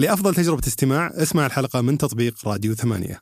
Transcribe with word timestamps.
لأفضل 0.00 0.34
تجربة 0.34 0.62
استماع 0.66 1.10
اسمع 1.14 1.46
الحلقة 1.46 1.80
من 1.80 1.98
تطبيق 1.98 2.48
راديو 2.48 2.74
ثمانية 2.74 3.20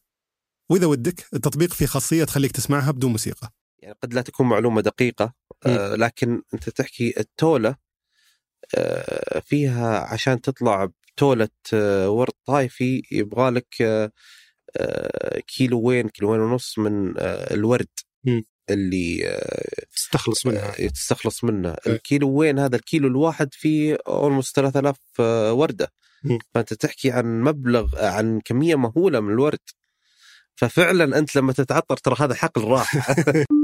وإذا 0.71 0.87
ودك 0.87 1.27
التطبيق 1.35 1.73
فيه 1.75 1.87
خاصية 1.87 2.25
تخليك 2.25 2.53
تسمعها 2.53 2.91
بدون 2.91 3.11
موسيقى 3.11 3.53
يعني 3.79 3.95
قد 4.03 4.15
لا 4.15 4.23
تكون 4.23 4.49
معلومة 4.49 4.81
دقيقة 4.81 5.35
آه 5.67 5.95
لكن 5.95 6.43
أنت 6.55 6.71
تحكي 6.71 7.21
التولة 7.21 7.77
آه 8.75 9.41
فيها 9.41 9.99
عشان 9.99 10.41
تطلع 10.41 10.85
بتولة 10.85 11.49
آه 11.75 12.11
ورد 12.11 12.33
طايفي 12.47 13.03
يبغى 13.13 13.51
لك 13.51 13.83
آه 13.83 14.13
آه 14.77 15.41
كيلوين 15.41 16.09
كيلوين 16.09 16.41
ونص 16.41 16.79
من 16.79 17.19
آه 17.19 17.55
الورد 17.55 17.89
مم. 18.25 18.45
اللي 18.71 19.29
آه 19.29 19.87
تستخلص 19.95 20.47
منها 20.47 20.89
تستخلص 20.89 21.45
منه 21.45 21.69
إيه. 21.87 21.93
الكيلو 21.93 22.31
وين 22.31 22.59
هذا 22.59 22.77
الكيلو 22.77 23.09
الواحد 23.09 23.49
فيه 23.53 23.99
اولموست 24.09 24.57
3000 24.57 24.97
آه، 25.21 25.53
وردة. 25.53 25.93
فأنت 26.55 26.75
تحكي 26.75 27.11
عن 27.13 27.41
مبلغ 27.43 27.97
عن 28.07 28.41
كمية 28.45 28.75
مهولة 28.77 29.21
من 29.21 29.33
الورد. 29.33 29.59
ففعلا 30.57 31.19
أنت 31.19 31.37
لما 31.37 31.53
تتعطر 31.53 31.97
ترى 31.97 32.17
هذا 32.21 32.35
حقل 32.35 32.65
راح. 32.65 32.95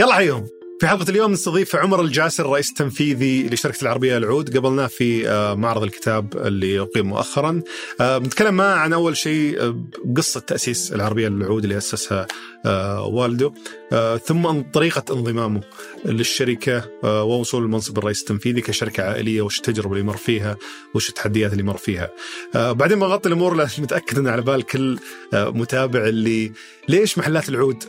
يلا 0.00 0.14
حيهم 0.14 0.55
في 0.80 0.86
حلقة 0.86 1.10
اليوم 1.10 1.32
نستضيف 1.32 1.76
عمر 1.76 2.00
الجاسر 2.00 2.46
رئيس 2.46 2.68
التنفيذي 2.70 3.48
لشركة 3.48 3.82
العربية 3.82 4.16
العود. 4.16 4.56
قبلناه 4.56 4.86
في 4.86 5.28
آه، 5.28 5.54
معرض 5.54 5.82
الكتاب 5.82 6.36
اللي 6.36 6.80
أقيم 6.80 7.06
مؤخرا. 7.06 7.62
آه، 8.00 8.18
بنتكلم 8.18 8.54
معه 8.54 8.74
عن 8.74 8.92
أول 8.92 9.16
شيء 9.16 9.60
آه، 9.60 9.84
قصة 10.16 10.40
تأسيس 10.40 10.92
العربية 10.92 11.28
العود 11.28 11.62
اللي 11.64 11.76
أسسها 11.76 12.26
آه، 12.66 13.06
والده. 13.06 13.52
آه، 13.92 14.16
ثم 14.16 14.60
طريقة 14.60 15.04
انضمامه 15.14 15.60
للشركة 16.04 16.84
آه، 17.04 17.22
ووصول 17.24 17.62
المنصب 17.62 17.98
الرئيس 17.98 18.20
التنفيذي 18.20 18.60
كشركة 18.60 19.02
عائلية 19.02 19.42
وش 19.42 19.58
التجربة 19.58 19.92
اللي 19.92 20.04
مر 20.04 20.16
فيها 20.16 20.56
وش 20.94 21.08
التحديات 21.08 21.52
اللي 21.52 21.62
مر 21.62 21.76
فيها. 21.76 22.10
آه، 22.54 22.72
بعدين 22.72 22.98
بغطي 22.98 23.28
الأمور 23.28 23.54
متأكد 23.78 24.18
أن 24.18 24.26
على 24.28 24.42
بال 24.42 24.62
كل 24.62 24.98
آه، 25.34 25.50
متابع 25.50 26.06
اللي 26.06 26.52
ليش 26.88 27.18
محلات 27.18 27.48
العود 27.48 27.84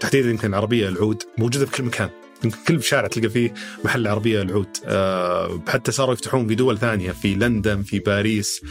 تحديدا 0.00 0.30
يمكن 0.30 0.48
العربيه 0.48 0.88
العود 0.88 1.22
موجودة 1.38 1.64
بكل 1.64 1.82
مكان. 1.82 2.10
يمكن 2.44 2.58
كل 2.68 2.82
شارع 2.82 3.06
تلقى 3.06 3.28
فيه 3.28 3.54
محل 3.84 4.06
عربية 4.06 4.42
العود. 4.42 4.76
أه 4.84 5.62
حتى 5.68 5.92
صاروا 5.92 6.14
يفتحون 6.14 6.48
في 6.48 6.54
دول 6.54 6.78
ثانية 6.78 7.12
في 7.12 7.34
لندن 7.34 7.82
في 7.82 7.98
باريس. 7.98 8.62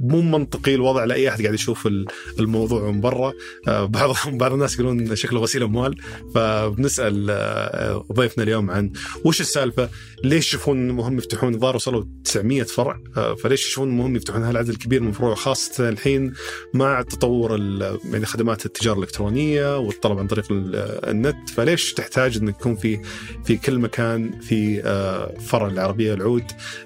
مو 0.00 0.20
منطقي 0.20 0.74
الوضع 0.74 1.04
لأي 1.04 1.28
أحد 1.28 1.42
قاعد 1.42 1.54
يشوف 1.54 1.86
ال- 1.86 2.06
الموضوع 2.38 2.90
من 2.90 3.00
برا. 3.00 3.32
أه 3.68 3.84
بعض 3.84 4.14
بعض 4.26 4.52
الناس 4.52 4.74
يقولون 4.74 5.16
شكله 5.16 5.40
غسيل 5.40 5.62
اموال 5.62 5.94
فبنسأل 6.34 7.26
أه 7.30 8.04
ضيفنا 8.12 8.44
اليوم 8.44 8.70
عن 8.70 8.92
وش 9.24 9.40
السالفة؟ 9.40 9.88
ليش 10.24 10.46
يشوفون 10.48 10.90
مهم 10.90 11.18
يفتحون؟ 11.18 11.54
الظاهر 11.54 11.76
وصلوا 11.76 12.04
900 12.24 12.62
فرع. 12.62 13.00
أه 13.16 13.34
فليش 13.34 13.66
يشوفون 13.66 13.88
مهم 13.88 14.16
يفتحون 14.16 14.42
هالعدد 14.42 14.68
الكبير 14.68 15.00
من 15.02 15.08
الفروع 15.08 15.34
خاصة 15.34 15.88
الحين 15.88 16.32
مع 16.74 17.02
تطور 17.02 17.56
يعني 18.12 18.26
خدمات 18.26 18.66
التجارة 18.66 18.94
الإلكترونية 18.98 19.78
والطلب 19.78 20.18
عن 20.18 20.26
طريق 20.26 20.52
ال- 20.52 20.76
النت. 21.10 21.50
فليش 21.50 21.92
تحتاج 21.92 22.36
إنك 22.36 22.54
يكون 22.60 22.76
في 22.76 23.00
في 23.44 23.56
كل 23.56 23.78
مكان 23.78 24.40
في 24.40 24.82
آه، 24.84 25.34
فرع 25.40 25.66
العربية 25.68 26.14
العود؟ 26.14 26.44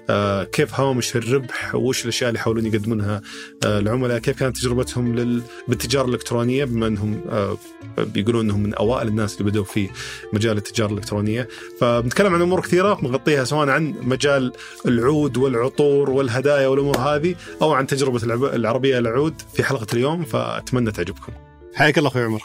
آه، 0.09 0.43
كيف 0.43 0.79
هوامش 0.79 1.15
الربح؟ 1.15 1.75
وش 1.75 2.03
الأشياء 2.03 2.29
اللي 2.29 2.39
يحاولون 2.39 2.65
يقدمونها؟ 2.65 3.02
آه، 3.03 3.21
العملاء 3.65 4.19
كيف 4.19 4.39
كانت 4.39 4.57
تجربتهم 4.57 5.15
لل- 5.15 5.41
بالتجارة 5.67 6.05
الإلكترونية 6.05 6.65
بما 6.65 6.87
أنهم 6.87 7.21
آه، 7.29 7.57
بيقولون 7.97 8.45
أنهم 8.45 8.63
من 8.63 8.73
أوائل 8.73 9.07
الناس 9.07 9.37
اللي 9.37 9.51
بدأوا 9.51 9.65
في 9.65 9.89
مجال 10.33 10.57
التجارة 10.57 10.91
الإلكترونية 10.91 11.47
فبنتكلم 11.79 12.33
عن 12.33 12.41
أمور 12.41 12.61
كثيرة 12.61 12.93
بنغطيها 12.93 13.43
سواء 13.43 13.69
عن 13.69 13.93
مجال 14.01 14.51
العود 14.85 15.37
والعطور 15.37 16.09
والهدايا 16.09 16.67
والأمور 16.67 16.97
هذه 16.97 17.35
أو 17.61 17.73
عن 17.73 17.87
تجربة 17.87 18.23
العربية 18.55 18.97
العود 18.99 19.41
في 19.53 19.63
حلقة 19.63 19.87
اليوم 19.93 20.23
فأتمنى 20.23 20.91
تعجبكم. 20.91 21.33
حياك 21.73 21.97
الله 21.97 22.09
أخوي 22.09 22.23
عمر. 22.23 22.41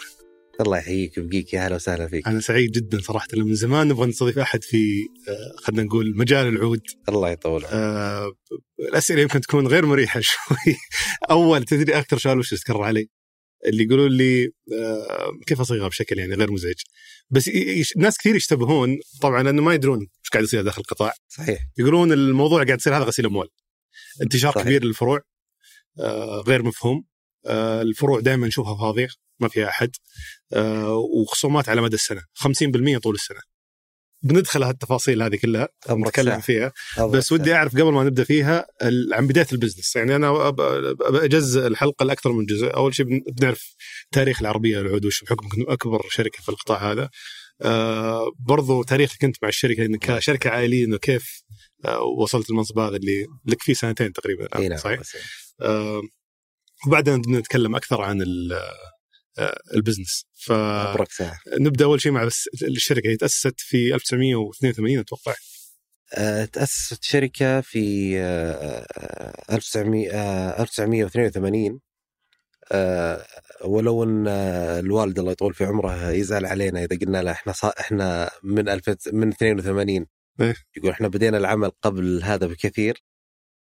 الله 0.61 0.79
يحييك 0.79 1.19
ويبقيك 1.19 1.55
يا 1.55 1.65
أهلا 1.65 1.75
وسهلا 1.75 2.07
فيك 2.09 2.29
أنا 2.29 2.41
سعيد 2.41 2.73
جدا 2.73 2.99
صراحة 3.03 3.27
من 3.37 3.55
زمان 3.55 3.89
نبغى 3.89 4.07
نستضيف 4.07 4.39
أحد 4.39 4.65
في 4.65 5.07
آه، 5.29 5.63
خلينا 5.63 5.83
نقول 5.83 6.17
مجال 6.17 6.47
العود 6.47 6.81
الله 7.09 7.29
يطول 7.31 7.53
عمرك. 7.65 7.73
آه، 7.73 8.33
الأسئلة 8.81 9.23
يمكن 9.23 9.41
تكون 9.41 9.67
غير 9.67 9.87
مريحة 9.87 10.21
شوي. 10.31 10.77
أول 11.31 11.65
تدري 11.65 11.99
أكثر 11.99 12.19
سؤال 12.19 12.39
وش 12.39 12.55
تكرر 12.55 12.83
علي؟ 12.83 13.09
اللي 13.67 13.85
يقولون 13.85 14.11
لي 14.11 14.45
آه، 14.73 15.31
كيف 15.47 15.61
أصيغها 15.61 15.89
بشكل 15.89 16.19
يعني 16.19 16.35
غير 16.35 16.53
مزعج. 16.53 16.75
بس 17.31 17.51
ناس 17.97 18.19
كثير 18.19 18.37
يشتبهون 18.37 18.99
طبعا 19.21 19.43
لأنه 19.43 19.63
ما 19.63 19.75
يدرون 19.75 19.99
إيش 19.99 20.31
قاعد 20.33 20.45
يصير 20.45 20.63
داخل 20.63 20.81
القطاع. 20.81 21.13
صحيح. 21.29 21.59
يقولون 21.79 22.13
الموضوع 22.13 22.65
قاعد 22.65 22.79
يصير 22.79 22.97
هذا 22.97 23.05
غسيل 23.05 23.27
أموال. 23.27 23.49
انتشار 24.23 24.53
صحيح. 24.53 24.65
كبير 24.65 24.85
للفروع 24.85 25.21
آه، 26.01 26.43
غير 26.47 26.63
مفهوم. 26.63 27.05
آه، 27.47 27.83
الفروع 27.83 28.21
دائما 28.21 28.47
نشوفها 28.47 28.77
فاضية 28.77 29.09
ما 29.41 29.49
فيها 29.49 29.69
أحد. 29.69 29.91
وخصومات 31.21 31.69
على 31.69 31.81
مدى 31.81 31.95
السنة 31.95 32.23
50% 32.35 32.99
طول 32.99 33.15
السنة. 33.15 33.41
بندخل 34.23 34.63
هالتفاصيل 34.63 35.23
هذه 35.23 35.37
كلها 35.37 35.69
نتكلم. 35.91 36.41
فيها 36.41 36.73
بس 36.99 37.33
ودي. 37.33 37.55
أعرف 37.55 37.73
قبل 37.73 37.93
ما 37.93 38.05
نبدأ 38.05 38.25
فيها 38.25 38.67
عن 39.13 39.27
بداية 39.27 39.47
البزنس 39.53 39.97
يعني 39.97 40.17
أنا 40.17 40.55
أجزء 41.01 41.67
الحلقة 41.67 42.05
لأكثر 42.05 42.33
من 42.33 42.45
جزء 42.47 42.75
أول 42.77 42.95
شيء 42.95 43.07
بن- 43.07 43.23
بنعرف 43.33 43.75
تاريخ 44.13 44.41
العربية 44.41 44.81
العود 44.81 45.05
وش 45.07 45.25
بحكم 45.25 45.47
أكبر 45.69 46.07
شركة 46.11 46.43
في 46.43 46.49
القطاع 46.49 46.93
هذا 46.93 47.11
آه 47.63 48.25
برضو 48.39 48.83
تاريخك 48.83 49.25
أنت 49.25 49.37
مع 49.43 49.49
الشركة 49.49 49.85
انك 49.85 49.99
كشركة 50.17 50.51
عائلية 50.51 50.85
إنه 50.85 50.97
كيف 50.99 51.43
آه 51.85 52.01
وصلت 52.03 52.51
المنصب 52.51 52.79
هذا 52.79 52.97
اللي 52.97 53.27
لك 53.47 53.63
فيه 53.63 53.73
سنتين 53.75 54.13
تقريبا 54.13 54.49
نعم 54.69 54.79
صحيح؟ 54.79 55.01
آه 55.63 56.03
وبعدين 56.87 57.21
بدنا 57.21 57.39
نتكلم 57.39 57.77
أكثر 57.77 58.01
عن 58.03 58.23
ال- 58.23 58.61
ال 59.75 59.80
business. 59.80 60.27
فنبدا 60.35 61.85
أول 61.85 62.01
شيء 62.01 62.13
مع 62.13 62.25
بس 62.25 62.49
الشركة 62.63 63.09
هي 63.11 63.17
تأسست 63.17 63.61
في 63.61 63.95
1982 63.95 64.99
أتوقع. 64.99 65.35
آه، 66.15 66.45
تأسست 66.45 67.05
شركة 67.05 67.61
في 67.61 68.15
آه، 68.21 68.87
1900 69.51 70.11
آه، 70.13 70.63
1982 70.63 71.81
آه، 72.73 73.27
ولو 73.65 74.05
أن 74.05 74.25
آه، 74.29 74.81
الوالد 74.81 75.19
الله 75.19 75.33
يطول 75.33 75.55
في 75.55 75.65
عمره 75.65 76.11
يزعل 76.11 76.47
علينا 76.47 76.85
إذا 76.85 76.99
قلنا 76.99 77.23
له 77.23 77.33
إحنا. 77.33 77.55
إحنا 77.81 78.31
من 78.43 78.69
1000 78.69 78.89
من 79.13 79.29
82 79.29 80.07
إيه. 80.41 80.55
يقول 80.77 80.91
إحنا 80.91 81.09
بدينا 81.09 81.39
العمل 81.39 81.71
قبل 81.83 82.21
هذا 82.23 82.47
بكثير. 82.47 83.03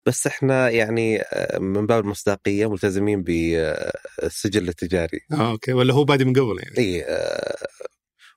بس 0.06 0.26
إحنا 0.26 0.70
يعني 0.70 1.20
آه، 1.22 1.58
من 1.58 1.86
باب 1.86 2.04
المصداقية 2.04 2.70
ملتزمين 2.70 3.22
بالسجل 3.22 4.68
التجاري. 4.68 5.20
آه 5.32 5.50
okay. 5.50 5.72
ولا 5.72 5.94
هو 5.94 6.04
بادي 6.04 6.24
من 6.24 6.32
قبل 6.32 6.58
يعني؟ 6.62 6.78
إي 6.78 7.04
آه، 7.04 7.56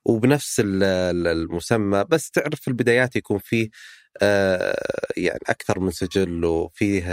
وبنفس 0.04 0.60
ال- 0.60 0.82
ال- 0.84 1.26
المسمى. 1.26 2.04
بس 2.10 2.30
تعرف 2.30 2.60
في 2.60 2.68
البدايات 2.68 3.16
يكون 3.16 3.38
فيه 3.38 3.68
آه، 4.22 4.76
يعني 5.16 5.40
أكثر 5.48 5.80
من 5.80 5.90
سجل 5.90 6.44
وفيه 6.44 7.04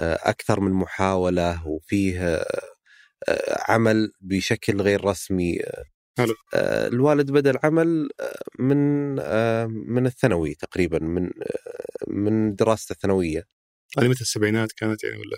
أكثر 0.00 0.60
من 0.60 0.72
محاولة 0.72 1.66
وفيه 1.68 2.44
عمل 3.68 4.12
بشكل 4.20 4.80
غير 4.80 5.04
رسمي. 5.04 5.58
حلو. 6.18 6.34
الوالد 6.54 7.30
بدأ 7.30 7.50
العمل 7.50 8.08
من 8.58 8.76
من 9.94 10.06
الثانوي 10.06 10.54
تقريبا 10.54 10.98
من 10.98 11.30
من 12.10 12.54
دراسته 12.54 12.92
الثانوية. 12.92 13.44
هذه 13.98 14.08
متى؟ 14.08 14.20
السبعينات 14.20 14.72
كانت 14.72 15.04
يعني 15.04 15.16
ولا؟ 15.16 15.36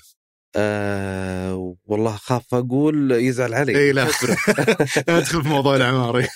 أه 0.56 1.76
والله 1.84 2.16
خاف 2.16 2.54
أقول 2.54 3.10
يزعل 3.12 3.54
علي. 3.54 3.78
اي 3.78 3.92
لا. 3.92 4.04
لا 5.08 5.18
ندخل 5.18 5.42
في 5.42 5.48
موضوع 5.48 5.76
الأعمار 5.76 6.26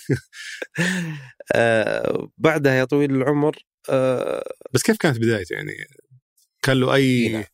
آه 1.55 2.29
بعدها 2.39 2.75
يا 2.75 2.85
طويل 2.85 3.11
العمر 3.15 3.57
آه 3.91 4.45
بس 4.73 4.83
كيف 4.83 4.97
كانت 4.97 5.19
بدايته 5.19 5.55
يعني؟ 5.55 5.73
كان 6.63 6.81
له 6.81 6.95
أي 6.95 7.29
نعم. 7.29 7.45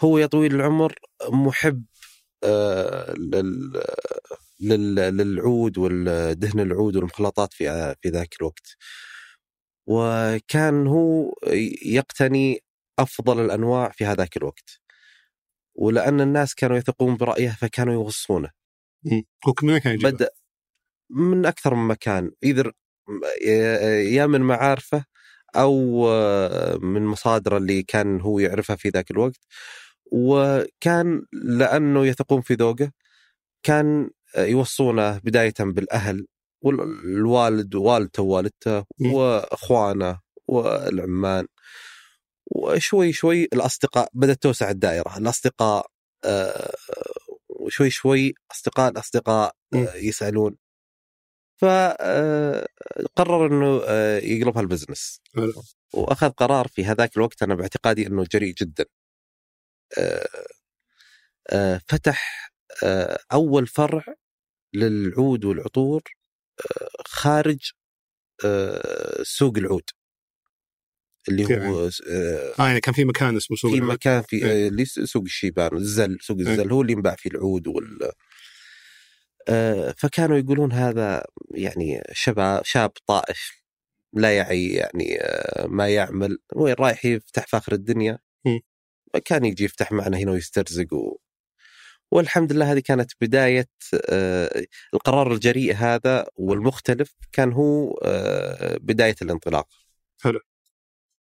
هو 0.00 0.18
يا 0.18 0.26
طويل 0.26 0.54
العمر 0.54 0.94
محب 1.30 1.84
آه 2.44 3.12
لل 3.14 3.82
لل- 4.60 4.94
للعود 5.16 5.78
والدهن 5.78 6.60
العود 6.60 6.96
والمخلطات 6.96 7.52
في 7.54 7.94
في 8.02 8.08
ذاك 8.08 8.34
الوقت. 8.40 8.76
وكان 9.86 10.86
هو 10.86 11.34
يقتني 11.82 12.60
أفضل 12.98 13.44
الأنواع 13.44 13.90
في 13.90 14.04
هذاك 14.04 14.36
الوقت. 14.36 14.80
ولأن 15.74 16.20
الناس 16.20 16.54
كانوا 16.54 16.76
يثقون 16.76 17.16
برأيه 17.16 17.50
فكانوا 17.50 17.94
يوصونه. 17.94 18.50
مم. 19.04 19.22
هو 19.46 19.54
من 19.62 19.70
وين 19.70 19.80
كان؟ 19.80 19.98
بدأ 19.98 20.30
من 21.10 21.46
أكثر 21.46 21.74
من 21.74 21.88
مكان. 21.88 22.30
إذا 22.42 22.72
يا 24.00 24.26
من 24.26 24.40
معارفه 24.40 25.04
أو 25.56 26.06
من 26.78 27.06
مصادر 27.06 27.56
اللي 27.56 27.82
كان 27.82 28.20
هو 28.20 28.38
يعرفها 28.38 28.76
في 28.76 28.88
ذاك 28.88 29.10
الوقت. 29.10 29.40
وكان 30.12 31.22
لأنه 31.32 32.06
يثقون 32.06 32.40
في 32.40 32.54
ذوقه 32.54 32.92
كان 33.62 34.10
يوصونه 34.38 35.18
بداية 35.18 35.54
بالأهل. 35.60 36.26
والوالد 36.62 37.74
ووالدته 37.74 38.22
ووالدته 38.22 38.84
مم. 38.98 39.12
وأخوانه 39.14 40.20
والعمان 40.48 41.46
وشوي 42.46 43.12
شوي 43.12 43.44
الأصدقاء 43.44 44.08
بدأت 44.14 44.42
توسع 44.42 44.70
الدائرة 44.70 45.18
الأصدقاء 45.18 45.86
آه، 46.24 46.72
وشوي 47.48 47.90
شوي 47.90 48.34
أصدقاء 48.52 48.90
الاصدقاء 48.92 49.56
مم. 49.72 49.86
آه، 49.86 49.94
يسألون 49.94 50.56
فقرر 51.60 53.46
إنه 53.46 53.80
آه، 53.86 54.18
يقلبها 54.18 54.62
البزنس. 54.62 55.20
وأخذ 55.94 56.30
قرار 56.30 56.68
في 56.68 56.84
هذاك 56.84 57.16
الوقت 57.16 57.42
أنا 57.42 57.54
باعتقادي 57.54 58.06
إنه 58.06 58.24
جريء 58.32 58.54
جدا 58.54 58.84
آه، 59.98 60.28
آه، 61.50 61.80
فتح 61.88 62.50
آه، 62.84 63.18
أول 63.32 63.66
فرع 63.66 64.04
للعود 64.74 65.44
والعطور 65.44 66.02
آه، 66.02 66.19
خارج 67.06 67.70
آه، 68.44 69.22
سوق 69.22 69.58
العود 69.58 69.90
اللي 71.28 71.44
هو 71.44 71.86
آه، 71.86 71.90
آه 72.58 72.66
يعني 72.68 72.80
كان 72.80 72.94
في 72.94 73.04
مكان 73.04 73.36
اسمه 73.36 73.56
سوق 73.56 73.70
في 73.70 73.76
العود. 73.76 73.92
مكان 73.92 74.22
في 74.22 74.36
إيه. 74.36 74.64
آه، 74.66 74.68
اللي 74.68 74.84
س- 74.84 75.00
سوق 75.00 75.22
الشيبان 75.22 75.76
الزل 75.76 76.18
سوق 76.20 76.38
الزل 76.38 76.72
هو 76.72 76.82
اللي 76.82 76.92
ينباع 76.92 77.14
فيه 77.18 77.30
العود 77.30 77.66
وال 77.68 78.12
آه، 79.48 79.94
فكانوا 79.98 80.38
يقولون 80.38 80.72
هذا 80.72 81.24
يعني 81.54 82.02
شباب 82.12 82.64
شاب 82.64 82.90
طائش 83.06 83.62
لا 84.12 84.36
يعي 84.36 84.68
يعني 84.68 85.18
آه، 85.20 85.66
ما 85.66 85.88
يعمل 85.88 86.38
وين 86.56 86.74
رايح 86.78 87.04
يفتح 87.04 87.46
في 87.46 87.56
اخر 87.56 87.72
الدنيا 87.72 88.18
مم. 88.46 88.60
كان 89.24 89.44
يجي 89.44 89.64
يفتح 89.64 89.92
معنا 89.92 90.18
هنا 90.18 90.30
ويسترزق 90.32 90.92
و... 90.94 91.18
والحمد 92.10 92.52
لله 92.52 92.72
هذه 92.72 92.78
كانت 92.78 93.10
بداية 93.20 93.68
آه، 94.10 94.64
القرار 94.94 95.32
الجريء 95.32 95.74
هذا 95.74 96.26
والمختلف 96.36 97.14
كان 97.32 97.52
هو 97.52 98.00
آه، 98.04 98.78
بداية 98.80 99.16
الانطلاق. 99.22 99.68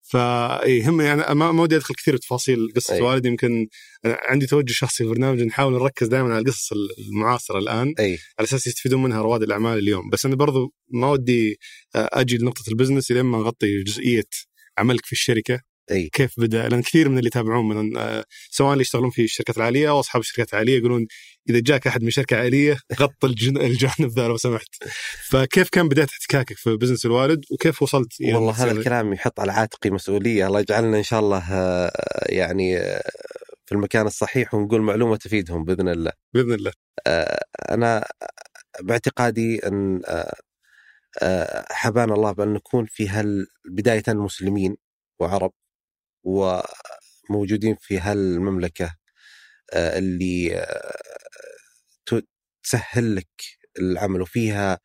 فيهمني 0.10 1.14
أنا 1.14 1.34
ما 1.34 1.52
ما 1.52 1.62
ودي 1.64 1.76
أدخل 1.76 1.96
كثير 1.96 2.16
بتفاصيل 2.16 2.74
قصة 2.76 2.94
أي. 2.94 3.02
والدي 3.02 3.28
يمكن 3.28 3.68
أنا 4.06 4.18
عندي 4.22 4.46
توجه 4.46 4.72
شخصي 4.72 5.04
في 5.04 5.10
البرنامج 5.10 5.42
نحاول 5.42 5.74
نركز 5.74 6.08
دائما 6.08 6.34
على 6.34 6.40
القصص 6.40 6.70
المعاصرة 7.10 7.60
الآن 7.60 7.94
إي. 8.00 8.18
على 8.40 8.46
أساس 8.46 8.68
يستفيدون 8.68 9.04
منها 9.04 9.22
رواد 9.22 9.44
الأعمال 9.44 9.78
اليوم. 9.78 10.10
بس 10.10 10.26
أنا 10.26 10.36
برضو 10.36 10.74
ما 10.90 11.12
ودي 11.12 11.60
آه، 11.96 12.10
أجي 12.14 12.38
لنقطة 12.38 12.64
ال 12.70 12.75
business 12.75 13.12
لين 13.12 13.26
ما 13.26 13.38
نغطي 13.38 13.84
جزئية 13.84 14.30
عملك 14.78 15.06
في 15.06 15.12
الشركة. 15.12 15.62
إي. 15.92 16.10
كيف 16.14 16.34
بدأ؟ 16.40 16.68
لأن 16.70 16.82
كثير 16.82 17.10
من 17.10 17.18
اللي 17.18 17.28
يتابعون 17.28 17.68
من 17.68 17.98
آه، 17.98 18.26
سواء 18.50 18.74
اللي 18.74 18.82
يشتغلون 18.82 19.10
في 19.10 19.24
الشركات 19.24 19.58
العالية 19.58 19.90
أو 19.90 20.00
أصحاب 20.00 20.22
الشركات 20.22 20.54
العالية 20.54 20.78
يقولون 20.78 21.08
إذا 21.50 21.60
جاك 21.60 21.88
أحد 21.88 22.04
من 22.04 22.10
شركة 22.10 22.38
عالية 22.38 22.78
الجن- 23.24 23.58
الجانب 23.68 24.12
ذا 24.16 24.28
لو 24.28 24.38
سمحت. 24.38 24.68
فكيف 25.30 25.70
كان 25.70 25.88
بداية 25.90 26.06
احتكاكك 26.06 26.58
في 26.58 26.76
بزنس 26.76 27.06
الوالد؟ 27.06 27.46
وكيف 27.52 27.82
وصلت 27.82 28.22
إلى 28.22 28.34
والله 28.34 28.52
هذا 28.52 28.72
الكلام 28.72 29.14
يحط 29.14 29.40
على 29.40 29.52
عاتقي 29.52 29.90
مسؤولية. 29.90 30.48
الله 30.48 30.60
يجعلنا 30.60 30.98
إن 30.98 31.04
شاء 31.04 31.20
الله 31.20 31.44
آه، 31.54 31.92
يعني 32.30 32.78
آه، 32.78 33.02
في 33.66 33.76
المكان 33.76 34.08
الصحيح 34.08 34.54
ونقول 34.54 34.82
معلومة 34.82 35.16
تفيدهم 35.16 35.64
بإذن 35.64 35.88
الله. 35.90 36.12
بإذن 36.34 36.54
الله. 36.54 36.72
أنا 37.70 38.06
باعتقادي 38.82 39.62
آه، 41.22 41.66
حبانا 41.72 42.14
الله 42.14 42.32
بأن 42.32 42.54
نكون 42.54 42.86
في 42.86 43.08
هال 43.10 43.48
بداية 43.70 44.04
مسلمين 44.08 44.76
وعرب. 45.20 45.52
وموجودين 46.24 47.76
في 47.82 48.00
هالمملكة 48.00 48.96
آه، 49.74 49.98
اللي 50.00 50.56
آه، 50.58 50.92
تسهل 52.64 53.16
لك 53.16 53.28
العمل 53.80 54.22
وفيها 54.22 54.80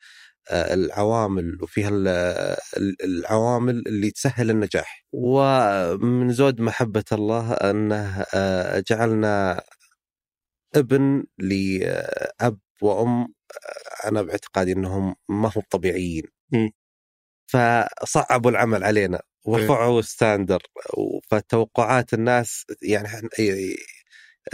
آه، 0.51 0.75
العوامل 0.75 1.63
وفيها 1.63 1.89
ال- 1.89 2.09
ال- 2.77 3.03
العوامل 3.05 3.83
اللي 3.87 4.11
تسهل 4.11 4.51
النجاح 4.51 5.05
ومن 5.13 6.33
زود 6.33 6.61
محبة 6.61 7.05
الله 7.13 7.53
أنه 7.55 8.27
جعلنا 8.91 9.63
ابن 10.77 11.25
لأب 11.39 12.59
وأم 12.83 13.29
أنا 14.07 14.23
باعتقادي 14.23 14.73
أنهم 14.73 15.17
ما 15.29 15.53
هم 15.57 15.63
طبيعيين. 15.71 16.25
فصعبوا 17.55 18.51
العمل 18.51 18.85
علينا 18.85 19.23
ورفعوا 19.45 20.03
ستاندر 20.03 20.63
فتوقعات 21.31 22.15
الناس 22.15 22.65
يعني 22.83 23.09
إحنا- 23.09 23.29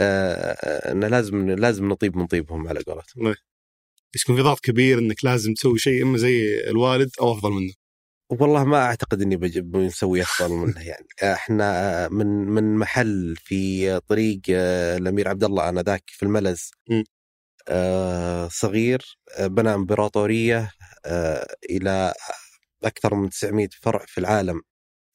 آه، 0.01 0.91
أن 0.91 1.03
لازم 1.03 1.49
لازم 1.49 1.89
نطيب 1.89 2.17
من 2.17 2.27
طيبهم 2.27 2.67
على 2.67 2.79
قولتهم. 2.79 3.35
بس 4.13 4.21
يكون 4.21 4.35
في 4.35 4.41
ضغط 4.41 4.59
كبير 4.59 4.99
إنك 4.99 5.25
لازم 5.25 5.53
تسوي 5.53 5.79
شيء 5.79 6.03
إما 6.03 6.17
زي 6.17 6.59
الوالد 6.67 7.09
أو 7.21 7.31
أفضل 7.31 7.51
منه. 7.51 7.73
والله 8.29 8.63
ما 8.63 8.77
أعتقد 8.85 9.21
إني 9.21 9.35
بجيب 9.37 9.77
نسوي 9.77 10.21
أفضل 10.21 10.51
منه 10.55 10.81
يعني. 10.87 11.07
إحنا 11.23 12.07
من 12.09 12.27
من 12.27 12.75
محل 12.75 13.35
في 13.37 13.99
طريق 13.99 14.41
آه، 14.49 14.97
الأمير 14.97 15.27
عبد 15.27 15.43
الله 15.43 15.69
آنذاك 15.69 16.03
في 16.07 16.23
الملز. 16.23 16.71
آه، 17.67 18.47
صغير 18.47 19.17
بنى 19.39 19.73
إمبراطورية 19.73 20.71
إلى 21.69 22.13
أكثر 22.83 23.15
من 23.15 23.29
900 23.29 23.69
فرع 23.81 24.05
في 24.07 24.17
العالم. 24.17 24.61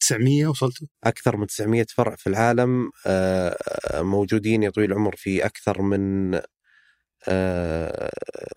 900 0.01 0.47
وصلتوا 0.47 0.87
أكثر 1.05 1.37
من 1.37 1.47
900 1.47 1.87
فرع 1.97 2.17
في 2.17 2.27
العالم 2.27 2.91
آه، 3.07 3.57
موجودين 4.03 4.63
يا 4.63 4.71
طويل 4.71 4.93
العمر 4.93 5.17
في 5.17 5.47
أكثر 5.47 5.83
من 5.83 6.35
آه، 7.29 8.11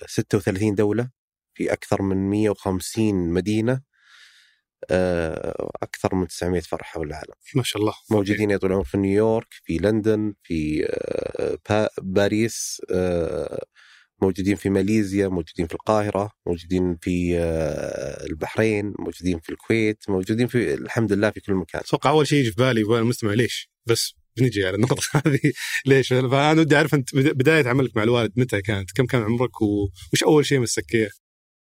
36 0.08 0.76
دولة 0.76 1.10
في 1.54 1.74
أكثر 1.74 2.02
من 2.02 2.30
150 2.30 3.16
مدينة 3.34 3.82
آه، 4.92 5.70
أكثر 5.84 6.16
من 6.16 6.28
900 6.28 6.62
فرع 6.62 6.84
حول 6.84 7.08
العالم. 7.08 7.34
ما 7.56 7.64
شاء 7.64 7.82
الله. 7.82 7.94
موجودين 8.12 8.52
يا 8.52 8.58
طويل 8.58 8.72
العمر 8.72 8.86
في 8.86 8.98
نيويورك 8.98 9.48
في 9.64 9.78
لندن 9.78 10.34
في 10.44 10.86
آه، 10.90 11.58
با- 11.70 11.90
باريس 12.02 12.82
آه، 12.92 13.66
موجودين 14.22 14.56
في 14.56 14.70
ماليزيا 14.70 15.28
موجودين 15.28 15.68
في 15.68 15.74
القاهرة 15.74 16.32
موجودين 16.48 16.98
في 17.02 17.40
آه، 17.40 18.26
البحرين 18.26 18.94
موجودين 19.00 19.40
في 19.40 19.50
الكويت 19.50 20.04
موجودين 20.10 20.48
في 20.48 20.74
الحمد 20.74 21.14
لله 21.14 21.30
في 21.30 21.40
كل 21.40 21.54
مكان 21.54 21.82
أتوقع 21.82 22.10
أول 22.10 22.28
شيء 22.28 22.40
يجي 22.40 22.52
في 22.52 22.56
بالي 22.58 22.82
يبغى 22.82 23.00
المستمع 23.00 23.34
ليش 23.34 23.70
بس 23.86 24.14
بنجي 24.38 24.66
على 24.66 24.76
النقطة 24.76 25.02
هذه 25.26 25.40
ليش؟ 25.86 26.08
فأنا 26.14 26.62
ودي 26.62 26.76
أعرف 26.76 26.94
أنت 26.94 27.16
بدا- 27.16 27.32
بداية 27.34 27.68
عملك 27.68 27.98
مع 27.98 28.04
الوالد 28.04 28.32
متى 28.36 28.62
كانت؟ 28.62 28.92
كم 28.92 29.06
كان 29.06 29.22
عمرك 29.24 29.62
وش 29.62 30.24
أول 30.24 30.46
شيء 30.46 30.60
مسك 30.60 30.96
إياه؟ 30.96 31.10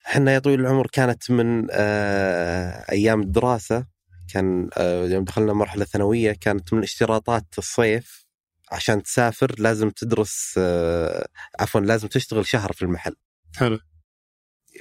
إحنا 0.08 0.34
يا 0.34 0.40
طويل 0.40 0.60
العمر 0.60 0.88
كانت 0.88 1.32
من 1.32 1.68
آه، 1.72 2.86
أيام 2.92 3.22
الدراسة 3.22 3.86
كان 4.34 4.70
آه، 4.78 5.06
يوم 5.06 5.24
دخلنا 5.24 5.54
مرحلة 5.54 5.86
ثانوية 5.86 6.32
كانت 6.32 6.74
من 6.74 6.84
اشتراطات 6.84 7.46
الصيف 7.58 8.26
عشان 8.72 9.04
تسافر 9.04 9.56
لازم 9.60 9.90
تدرس 9.90 10.56
آه، 10.58 11.28
عفوا 11.60 11.82
لازم 11.82 12.08
تشتغل 12.08 12.46
شهر 12.48 12.74
في 12.74 12.82
المحل. 12.82 13.16
حلو. 13.56 13.80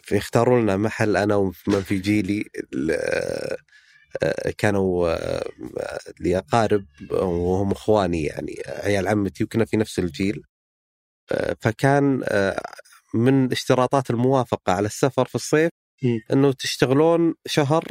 فيختاروا 0.02 0.61
لنا 0.61 0.76
محل 0.76 1.16
أنا 1.16 1.37
ومن 1.37 1.83
في 1.83 1.99
جيلي 1.99 2.45
آه، 2.92 3.57
كانوا 4.59 5.11
آه، 5.11 5.45
لي 6.21 6.38
أقارب 6.38 6.87
وهم 7.11 7.71
إخواني 7.71 8.25
يعني 8.25 8.54
عيال 8.66 9.09
عمتي 9.09 9.45
وكنا 9.45 9.64
في 9.64 9.76
نفس 9.76 9.99
الجيل. 9.99 10.42
فكان 11.61 12.23
من 13.14 13.52
اشتراطات 13.52 14.11
الموافقة 14.11 14.73
على 14.73 14.87
السفر 14.87 15.25
في 15.25 15.35
الصيف. 15.35 15.71
إنه 16.33 16.52
تشتغلون 16.52 17.35
شهر 17.47 17.85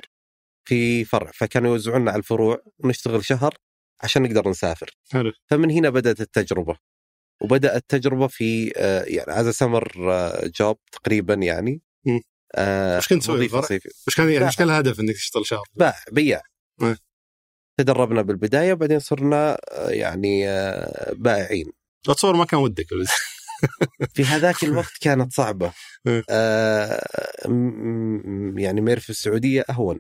في 0.67 1.05
فرع 1.05 1.31
فكانوا 1.33 1.71
يوزعونا 1.71 2.11
على 2.11 2.19
الفروع 2.19 2.63
ونشتغل 2.79 3.25
شهر 3.25 3.57
عشان 4.03 4.23
نقدر 4.23 4.49
نسافر 4.49 4.97
حلو 5.11 5.31
فمن 5.49 5.71
هنا 5.71 5.89
بدأت 5.89 6.21
التجربة 6.21 6.77
وبدات 7.41 7.75
التجربة 7.75 8.27
في 8.27 8.71
آه، 8.77 9.03
يعني 9.03 9.39
از 9.39 9.49
سمر 9.49 9.91
جوب 10.59 10.77
تقريبا 10.91 11.33
يعني 11.33 11.81
م. 12.05 12.19
آه، 12.55 12.97
وش 12.97 13.07
كنت 13.07 13.23
تسوي. 13.23 13.49
وش 14.07 14.15
كان 14.17 14.29
يعني. 14.29 14.45
وش 14.45 14.55
كان 14.55 14.69
الهدف 14.69 14.99
إنك 14.99 15.15
تشتغل 15.15 15.45
شهر؟ 15.45 15.63
باع 15.75 15.95
بياع 16.11 16.41
إيه. 16.81 16.97
تدربنا 17.79 18.21
بالبداية 18.21 18.73
وبعدين 18.73 18.99
صرنا 18.99 19.57
آه، 19.71 19.89
يعني 19.89 20.49
آه، 20.49 21.13
بائعين 21.13 21.71
أتصور 22.09 22.35
ما 22.35 22.45
كان 22.45 22.59
ودك 22.59 22.85
في 24.15 24.25
هذاك 24.25 24.63
الوقت 24.63 24.93
كانت 25.01 25.33
صعبة 25.33 25.73
إيه. 26.07 26.23
آه، 26.29 27.07
يعني 28.57 28.81
مير 28.81 28.99
في 28.99 29.09
السعودية 29.09 29.65
أهون 29.69 29.99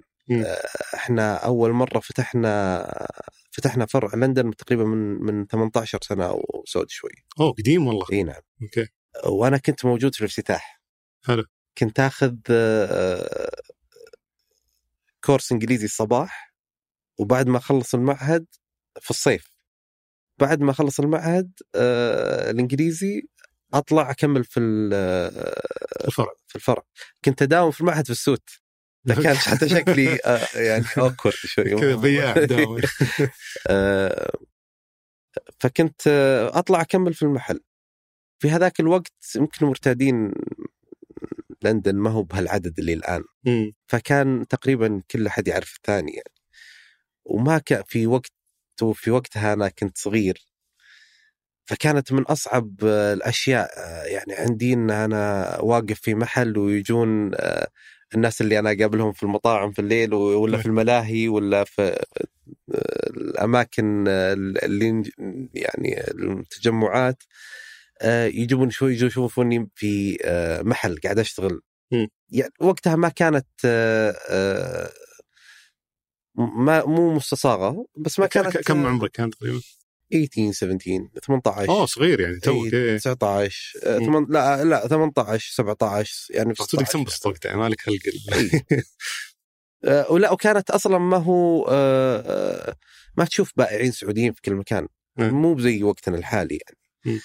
إحنا 0.95 1.35
أول 1.35 1.71
مرة 1.71 1.99
فتحنا 1.99 3.07
فتحنا 3.51 3.85
فرع 3.85 4.15
لندن 4.15 4.55
تقريبا 4.55 4.83
من 4.83 4.97
من 5.23 5.47
18 5.47 5.99
سنة 6.03 6.25
أو 6.25 6.63
سود 6.67 6.89
شوي. 6.89 7.11
أوه 7.39 7.51
قديم 7.53 7.87
والله. 7.87 8.05
إي 8.11 8.23
نعم. 8.23 8.41
Okay. 8.61 8.87
وأنا 9.25 9.57
كنت 9.57 9.85
موجود 9.85 10.15
في 10.15 10.21
الافتتاح. 10.21 10.81
حلو. 11.25 11.43
كنت 11.77 11.99
آخذ 11.99 12.35
آه، 12.49 13.49
course 15.25 15.51
إنجليزي 15.51 15.85
الصباح 15.85 16.53
وبعد 17.19 17.47
ما 17.47 17.57
أخلص 17.57 17.93
المعهد 17.95 18.45
في 18.99 19.09
الصيف. 19.09 19.57
بعد 20.39 20.61
ما 20.61 20.71
أخلص 20.71 20.99
المعهد 20.99 21.51
آه 21.75 22.51
الإنجليزي 22.51 23.21
أطلع 23.73 24.11
أكمل 24.11 24.43
في 24.43 24.59
ال- 24.59 24.91
آه، 24.93 26.07
الفرع. 26.07 26.33
في 26.47 26.55
الفرع. 26.55 26.83
كنت 27.25 27.41
أداوم 27.41 27.71
في 27.71 27.81
المعهد 27.81 28.05
في 28.05 28.11
ال 28.11 28.17
suit. 28.17 28.49
فكان 29.07 29.35
حتى 29.47 29.69
شكلي 29.69 30.19
آه 30.25 30.47
يعني 30.55 30.85
awkward 30.97 31.33
شوي. 31.35 31.75
كذا 31.75 31.95
بياع. 31.95 32.35
آه، 33.67 34.31
فكنت 35.59 36.01
آه، 36.07 36.59
أطلع 36.59 36.81
أكمل 36.81 37.13
في 37.13 37.21
المحل. 37.23 37.59
في 38.39 38.49
هذاك 38.49 38.79
الوقت 38.79 39.13
يمكن 39.35 39.65
مرتادين 39.65 40.33
لندن 41.63 41.95
ما 41.95 42.09
هو 42.09 42.23
بهالعدد 42.23 42.79
اللي 42.79 42.93
الآن. 42.93 43.23
فكان 43.87 44.47
تقريبا 44.47 45.01
كل 45.11 45.27
أحد 45.27 45.47
يعرف 45.47 45.75
الثاني 45.75 46.11
يعني. 46.11 46.31
وما 47.25 47.57
كان 47.57 47.83
في 47.87 48.07
وقت 48.07 48.31
وفي 48.81 49.11
وقتها 49.11 49.53
أنا 49.53 49.69
كنت 49.69 49.97
صغير. 49.97 50.47
فكانت 51.65 52.11
من 52.13 52.23
أصعب 52.23 52.83
الأشياء 52.83 53.69
يعني 54.07 54.33
عندي 54.33 54.73
إن 54.73 54.91
أنا 54.91 55.57
واقف 55.59 55.99
في 56.01 56.15
محل 56.15 56.57
ويجون 56.57 57.31
الناس 58.15 58.41
اللي 58.41 58.59
أنا 58.59 58.71
أقابلهم 58.71 59.11
في 59.11 59.23
المطاعم 59.23 59.71
في 59.71 59.79
الليل 59.79 60.13
ولا 60.13 60.57
في 60.57 60.65
الملاهي 60.65 61.27
ولا 61.27 61.63
في 61.63 62.03
الأماكن 63.17 64.07
اللي 64.07 65.03
يعني 65.53 66.01
التجمعات 66.11 67.23
آه، 68.01 68.25
يجيبون 68.25 68.69
شوي 68.69 68.93
يشوفوني 68.93 69.69
في 69.75 70.17
آه، 70.23 70.61
محل 70.61 70.99
قاعد 71.03 71.19
أشتغل. 71.19 71.61
يعني 72.31 72.53
وقتها 72.59 72.95
ما 72.95 73.09
كانت 73.09 73.47
آه، 73.65 74.91
ما 76.35 76.85
مو 76.85 77.13
مستصاغة 77.13 77.85
بس 77.97 78.19
ما 78.19 78.27
كانت 78.27 78.57
كم 78.57 78.85
عمرك 78.85 79.11
كان 79.11 79.29
تقريبا؟ 79.29 79.61
18 80.11 80.51
17 80.51 81.07
18 81.23 81.69
اوه 81.69 81.85
صغير 81.85 82.19
يعني 82.19 82.39
توك 82.39 82.73
إيه، 82.73 82.79
إيه. 82.91 82.97
19 82.97 83.79
آه، 83.83 83.97
مم. 83.99 84.05
ثمان- 84.05 84.25
لا 84.29 84.63
لا 84.63 84.87
18 84.87 85.53
17 85.53 86.27
يعني 86.29 86.55
في 86.55 86.63
صدق 86.63 86.69
16. 86.83 86.91
تنبسط 86.91 87.25
وقتها 87.25 87.55
مالك 87.55 87.81
خلق 87.81 87.99
آه، 89.85 90.11
ولا 90.11 90.31
وكانت 90.31 90.69
أصلا 90.69 90.97
ما 90.97 91.17
هو 91.17 91.67
آه، 91.69 92.17
آه، 92.69 92.75
ما 93.17 93.25
تشوف 93.25 93.51
بائعين 93.57 93.91
سعوديين 93.91 94.33
في 94.33 94.41
كل 94.41 94.55
مكان 94.55 94.87
مم. 95.17 95.29
مو 95.29 95.53
بزي 95.53 95.83
وقتنا 95.83 96.17
الحالي 96.17 96.55
يعني 96.67 96.77
مم. 97.05 97.21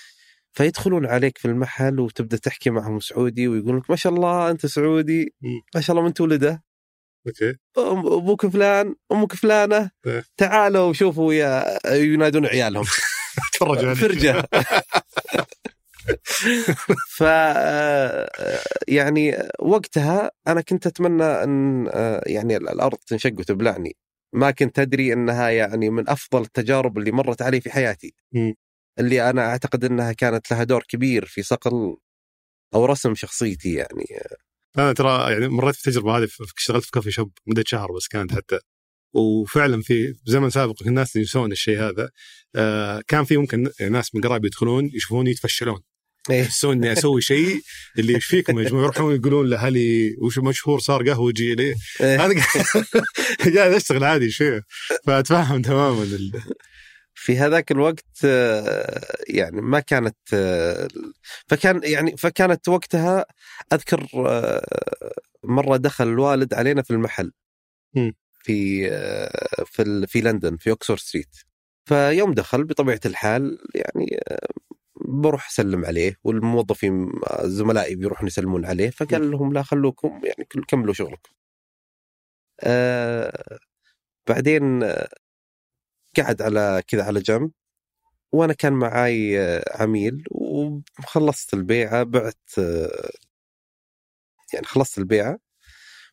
فيدخلون 0.52 1.06
عليك 1.06 1.38
في 1.38 1.44
المحل 1.48 2.00
وتبدأ 2.00 2.36
تحكي 2.36 2.70
معهم 2.70 3.00
سعودي 3.00 3.48
ويقول 3.48 3.78
لك 3.78 3.90
ما 3.90 3.96
شاء 3.96 4.12
الله 4.12 4.50
أنت 4.50 4.66
سعودي. 4.66 5.34
ما 5.74 5.80
شاء 5.80 5.96
الله 5.96 6.06
من 6.08 6.14
تولده 6.14 6.62
أوكي. 7.26 7.56
أبوك 7.78 8.46
فلان 8.46 8.94
أمك 9.12 9.32
فلانة. 9.32 9.90
إيه. 10.06 10.24
تعالوا 10.36 10.92
شوفوا 10.92 11.34
يا 11.34 11.78
ينادون 11.94 12.46
عيالهم. 12.46 12.84
تفرج 13.54 13.84
عليك. 13.84 13.98
فرجة. 13.98 14.48
ف 17.16 17.20
يعني 18.88 19.36
وقتها 19.60 20.30
أنا 20.48 20.60
كنت 20.60 20.86
أتمنى 20.86 21.24
أن 21.24 21.88
آه، 21.88 22.22
يعني 22.26 22.56
الأرض 22.56 22.96
تنشق 23.06 23.32
وتبلعني. 23.38 23.96
ما 24.34 24.50
كنت 24.50 24.78
أدري 24.78 25.12
أنها 25.12 25.48
يعني 25.50 25.90
من 25.90 26.08
أفضل 26.08 26.42
التجارب 26.42 26.98
اللي 26.98 27.10
مرت 27.12 27.42
علي 27.42 27.60
في 27.60 27.70
حياتي. 27.70 28.14
اللي 28.98 29.30
أنا 29.30 29.46
أعتقد 29.46 29.84
أنها 29.84 30.12
كانت 30.12 30.50
لها 30.50 30.64
دور 30.64 30.82
كبير 30.88 31.24
في 31.26 31.42
صقل 31.42 31.96
أو 32.74 32.84
رسم 32.86 33.14
شخصيتي 33.14 33.74
يعني. 33.74 34.04
أنا 34.78 34.92
ترى 34.92 35.32
يعني 35.32 35.48
مريت 35.48 35.74
في 35.76 35.88
التجربه 35.88 36.18
هذه 36.18 36.28
اشتغلت 36.58 36.84
في 36.84 36.90
كافي 36.90 37.10
شوب 37.10 37.32
مدة 37.46 37.64
شهر 37.66 37.92
بس 37.96 38.08
كانت 38.08 38.32
حتى 38.32 38.58
وفعلا 39.14 39.82
في 39.82 40.14
زمن 40.26 40.50
سابق 40.50 40.82
الناس 40.86 41.16
ينسون 41.16 41.52
الشيء 41.52 41.78
هذا 41.80 42.10
آه 42.56 43.02
كان 43.08 43.24
في 43.24 43.36
ممكن 43.36 43.70
ناس 43.90 44.14
من 44.14 44.20
قرايبي 44.20 44.46
يدخلون 44.46 44.90
يشوفوني 44.94 45.30
يتفشلون 45.30 45.80
إيه. 46.30 46.40
يحسون 46.42 46.76
إني 46.76 46.92
أسوي 46.92 47.20
شيء 47.20 47.60
اللي 47.98 48.14
إيش 48.14 48.24
فيكم 48.24 48.58
يا 48.58 48.64
جماعة 48.68 48.82
يروحون 48.82 49.14
يقولون 49.14 49.50
لأهلي 49.50 50.16
وش 50.22 50.38
مشهور 50.38 50.78
صار 50.80 51.08
قهوجي 51.10 51.54
ليه؟ 51.54 51.74
إيه. 52.00 52.24
أنا 52.24 52.34
قاعد- 53.54 53.72
أشتغل 53.72 54.04
عادي 54.04 54.30
شيء 54.30 54.60
فأتفهم 55.06 55.62
تماما 55.62 56.04
في 57.14 57.38
هذاك 57.38 57.72
الوقت 57.72 58.24
آه، 58.24 59.00
يعني 59.28 59.60
ما 59.60 59.80
كانت 59.80 60.16
آه، 60.34 60.88
فكان 61.48 61.80
يعني 61.84 62.16
فكانت 62.16 62.68
وقتها 62.68 63.24
أذكر 63.72 64.06
آه، 64.16 65.12
مرة 65.44 65.76
دخل 65.76 66.08
الوالد 66.08 66.54
علينا 66.54 66.82
في 66.82 66.90
المحل. 66.90 67.32
في 68.44 68.90
في 69.66 70.06
في 70.06 70.20
لندن 70.20 70.56
في 70.56 70.70
أوكسفورد 70.70 71.00
ستريت 71.00 71.36
فيوم 71.88 72.34
دخل 72.34 72.64
بطبيعة 72.64 73.00
الحال 73.06 73.58
يعني 73.74 74.20
بروح 75.06 75.48
أسلم 75.48 75.84
عليه 75.84 76.16
والموظفين 76.24 77.12
زملائي 77.42 77.94
بيروحون 77.96 78.26
يسلمون 78.26 78.64
عليه 78.66 78.90
فقال 78.90 79.30
لهم 79.30 79.52
لا 79.52 79.62
خلوكم 79.62 80.20
يعني 80.24 80.48
كملوا 80.68 80.94
شغلكم. 80.94 81.32
آه 82.60 83.58
بعدين 84.28 84.82
قعد 86.18 86.42
على 86.42 86.82
كذا 86.88 87.04
على 87.04 87.20
جنب 87.20 87.50
وأنا 88.32 88.52
كان 88.52 88.72
معاي 88.72 89.40
آه، 89.40 89.64
عميل 89.82 90.24
وخلصت 90.30 91.54
البيعة 91.54 92.02
بعت 92.02 92.38
آه، 92.58 93.10
يعني 94.54 94.66
خلصت 94.66 94.98
البيعة 94.98 95.38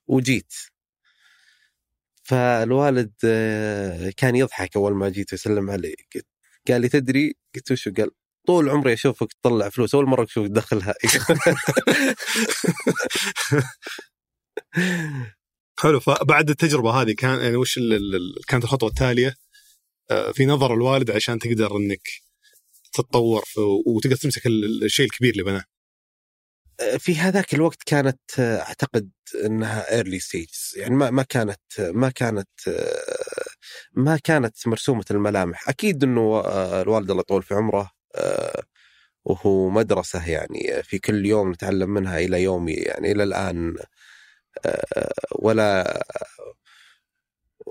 وجيت. 0.07 0.53
فالوالد 2.23 3.13
آه، 3.25 4.11
كان 4.17 4.35
يضحك 4.35 4.75
أول 4.75 4.93
ما 4.95 5.09
جيت 5.09 5.33
ويسلم 5.33 5.69
علي 5.69 5.95
قال 6.67 6.81
لي 6.81 6.89
تدري؟ 6.89 7.35
قلت 7.55 7.71
وشو 7.71 7.91
قال 7.97 8.11
طول 8.47 8.69
عمري 8.69 8.93
أشوفك 8.93 9.33
تطلع 9.33 9.69
فلوس 9.69 9.95
أول 9.95 10.05
مرة 10.05 10.23
أشوفك 10.23 10.47
تدخلها. 10.49 10.93
حلو. 15.79 15.99
فبعد 15.99 16.49
التجربة 16.49 17.01
هذه 17.01 17.13
كان 17.17 17.39
يعني 17.39 17.55
وش 17.55 17.79
كانت 18.47 18.63
الخطوة 18.63 18.89
التالية؟ 18.89 19.35
في 20.33 20.45
نظر 20.45 20.73
الوالد 20.73 21.11
عشان 21.11 21.39
تقدر 21.39 21.77
إنك 21.77 22.07
تتطور 22.93 23.43
وتقدر 23.85 24.15
تمسك 24.15 24.45
ال- 24.47 24.83
الشيء 24.83 25.05
الكبير 25.05 25.31
اللي 25.31 25.43
بناه. 25.43 25.63
في 26.97 27.15
هذاك 27.15 27.53
الوقت 27.53 27.83
كانت 27.85 28.19
آه، 28.39 28.59
أعتقد 28.61 29.09
إنها 29.45 29.95
early 29.95 30.19
stages 30.19 30.73
يعني 30.77 30.95
ما 30.95 31.09
ما 31.09 31.23
كانت 31.23 31.59
ما 31.79 32.09
كانت 32.09 32.49
آه، 32.67 33.45
ما 33.93 34.17
كانت 34.17 34.67
مرسومة 34.67 35.05
الملامح. 35.11 35.69
أكيد 35.69 36.03
إنه 36.03 36.39
آه، 36.39 36.81
الوالد 36.81 37.09
الله 37.11 37.21
يطول 37.21 37.43
في 37.43 37.53
عمره 37.53 37.91
آه، 38.15 38.63
وهو 39.25 39.69
مدرسة 39.69 40.29
يعني 40.29 40.83
في 40.83 40.99
كل 40.99 41.25
يوم 41.25 41.51
نتعلم 41.51 41.89
منها 41.89 42.19
إلى 42.19 42.43
يومنا. 42.43 42.73
يعني 42.73 43.11
إلى 43.11 43.23
الآن 43.23 43.75
آه، 44.65 45.11
ولا 45.39 46.01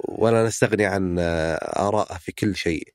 ولا 0.04 0.46
نستغني 0.46 0.84
عن 0.86 1.18
آه، 1.18 1.54
آرائه 1.54 2.18
في 2.18 2.32
كل 2.32 2.56
شيء. 2.56 2.88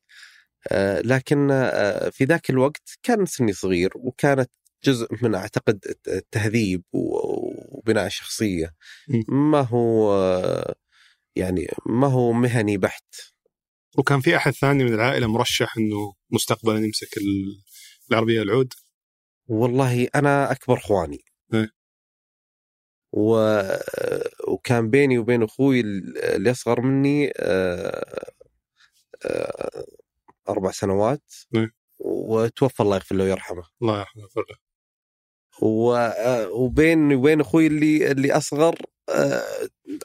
آه، 0.72 1.02
لكن 1.02 1.52
آه، 1.52 2.10
في 2.10 2.24
ذاك 2.26 2.50
الوقت 2.50 2.90
كان 3.04 3.26
سني 3.26 3.54
صغير 3.54 3.92
وكانت 3.96 4.52
جزء 4.84 5.08
من 5.22 5.36
أعتقد 5.36 5.96
التهذيب 6.08 6.84
وبناء 6.94 8.06
الشخصيه. 8.06 8.74
ما 9.28 9.62
هو 9.62 10.14
يعني 11.36 11.68
ما 11.86 12.08
هو 12.08 12.32
مهني 12.32 12.78
بحت. 12.78 13.16
وكان 13.98 14.22
في 14.22 14.36
أحد 14.36 14.52
ثاني 14.52 14.84
من 14.84 14.94
العائلة 14.94 15.28
مرشح 15.28 15.78
إنه 15.78 16.14
مستقبلا 16.32 16.80
يمسك 16.86 17.18
ال- 17.18 17.64
العربية 18.12 18.42
العود؟ 18.42 18.74
والله 19.48 20.08
أنا 20.16 20.52
أكبر 20.52 20.78
إخواني. 20.78 21.24
إيه. 21.54 21.83
و... 23.14 23.62
وكان 24.48 24.90
بيني 24.90 25.18
وبين 25.18 25.44
أخوي 25.44 25.80
اللي 25.80 26.52
أصغر 26.52 26.82
مني 26.82 27.34
آه، 27.38 28.34
آه، 29.26 29.86
أربع 30.50 30.72
سنوات. 30.72 31.34
إيه. 31.56 31.72
وتوفى 32.00 32.80
الله 32.80 32.96
يغفر 32.96 33.16
له 33.16 33.24
ويرحمه. 33.24 33.64
الله 33.82 34.00
يرحمه 34.00 34.22
ويغفر 34.22 34.44
له. 34.50 34.58
و... 35.62 35.94
آه، 35.96 36.50
وبيني 36.50 37.16
وبين 37.16 37.42
أخوي 37.42 37.68
اللي 37.68 38.12
اللي 38.12 38.32
أصغر 38.32 38.76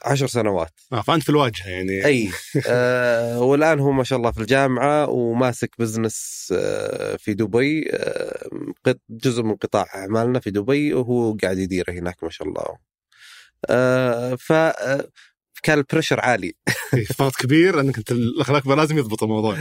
عشر 0.05 0.27
سنوات. 0.27 0.73
آه 0.93 1.01
فأنت 1.01 1.23
في 1.23 1.29
الواجهة 1.29 1.67
يعني. 1.67 2.05
إي 2.05 2.29
آه 2.67 3.41
والآن 3.41 3.79
هو 3.79 3.91
ما 3.91 4.03
شاء 4.03 4.19
الله 4.19 4.31
في 4.31 4.41
الجامعة 4.41 5.09
وماسك 5.09 5.75
بزنس 5.79 6.49
آه 6.57 7.15
في 7.15 7.33
دبي 7.33 7.89
آه 7.93 8.49
جزء 9.09 9.43
من 9.43 9.55
قطاع 9.55 9.85
أعمالنا 9.95 10.39
في 10.39 10.51
دبي 10.51 10.93
وهو 10.93 11.37
قاعد 11.41 11.57
يديره 11.57 11.91
هناك 11.91 12.23
ما 12.23 12.29
شاء 12.29 12.47
الله. 12.47 12.88
ف 13.67 14.51
آه، 14.51 15.09
كان 15.63 15.77
ال 15.77 15.82
pressure 15.82 16.19
عالي. 16.19 16.53
ضغط 17.19 17.35
كبير 17.35 17.79
انك 17.79 17.97
أنت 17.97 18.11
الأخ 18.11 18.43
لازم 18.43 18.67
لازم 18.67 18.97
يضبط 18.97 19.23
الموضوع. 19.23 19.57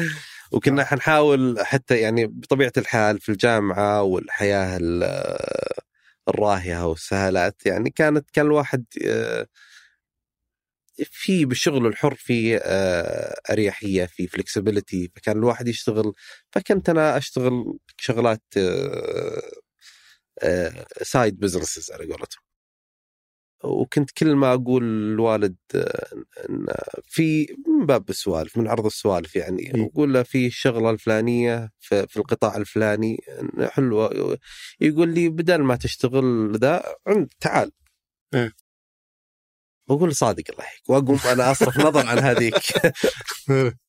وكنا 0.52 0.84
حنحاول 0.84 1.56
حتى 1.60 1.96
يعني 2.00 2.26
بطبيعة 2.26 2.72
الحال 2.76 3.20
في 3.20 3.28
الجامعة 3.28 4.02
والحياة 4.02 4.76
ال- 4.76 5.38
الراهية 6.28 6.86
والسهالات 6.86 7.66
يعني 7.66 7.90
كانت 7.90 8.30
كان 8.30 8.46
الواحد 8.46 8.84
آه، 9.06 9.46
في 11.10 11.44
بالشغل 11.44 11.86
الحر 11.86 12.14
في 12.14 12.56
آه، 12.62 13.40
أريحية 13.50 14.06
في 14.06 14.26
flexibility 14.26 15.10
فكان 15.16 15.38
الواحد 15.38 15.68
يشتغل. 15.68 16.12
فكنت 16.52 16.88
أنا 16.88 17.16
أشتغل 17.16 17.78
شغلات 17.96 18.42
side 21.02 21.38
businesses 21.40 21.90
على 21.92 22.04
قولتهم. 22.04 22.47
وكنت 23.64 24.10
كل 24.10 24.34
ما 24.34 24.54
أقول 24.54 24.84
للوالد 24.84 25.56
إن 25.74 26.66
في 27.04 27.56
من 27.66 27.86
باب 27.86 28.10
السوالف 28.10 28.58
من 28.58 28.68
عرض 28.68 28.86
السوالف 28.86 29.36
يعني 29.36 29.90
أقول 29.92 30.14
له 30.14 30.22
في 30.22 30.46
الشغلة 30.46 30.90
الفلانية 30.90 31.70
في, 31.80 32.06
في 32.06 32.16
القطاع 32.16 32.56
الفلاني 32.56 33.20
حلوة 33.60 34.38
يقول 34.80 35.14
لي 35.14 35.28
بدل 35.28 35.62
ما 35.62 35.76
تشتغل 35.76 36.56
ذا 36.56 36.82
عند 37.06 37.28
تعال. 37.40 37.72
إيه. 38.34 38.52
واقول 39.88 40.14
صادق 40.14 40.44
الله 40.50 40.64
يحييك 40.64 40.90
وأقوم 40.90 41.18
أنا 41.32 41.50
أصرف 41.50 41.78
نظر 41.78 42.06
عن 42.06 42.18
هذيك. 42.18 42.54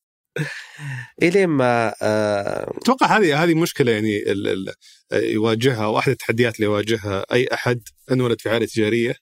إلين 1.24 1.50
ما 1.50 1.94
آه 2.02 2.74
أتوقع 2.78 3.18
هذه 3.18 3.44
هذه 3.44 3.54
مشكلة 3.54 3.92
يعني 3.92 4.32
ال 4.32 4.48
ال 4.48 4.74
يواجهها 5.14 5.86
واحدة 5.86 6.12
التحديات 6.12 6.56
اللي 6.56 6.66
يواجهها 6.66 7.26
أي 7.32 7.48
أحد 7.54 7.82
انولد 8.12 8.42
في 8.42 8.50
عائلة 8.50 8.66
تجارية 8.66 9.16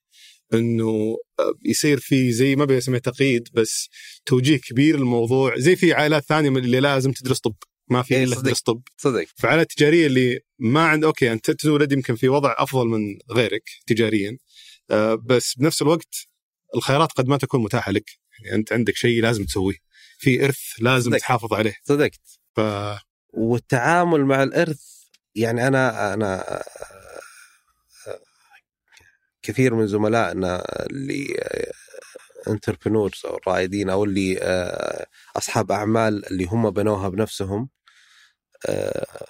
إنه 0.54 1.18
يصير 1.66 2.00
في 2.00 2.32
زي 2.32 2.56
ما 2.56 2.66
بسميه 2.66 3.00
تقييد 3.00 3.48
بس 3.54 3.90
توجيه 4.26 4.58
كبير 4.58 4.98
للموضوع 4.98 5.58
زي 5.58 5.76
في 5.76 5.94
عائلات 5.94 6.24
ثانية 6.24 6.50
من 6.50 6.58
اللي 6.66 6.80
لازم 6.80 7.12
تدرس 7.12 7.40
طب 7.40 7.56
ما 7.90 8.02
في 8.02 8.16
إيه، 8.16 8.24
إلا. 8.24 8.36
تدرس 8.36 8.62
طب. 8.62 8.82
صدق. 8.98 9.26
فعائلات 9.36 9.72
التجارية 9.72 10.08
اللي 10.08 10.40
ما 10.60 10.86
عند 10.88 11.04
أوكي 11.04 11.32
أنت 11.32 11.52
تولد 11.52 11.92
يمكن 11.92 12.16
في 12.16 12.30
وضع 12.30 12.56
أفضل 12.58 12.88
من 12.88 13.18
غيرك 13.32 13.64
تجاريا 13.88 14.38
آه، 14.92 15.16
بس 15.16 15.54
بنفس 15.58 15.82
الوقت 15.82 16.16
الخيارات 16.76 17.12
قد 17.12 17.28
ما 17.28 17.38
تكون 17.38 17.64
متاحة 17.64 17.92
لك. 17.92 18.10
يعني 18.44 18.56
أنت 18.56 18.74
عندك 18.74 18.96
شيء 18.96 19.22
لازم 19.22 19.46
تسويه. 19.46 19.76
في 20.20 20.46
إرث 20.46 20.60
لازم 20.80 21.12
صدق. 21.12 21.20
تحافظ 21.20 21.54
عليه. 21.54 21.74
صدقت. 21.84 22.20
ف 22.56 22.62
والتعامل 23.34 24.26
مع 24.26 24.44
الإرث 24.44 24.82
يعني 25.36 25.68
أنا 25.68 26.14
أنا 26.14 26.64
كثير 29.48 29.76
من 29.76 29.88
زملائنا 29.88 30.64
اللي 30.86 31.38
انتربرنورز 32.48 33.22
أو 33.26 33.38
الرائدين 33.38 33.90
أو 33.90 34.04
اللي 34.04 34.40
آه، 34.42 35.06
أصحاب 35.38 35.72
أعمال 35.72 36.26
اللي 36.32 36.46
هم 36.46 36.70
بنوها 36.72 37.10
بنفسهم 37.10 37.70
آه، 38.70 39.26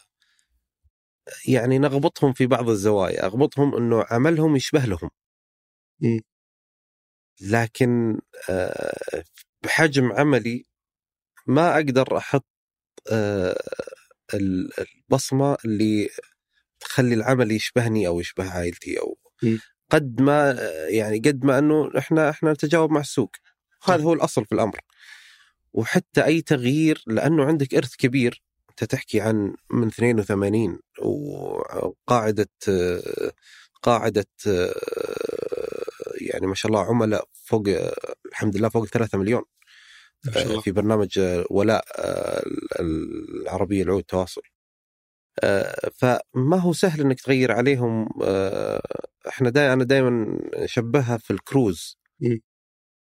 يعني 1.48 1.80
نغبطهم 1.80 2.34
في 2.34 2.48
بعض 2.48 2.70
الزوايا 2.70 3.26
أغبطهم 3.26 3.76
إنه 3.76 4.06
عملهم 4.12 4.56
يشبه 4.56 4.86
لهم 4.86 5.10
م. 6.02 6.20
لكن 7.42 8.20
آه، 8.50 9.24
بحجم 9.64 10.12
عملي 10.12 10.66
ما 11.48 11.76
أقدر 11.76 12.18
أحط 12.18 12.46
آه، 13.12 13.58
ال- 14.34 14.72
البصمة 14.80 15.58
اللي 15.66 16.10
تخلي 16.80 17.16
العمل 17.16 17.52
يشبهني 17.52 18.08
أو 18.08 18.20
يشبه 18.20 18.52
عائلتي 18.52 19.00
أو 19.00 19.18
م. 19.44 19.58
قد 19.90 20.22
ما 20.22 20.52
يعني 20.90 21.20
قد 21.20 21.46
ما 21.46 21.60
أنه 21.60 21.92
إحنا 21.98 22.30
إحنا 22.30 22.54
نتجاوب 22.54 22.92
مع 22.92 23.00
السوق. 23.00 23.32
هذا 23.84 24.04
هو 24.04 24.14
الأصل 24.14 24.46
في 24.46 24.52
الأمر. 24.52 24.80
وحتى 25.74 26.26
أي 26.26 26.42
تغيير 26.42 27.04
لأنه 27.08 27.46
عندك 27.46 27.76
إرث 27.76 27.96
كبير. 27.96 28.44
أنت 28.70 28.84
تحكي 28.84 29.22
عن 29.22 29.56
من 29.70 29.88
82 29.88 30.80
وقاعدة 31.00 32.50
قاعدة 33.84 34.26
يعني 36.22 36.48
ما 36.48 36.56
شاء 36.56 36.72
الله 36.72 36.86
عملاء 36.86 37.28
فوق 37.34 37.64
الحمد 38.26 38.58
لله 38.58 38.70
فوق 38.70 38.86
3 38.86 39.18
مليون. 39.18 39.44
ما 40.26 40.32
شاء 40.32 40.44
الله. 40.44 40.62
في 40.62 40.72
برنامج 40.72 41.20
ولاء 41.50 41.86
العربية 42.80 43.84
العود 43.84 44.04
تواصل. 44.04 44.42
فما 45.94 46.58
هو 46.60 46.74
سهل 46.74 47.02
إنك 47.02 47.22
تغير 47.22 47.52
عليهم 47.52 48.10
آه، 48.24 48.82
إحنا 49.28 49.50
دائما 49.50 49.74
أنا 49.74 49.84
دائما 49.84 50.40
أشبهها 50.54 51.18
في 51.18 51.32
الكروز 51.32 51.98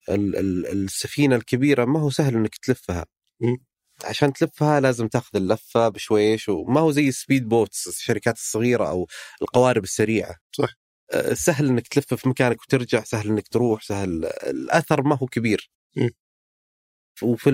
ال- 0.08 0.66
السفينة 0.66 1.36
الكبيرة 1.36 1.84
ما 1.84 2.00
هو 2.00 2.10
سهل 2.10 2.34
إنك 2.34 2.56
تلفها 2.56 3.06
مم. 3.40 3.56
عشان 4.04 4.32
تلفها 4.32 4.80
لازم 4.80 5.08
تاخذ 5.08 5.36
اللفة 5.36 5.88
بشويش 5.88 6.48
وما 6.48 6.80
هو 6.80 6.90
زي 6.90 7.08
ال 7.08 7.15
speed 7.15 7.48
boats 7.48 7.88
الشركات 7.88 8.34
الصغيرة 8.36 8.88
أو 8.90 9.06
القوارب 9.42 9.84
السريعة 9.84 10.36
صح. 10.52 10.68
آه، 11.12 11.34
سهل 11.34 11.66
إنك 11.68 11.88
تلف 11.88 12.14
في 12.14 12.28
مكانك 12.28 12.62
وترجع 12.62 13.02
سهل 13.04 13.28
إنك 13.28 13.48
تروح 13.48 13.82
سهل 13.82 14.24
الأثر 14.46 15.02
ما 15.02 15.16
هو 15.16 15.26
كبير 15.26 15.70
مم. 15.96 16.10
وفي 17.22 17.50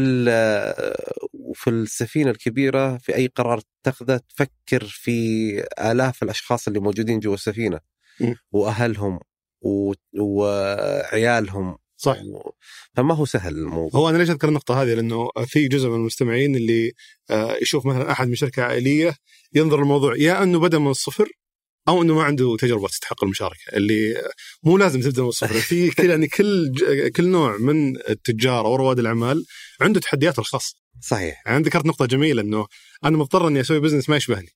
وفي 1.32 1.70
السفينة 1.70 2.30
الكبيرة 2.30 2.96
في 2.98 3.14
أي 3.16 3.26
قرار 3.26 3.60
تاخذه 3.82 4.20
تفكر 4.28 4.84
في 4.84 5.58
آلاف 5.80 6.22
الأشخاص 6.22 6.66
اللي 6.68 6.80
موجودين 6.80 7.20
جوا 7.20 7.34
السفينة. 7.34 7.80
وأهلهم 8.52 9.20
و- 9.60 9.92
وعيالهم. 10.18 11.78
صح. 11.96 12.16
و- 12.24 12.50
فما 12.94 13.14
هو 13.14 13.24
سهل 13.24 13.54
الموضوع. 13.58 14.00
هو 14.00 14.08
أنا 14.08 14.18
ليش 14.18 14.30
أذكر 14.30 14.48
النقطة 14.48 14.82
هذه؟ 14.82 14.94
لأنه 14.94 15.28
في 15.46 15.68
جزء 15.68 15.88
من 15.88 15.94
المستمعين 15.94 16.56
اللي 16.56 16.92
آه، 17.30 17.56
يشوف 17.62 17.86
مثلا 17.86 18.10
أحد 18.12 18.28
من 18.28 18.34
شركة 18.34 18.62
عائلية 18.62 19.14
ينظر 19.54 19.82
الموضوع 19.82 20.16
يا 20.16 20.42
أنه 20.42 20.58
بدأ 20.60 20.78
من 20.78 20.88
الصفر 20.90 21.28
أو 21.88 22.02
إنه 22.02 22.14
ما 22.14 22.22
عنده 22.22 22.56
تجربة 22.56 22.88
تستحق 22.88 23.24
المشاركة 23.24 23.72
اللي 23.72 24.22
مو 24.62 24.78
لازم 24.78 25.00
تبدأ 25.00 25.22
من 25.22 25.28
الصفر. 25.28 25.54
في 25.54 25.88
كثير 25.90 26.10
يعني 26.10 26.28
كل 26.28 26.72
كل 27.16 27.24
نوع 27.28 27.56
من 27.56 27.96
التجار 27.96 28.66
أو 28.66 28.76
رواد 28.76 28.98
الأعمال 28.98 29.44
عنده 29.80 30.00
تحدياته 30.00 30.40
الخاصه 30.40 30.74
صحيح. 31.00 31.42
يعني 31.46 31.64
ذكرت 31.64 31.86
نقطة 31.86 32.06
جميلة 32.06 32.42
إنه 32.42 32.66
أنا 33.04 33.16
مضطر 33.16 33.48
إني 33.48 33.60
أسوي 33.60 33.80
بزنس 33.80 34.08
ما 34.08 34.16
يشبهني. 34.16 34.48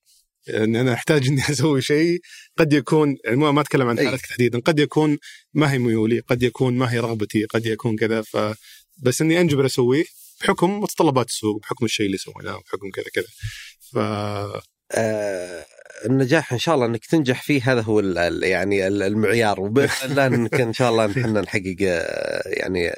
اني 0.49 0.81
أنا 0.81 0.93
أحتاج 0.93 1.27
إني 1.27 1.41
أسوي 1.51 1.81
شيء 1.81 2.19
قد 2.57 2.73
يكون 2.73 3.17
يعني 3.25 3.37
ما 3.37 3.61
أتكلم 3.61 3.87
عن. 3.87 3.97
حالتك 3.97 4.25
تحديدا 4.25 4.59
قد 4.59 4.79
يكون 4.79 5.17
ما 5.53 5.71
هي 5.71 5.77
ميولي 5.79 6.19
قد 6.19 6.43
يكون 6.43 6.77
ما 6.77 6.93
هي 6.93 6.99
رغبتي 6.99 7.45
قد 7.45 7.65
يكون 7.65 7.95
كذا 7.95 8.21
ف 8.21 8.37
بس 8.97 9.21
إني 9.21 9.41
أنجبر 9.41 9.65
أسويه 9.65 10.05
بحكم 10.41 10.79
متطلبات 10.79 11.27
السوق 11.27 11.61
بحكم 11.61 11.85
الشيء 11.85 12.05
اللي 12.05 12.17
سويناه 12.17 12.61
بحكم 12.65 12.89
كذا 12.93 13.05
كذا. 13.13 13.27
ف 13.91 13.97
آه 14.91 15.65
النجاح 16.05 16.53
إن 16.53 16.59
شاء 16.59 16.75
الله 16.75 16.85
إنك 16.85 17.05
تنجح 17.05 17.41
فيه 17.43 17.71
هذا 17.71 17.81
هو 17.81 17.99
ال- 17.99 18.43
يعني 18.43 18.87
ال- 18.87 19.03
المعيار 19.03 19.59
وباذن 19.61 19.91
الله 20.11 20.25
انك 20.27 20.53
إن 20.61 20.73
شاء 20.73 20.89
الله 20.91 21.05
إحنا 21.05 21.41
نحقق 21.41 21.75
آه، 21.81 22.43
يعني 22.45 22.91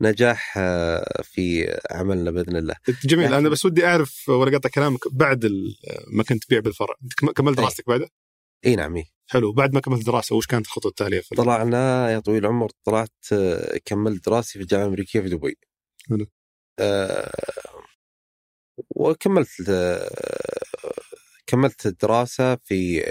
نجاح 0.00 0.54
آه، 0.58 1.22
في 1.24 1.76
عملنا 1.90 2.30
بإذن 2.30 2.56
الله. 2.56 2.74
جميل 3.04 3.26
أنا 3.26 3.36
لكن- 3.40 3.48
بس 3.48 3.64
ودي 3.64 3.86
أعرف 3.86 4.28
ولا 4.28 4.56
اقطع 4.56 4.68
كلامك 4.68 5.00
بعد 5.12 5.44
ال- 5.44 5.76
ما 6.12 6.22
كنت 6.22 6.44
تبيع 6.44 6.60
بالفرع 6.60 6.94
كملت 7.36 7.58
أي. 7.58 7.64
دراستك 7.64 7.88
بعده؟ 7.88 8.08
إي 8.66 8.76
نعم 8.76 8.96
إيه. 8.96 9.04
حلو 9.30 9.52
بعد 9.52 9.74
ما 9.74 9.80
كملت 9.80 10.06
دراسة 10.06 10.36
وش 10.36 10.46
كانت 10.46 10.66
الخطوه 10.66 10.90
التاليه؟ 10.90 11.20
في 11.20 11.34
طلعنا 11.34 12.10
يا 12.12 12.18
طويل 12.18 12.38
العمر 12.44 12.70
طلعت 12.84 13.10
آه، 13.32 13.78
كملت 13.84 14.26
دراستي 14.26 14.52
في 14.52 14.60
الجامعة 14.60 14.84
الأمريكية 14.84 15.20
في 15.20 15.28
دبي. 15.28 15.58
حلو. 16.08 16.26
آه، 16.80 17.32
وكملت 18.96 19.48
آه، 19.68 20.10
كملت 21.46 21.86
الدراسة 21.86 22.56
في 22.56 23.02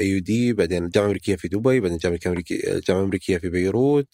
AD 0.00 0.52
بعدين 0.52 0.84
الجامعة 0.84 1.06
الامريكيه 1.06 1.36
في 1.36 1.48
دبي 1.48 1.80
بعدين 1.80 1.96
الجامعة 1.96 2.18
الامريكيه 2.26 2.72
الجامعة 2.72 3.00
الامريكيه 3.00 3.38
في 3.38 3.48
بيروت 3.48 4.08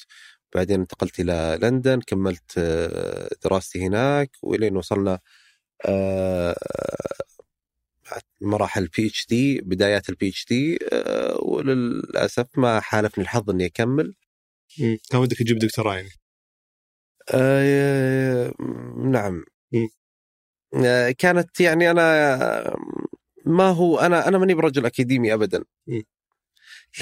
بعدين 0.54 0.80
انتقلت 0.80 1.20
إلى 1.20 1.58
لندن 1.62 2.00
كملت 2.00 2.58
آه، 2.58 3.28
دراستي 3.44 3.86
هناك 3.86 4.30
وإلين 4.42 4.76
وصلنا 4.76 5.18
آه، 5.86 6.56
مراحل 8.40 8.82
ال 8.82 9.06
PhD 9.06 9.60
بدايات 9.60 10.08
ال 10.08 10.28
PhD 10.28 10.78
وللأسف 11.42 12.46
ما 12.56 12.80
حالفني 12.80 13.24
الحظ 13.24 13.50
إني 13.50 13.66
أكمل. 13.66 14.14
كان 15.10 15.20
ودك 15.20 15.38
تجيب 15.38 15.58
دكتوراه 15.58 15.94
يعني 15.94 16.08
آه، 17.30 18.52
نعم. 19.04 19.44
آه، 20.84 21.10
كانت 21.10 21.60
يعني 21.60 21.90
أنا 21.90 22.76
ما 23.46 23.68
هو 23.68 23.98
أنا 23.98 24.28
أنا 24.28 24.38
ماني 24.38 24.54
برجل 24.54 24.86
أكاديمي 24.86 25.34
ابدا 25.34 25.64
مم. 25.86 26.02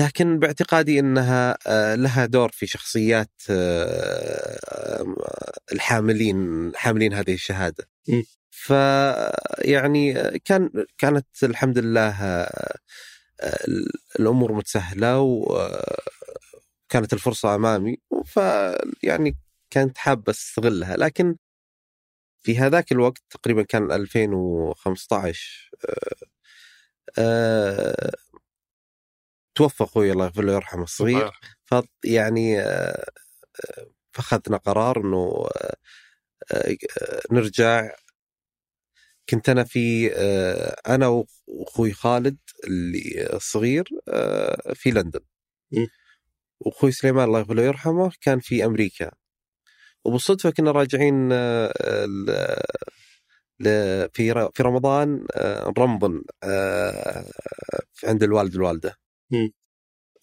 لكن 0.00 0.38
باعتقادي 0.38 0.98
إنها 0.98 1.58
آه، 1.66 1.94
لها 1.94 2.26
دور 2.26 2.50
في 2.52 2.66
شخصيات 2.66 3.42
آه، 3.50 5.14
الحاملين 5.72 6.72
حاملين 6.76 7.14
هذه 7.14 7.34
الشهادة 7.34 7.88
مم. 8.08 8.24
ف 8.50 8.70
يعني 9.58 10.14
كان 10.44 10.70
كانت 10.98 11.26
الحمد 11.42 11.78
لله 11.78 12.22
آه، 12.22 12.76
الأمور 14.20 14.52
متسهلة 14.52 15.20
وكانت 15.20 15.52
الفرصة 17.12 17.54
أمامي 17.54 17.96
ف 18.26 18.40
يعني 19.02 19.36
كنت 19.72 19.98
حاب 19.98 20.28
أستغلها 20.28 20.96
لكن 20.96 21.36
في 22.42 22.58
هذاك 22.58 22.92
الوقت 22.92 23.22
تقريبا 23.30 23.62
كان 23.62 23.92
2015 23.92 25.70
آه، 25.88 26.26
آه، 27.18 28.10
توفى 29.54 29.84
أخوي 29.84 30.12
الله 30.12 30.24
يغفر 30.24 30.42
له 30.44 30.52
ويرحمه 30.52 30.82
الصغير. 30.82 31.30
يعني 32.04 32.60
آه، 32.60 33.06
فأخذنا 34.12 34.56
قرار 34.56 35.00
إنه 35.04 35.48
آه، 36.52 36.76
نرجع. 37.32 37.90
كنت 39.30 39.48
أنا 39.48 39.64
في 39.64 40.08
أنا 40.88 41.24
وأخوي 41.46 41.92
خالد 41.92 42.38
اللي 42.64 43.28
الصغير 43.36 43.84
في 44.74 44.90
لندن. 44.90 45.20
وأخوي 46.60 46.92
سليمان 46.92 47.24
الله 47.28 47.38
يغفر 47.38 47.58
يرحمه 47.58 48.12
كان 48.20 48.40
في 48.40 48.64
أمريكا. 48.64 49.10
وبالصدفة 50.04 50.50
كنا 50.50 50.70
راجعين 50.70 51.28
في 54.12 54.50
في 54.54 54.62
رمضان 54.62 55.26
نرمضن 55.78 56.22
عند 58.04 58.22
الوالد 58.22 58.56
والوالده 58.56 58.96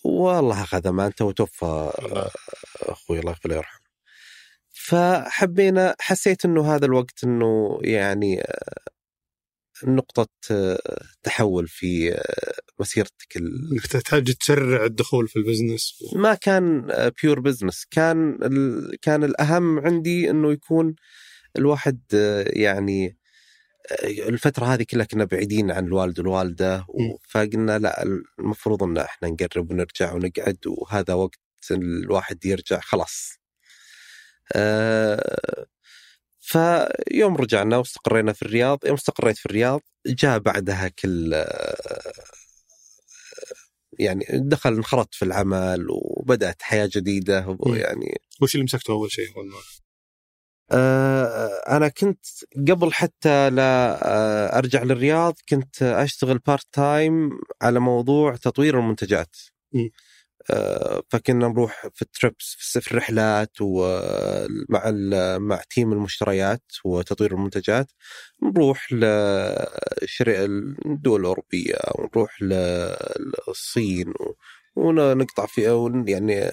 والله 0.03 0.63
اخذ 0.63 0.87
امانته 0.87 1.25
وتوفى 1.25 1.91
أخوي 2.81 3.19
الله 3.19 3.31
يغفر 3.31 3.51
يرحمه 3.51 3.87
فحبينا 4.71 5.95
حسيت 5.99 6.45
إنه 6.45 6.75
هذا 6.75 6.85
الوقت 6.85 7.23
إنه 7.23 7.79
يعني 7.81 8.43
نقطة 9.83 10.27
تحول 11.23 11.67
في 11.67 12.21
مسيرتك 12.79 13.37
إنك 13.37 13.87
تحتاج 13.87 14.33
تسرع 14.33 14.85
الدخول 14.85 15.27
في 15.27 15.35
ال 15.39 15.45
business. 15.45 15.93
ما 16.15 16.33
كان 16.33 16.87
pure 17.23 17.39
business 17.39 17.85
كان 17.91 18.37
كان 19.01 19.23
الأهم 19.23 19.79
عندي 19.79 20.29
إنه 20.29 20.51
يكون 20.51 20.95
الواحد 21.57 21.99
يعني 22.47 23.17
الفترة 24.03 24.65
هذه 24.65 24.83
كلها 24.83 25.05
كنا 25.05 25.25
بعيدين 25.25 25.71
عن 25.71 25.85
الوالد 25.85 26.19
والوالدة 26.19 26.85
فقلنا 27.29 27.79
لا 27.79 28.03
المفروض 28.39 28.83
إن 28.83 28.97
إحنا 28.97 29.29
نقرب 29.29 29.71
ونرجع 29.71 30.13
ونقعد 30.13 30.57
وهذا 30.67 31.13
وقت 31.13 31.39
الواحد 31.71 32.45
يرجع 32.45 32.79
خلاص. 32.79 33.31
أه 34.55 35.65
فيوم 36.47 37.35
رجعنا 37.35 37.77
واستقرينا 37.77 38.33
في 38.33 38.41
الرياض 38.41 38.79
يوم 38.85 38.93
استقريت 38.93 39.37
في 39.37 39.45
الرياض 39.45 39.81
جاء 40.07 40.39
بعدها 40.39 40.87
كل 40.87 41.45
يعني 43.99 44.25
دخل 44.29 44.73
انخرطت 44.73 45.15
في 45.15 45.25
العمل 45.25 45.87
وبدأت 45.89 46.61
حياة 46.61 46.89
جديدة 46.95 47.57
ويعني 47.59 48.17
وش 48.41 48.55
اللي 48.55 48.63
مسكته 48.63 48.91
أول 48.91 49.11
شيء؟ 49.11 49.25
آه 50.71 51.47
أنا 51.77 51.87
كنت 51.87 52.25
قبل 52.69 52.93
حتى 52.93 53.49
لا 53.49 53.99
آه 54.03 54.57
أرجع 54.57 54.83
للرياض 54.83 55.35
كنت 55.49 55.83
أشتغل 55.83 56.37
part 56.37 56.67
time 56.71 57.29
على 57.61 57.79
موضوع 57.79 58.35
تطوير 58.35 58.79
المنتجات. 58.79 59.35
م. 59.73 59.87
آه، 60.51 61.03
فكنا 61.09 61.47
نروح 61.47 61.87
في 61.93 62.01
ال 62.01 62.14
trips 62.14 62.77
في 62.81 62.91
الرحلات 62.91 63.51
ومع 63.61 64.89
مع 65.37 65.61
team 65.69 65.93
المشتريات 65.93 66.63
وتطوير 66.85 67.31
المنتجات 67.33 67.91
نروح 68.43 68.93
للدول 68.93 71.19
الأوروبية 71.21 71.75
ونروح 71.95 72.41
للصين 72.41 74.13
ونقطع 74.75 75.45
فيها 75.45 75.71
يعني 76.07 76.51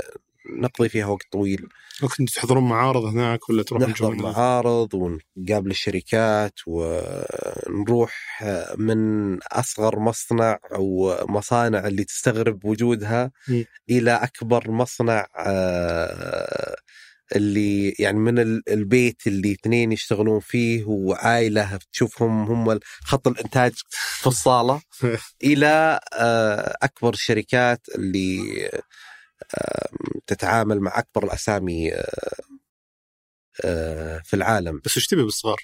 نقضي 0.51 0.89
فيها 0.89 1.07
وقت 1.07 1.27
طويل 1.33 1.69
وكنت 2.03 2.31
تحضرون 2.31 2.69
معارض 2.69 3.05
هناك 3.05 3.49
ولا 3.49 3.63
تروح 3.63 3.83
نحضر 3.83 4.15
معارض 4.15 4.95
ونقابل 4.95 5.71
الشركات 5.71 6.55
ونروح 6.67 8.43
من 8.79 9.39
أصغر 9.43 9.99
مصنع 9.99 10.59
أو 10.75 11.17
مصانع 11.29 11.87
اللي 11.87 12.05
تستغرب 12.05 12.65
وجودها 12.65 13.31
م. 13.49 13.63
إلى 13.91 14.11
أكبر 14.11 14.71
مصنع 14.71 15.27
آه، 15.39 16.77
اللي 17.37 17.91
يعني 17.99 18.19
من 18.19 18.39
البيت 18.69 19.27
اللي 19.27 19.53
اثنين 19.53 19.93
يشتغلون 19.93 20.41
فيه 20.41 20.85
وعائلة 20.85 21.79
تشوفهم 21.93 22.45
هم 22.45 22.81
خط 23.05 23.29
الإنتاج 23.29 23.73
في 23.91 24.27
الصاله 24.27 24.81
إلى 25.45 26.01
آه، 26.13 26.77
أكبر 26.83 27.13
الشركات 27.13 27.87
اللي 27.95 28.71
تتعامل 30.27 30.81
مع 30.81 30.99
أكبر 30.99 31.25
الأسامي 31.25 31.95
آه، 31.95 32.05
آه، 33.65 34.19
في 34.25 34.35
العالم 34.37 34.81
بس 34.85 34.97
إيش 34.97 35.07
تبي 35.07 35.23
بالصغار؟ 35.23 35.59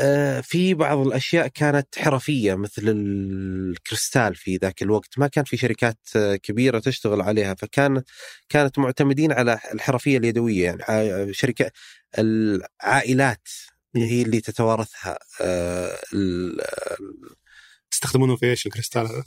آه، 0.00 0.40
في 0.40 0.74
بعض 0.74 0.98
الأشياء 0.98 1.48
كانت 1.48 1.98
حرفية 1.98 2.54
مثل 2.54 2.82
الكريستال 2.86 4.34
في 4.34 4.56
ذاك 4.56 4.82
الوقت 4.82 5.18
ما 5.18 5.26
كان 5.26 5.44
في 5.44 5.56
شركات 5.56 5.98
كبيرة 6.42 6.78
تشتغل 6.78 7.20
عليها 7.20 7.54
فكان 7.54 8.02
كانت 8.48 8.78
معتمدين 8.78 9.32
على 9.32 9.58
الحرفية 9.72 10.18
اليدوية 10.18 10.64
يعني 10.64 11.34
شركة 11.34 11.70
العائلات 12.18 13.48
هي 13.96 14.22
اللي 14.22 14.40
تتوارثها 14.40 15.18
تستخدمونه 17.90 18.36
في 18.36 18.46
إيش 18.46 18.66
الكريستال 18.66 19.06
هذا؟ 19.06 19.24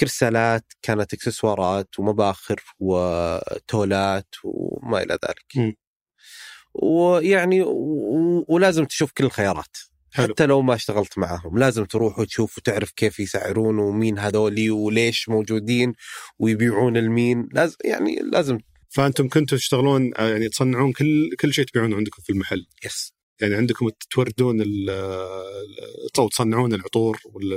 كرسالات 0.00 0.64
كانت 0.82 1.14
إكسسوارات 1.14 1.98
ومباخر 1.98 2.62
وتولات 2.78 4.28
وما 4.44 5.02
إلى 5.02 5.18
ذلك. 5.24 5.56
م. 5.56 5.72
ويعني 6.74 7.62
و... 7.62 8.44
ولازم 8.48 8.84
تشوف 8.84 9.12
كل 9.12 9.24
الخيارات. 9.24 9.76
حلو. 10.12 10.34
حتى 10.34 10.46
لو 10.46 10.62
ما 10.62 10.74
اشتغلت 10.74 11.18
معهم 11.18 11.58
لازم 11.58 11.84
تروح 11.84 12.18
وتشوف 12.18 12.58
وتعرف 12.58 12.90
كيف 12.90 13.20
يسعرون 13.20 13.78
ومين 13.78 14.18
هذولي 14.18 14.70
وليش 14.70 15.28
موجودين 15.28 15.92
ويبيعون 16.38 16.96
المين. 16.96 17.48
لازم 17.52 17.76
يعني 17.84 18.16
لازم 18.32 18.58
فأنتم 18.88 19.28
كنتوا 19.28 19.58
تشتغلون 19.58 20.12
يعني 20.18 20.48
تصنعون 20.48 20.92
كل 20.92 21.30
كل 21.40 21.54
شيء 21.54 21.64
تبيعونه 21.64 21.96
عندكم 21.96 22.22
في 22.22 22.30
المحل. 22.32 22.66
يس 22.84 23.14
يعني 23.40 23.54
عندكم 23.54 23.90
توردون 24.10 24.62
أو 26.18 26.28
تصنعون 26.28 26.74
العطور 26.74 27.20
ولا 27.24 27.56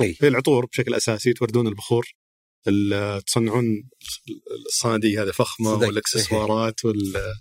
هي 0.00 0.28
العطور 0.28 0.66
بشكل 0.66 0.94
أساسي 0.94 1.32
توردون 1.32 1.66
البخور 1.66 2.14
تصنعون 3.26 3.88
الصناديق 4.66 5.22
هذه 5.22 5.30
فخمة 5.30 5.74
والإكسسوارات 5.74 6.84
وال 6.84 7.34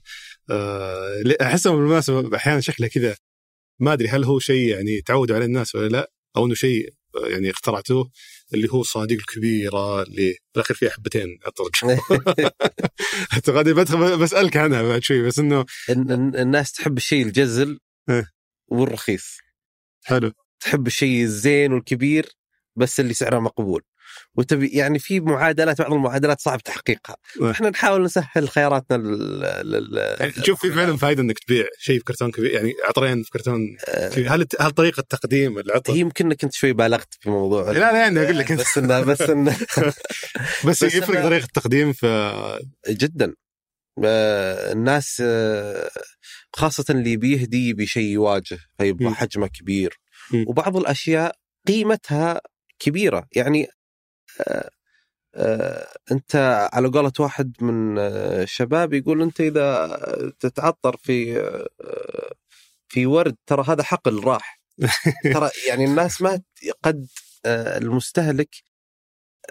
آه، 0.49 1.23
احسها 1.41 1.71
بالمناسبه 1.71 2.35
أحيانا 2.35 2.61
شكلها 2.61 2.89
كذا. 2.89 3.15
ما 3.79 3.93
أدري 3.93 4.07
هل 4.07 4.23
هو 4.23 4.39
شيء 4.39 4.69
يعني 4.69 5.01
تعودوا 5.01 5.35
عليه 5.35 5.45
الناس 5.45 5.75
ولا 5.75 5.87
لا 5.87 6.11
أو 6.37 6.45
إنه 6.45 6.53
شيء 6.53 6.93
يعني 7.27 7.49
اخترعتوه. 7.49 8.11
اللي 8.53 8.67
هو 8.71 8.81
الصناديق 8.81 9.19
الكبيرة 9.19 10.01
اللي 10.03 10.35
بالاخير 10.53 10.77
فيها 10.77 10.89
حبتين 10.89 11.39
اطلق 11.45 11.99
اعتقد 13.33 13.69
بدخل 13.69 14.17
بسألك 14.17 14.57
عنها 14.57 14.81
بعد 14.81 15.03
شوي 15.03 15.27
بس 15.27 15.39
إنه 15.39 15.65
الناس 15.89 16.71
تحب 16.71 16.97
الشيء 16.97 17.25
الجزل 17.25 17.79
إيه. 18.09 18.27
والرخيص. 18.67 19.37
حلو. 20.03 20.31
تحب 20.59 20.87
الشيء 20.87 21.23
الزين 21.23 21.73
والكبير 21.73 22.29
بس 22.75 22.99
اللي 22.99 23.13
سعره 23.13 23.39
مقبول. 23.39 23.81
وتبي 24.35 24.67
يعني 24.67 24.99
في 24.99 25.19
معادلات 25.19 25.81
بعض 25.81 25.93
المعادلات 25.93 26.41
صعب 26.41 26.63
تحقيقها. 26.63 27.15
أه. 27.41 27.51
إحنا 27.51 27.69
نحاول 27.69 28.03
نسهل 28.03 28.49
خياراتنا 28.49 28.97
لل 28.97 30.15
يعني 30.19 30.31
تشوف 30.31 30.61
في 30.61 30.71
فعلا 30.71 30.97
فائده 30.97 31.21
إنك 31.21 31.39
تبيع 31.39 31.65
شيء 31.79 31.97
في 31.97 32.03
كرتون 32.03 32.31
كبير 32.31 32.51
يعني 32.51 32.73
عطرين 32.87 33.23
في 33.23 33.29
كرتون. 33.29 33.77
أه. 33.87 34.09
هل 34.09 34.45
هل 34.59 34.71
طريقة 34.71 35.03
تقديم 35.09 35.57
العطر؟ 35.59 35.93
هي 35.93 35.99
يمكن 35.99 36.25
إنك 36.25 36.43
أنت 36.43 36.53
شوي 36.53 36.73
بالغت 36.73 37.13
في 37.19 37.29
موضوع 37.29 37.71
لا 37.71 37.79
لا 37.79 37.99
يعني 37.99 38.23
أقول 38.23 38.37
لك 38.37 38.51
بس 38.51 38.77
انه 38.77 39.01
بس 39.01 39.21
انه 39.21 39.57
بس, 40.65 40.83
بس 40.83 40.95
يفرق 40.95 41.23
طريقة 41.23 41.45
التقديم 41.45 41.93
في 41.93 42.59
جدا. 42.89 43.33
آه، 44.05 44.71
الناس 44.71 45.21
آه، 45.25 45.89
خاصة 46.53 46.85
اللي 46.89 47.17
بيهدي 47.17 47.73
بشيء 47.73 48.11
يواجه 48.11 48.57
فيبغى 48.77 49.13
حجمه 49.13 49.47
كبير. 49.47 49.99
وبعض 50.47 50.77
الأشياء 50.77 51.35
قيمتها 51.67 52.41
كبيرة. 52.79 53.27
يعني 53.35 53.63
آه، 53.63 53.67
آه، 53.67 53.80
انت 56.11 56.35
على 56.73 56.87
قولة 56.87 57.11
واحد 57.19 57.53
من 57.61 57.97
الشباب 57.97 58.93
يقول 58.93 59.21
انت 59.21 59.41
اذا 59.41 59.99
تتعطر 60.39 60.97
في 60.97 61.33
في 62.87 63.05
ورد 63.05 63.35
ترى 63.45 63.63
هذا 63.67 63.83
حقل 63.83 64.23
راح 64.23 64.61
ترى 65.33 65.49
يعني 65.67 65.85
الناس 65.85 66.21
ما 66.21 66.41
قد 66.83 67.07
المستهلك 67.45 68.49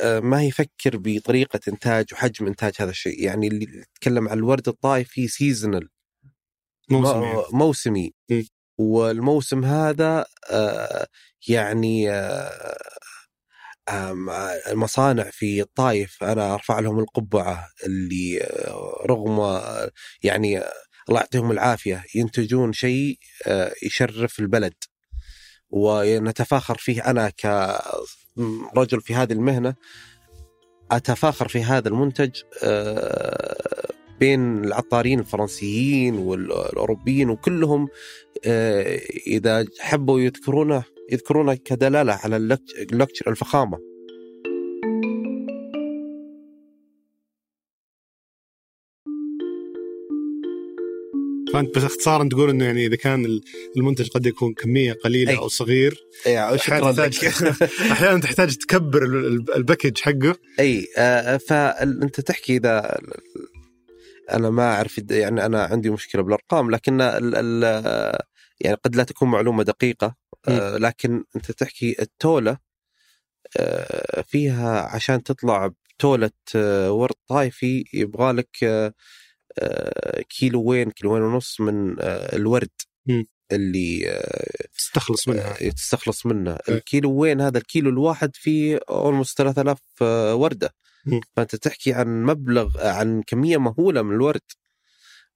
ما 0.05 0.44
يفكر 0.44 0.96
بطريقة 0.96 1.61
إنتاج 1.68 2.07
وحجم 2.12 2.46
إنتاج 2.46 2.72
هذا 2.79 2.90
الشيء. 2.90 3.24
يعني 3.24 3.46
اللي 3.48 3.64
يتكلم 3.64 4.29
عن 4.29 4.38
الورد 4.38 4.68
الطايف 4.68 5.09
في 5.09 5.29
سيزونال 5.29 5.88
موسمي. 6.90 7.44
موسمي 7.53 8.12
والموسم 8.79 9.64
هذا 9.64 10.26
يعني 11.48 12.11
المصانع 14.70 15.24
في 15.33 15.61
الطايف 15.61 16.24
أنا 16.24 16.55
أرفع 16.55 16.81
لهم 16.81 16.98
القبعة 16.98 17.68
اللي 17.87 18.42
آه، 18.42 19.05
رغم 19.07 19.40
آه، 19.40 19.90
يعني 20.22 20.59
الله 21.09 21.20
يعطيهم 21.20 21.50
العافية 21.50 22.05
ينتجون 22.14 22.72
شيء 22.72 23.18
آه، 23.46 23.72
يشرف 23.83 24.40
البلد. 24.40 24.74
ونتفاخر 25.70 26.76
فيه 26.79 27.11
أنا 27.11 27.31
كرجل 27.31 29.00
في 29.00 29.14
هذه 29.14 29.33
المهنة 29.33 29.74
أتفاخر 30.90 31.48
في 31.48 31.62
هذا 31.62 31.88
المنتج 31.88 32.42
بين 34.20 34.64
العطارين 34.64 35.20
الفرنسيين 35.20 36.14
والأوروبيين 36.14 37.31
وكلهم 37.31 37.88
آه، 38.46 39.00
إذا 39.26 39.64
حبوا 39.81 40.20
يذكرونه 40.20 40.85
يذكرونه 41.12 41.55
كدلالة 41.55 42.12
على 42.12 42.37
اللكتشر 42.92 43.31
الفخامة. 43.31 43.79
فأنت 51.53 51.77
بس 51.77 51.85
اختصارا 51.85 52.29
تقول 52.29 52.51
إنه 52.51 52.64
يعني 52.64 52.87
إذا 52.87 52.96
كان 52.96 53.40
المنتج 53.77 54.09
قد 54.09 54.27
يكون 54.27 54.55
كمية 54.55 54.92
قليلة 54.92 55.33
أي. 55.33 55.37
أو 55.37 55.49
صغير 55.49 56.01
أي 56.27 56.59
شكرا 56.59 57.55
أحيانا 57.92 58.20
تحتاج 58.20 58.57
تكبر 58.57 59.05
ال 59.56 59.62
package 59.62 59.98
حقه. 59.99 60.35
أي 60.61 60.87
آه 60.99 61.37
فانت 61.37 62.20
تحكي 62.20 62.57
إذا 62.57 62.99
أنا 64.31 64.51
ما 64.51 64.75
أعرف 64.75 65.01
يعني 65.11 65.46
أنا 65.46 65.64
عندي 65.64 65.90
مشكلة 65.90 66.23
بالأرقام 66.23 66.70
لكن 66.70 67.01
ال 67.01 67.35
ال 67.35 67.64
يعني 68.61 68.77
قد 68.85 68.96
لا 68.96 69.05
تكون 69.05 69.31
معلومة 69.31 69.62
دقيقة 69.62 70.16
آه 70.49 70.77
لكن 70.77 71.25
أنت 71.37 71.51
تحكي 71.53 71.96
التولة 72.03 72.59
آه 73.57 74.23
فيها 74.23 74.81
عشان 74.81 75.23
تطلع 75.23 75.66
بتولة 75.96 76.31
آه 76.57 76.92
ورد 76.92 77.14
طايفي 77.29 77.85
يبغى 77.94 78.33
لك 78.33 78.64
آه 78.64 78.92
كيلوين 80.29 80.90
كيلوين 80.90 81.23
ونص 81.23 81.61
من 81.61 81.96
آه، 82.01 82.37
الورد 82.37 82.70
م. 83.07 83.25
اللي 83.53 84.20
تستخلص 84.77 85.29
منها. 85.29 85.70
تستخلص 85.70 86.27
منه 86.27 86.59
الكيلو 86.68 87.12
وين 87.12 87.40
هذا 87.40 87.59
الكيلو 87.59 87.90
الواحد 87.90 88.31
فيه 88.35 88.81
اولموست 88.90 89.38
3000 89.38 89.79
وردة. 90.33 90.75
م. 91.07 91.20
فأنت 91.37 91.57
تحكي 91.57 91.92
عن 91.92 92.23
مبلغ 92.23 92.87
عن 92.88 93.23
كمية 93.27 93.57
مهولة 93.57 94.03
من 94.03 94.14
الورد. 94.14 94.40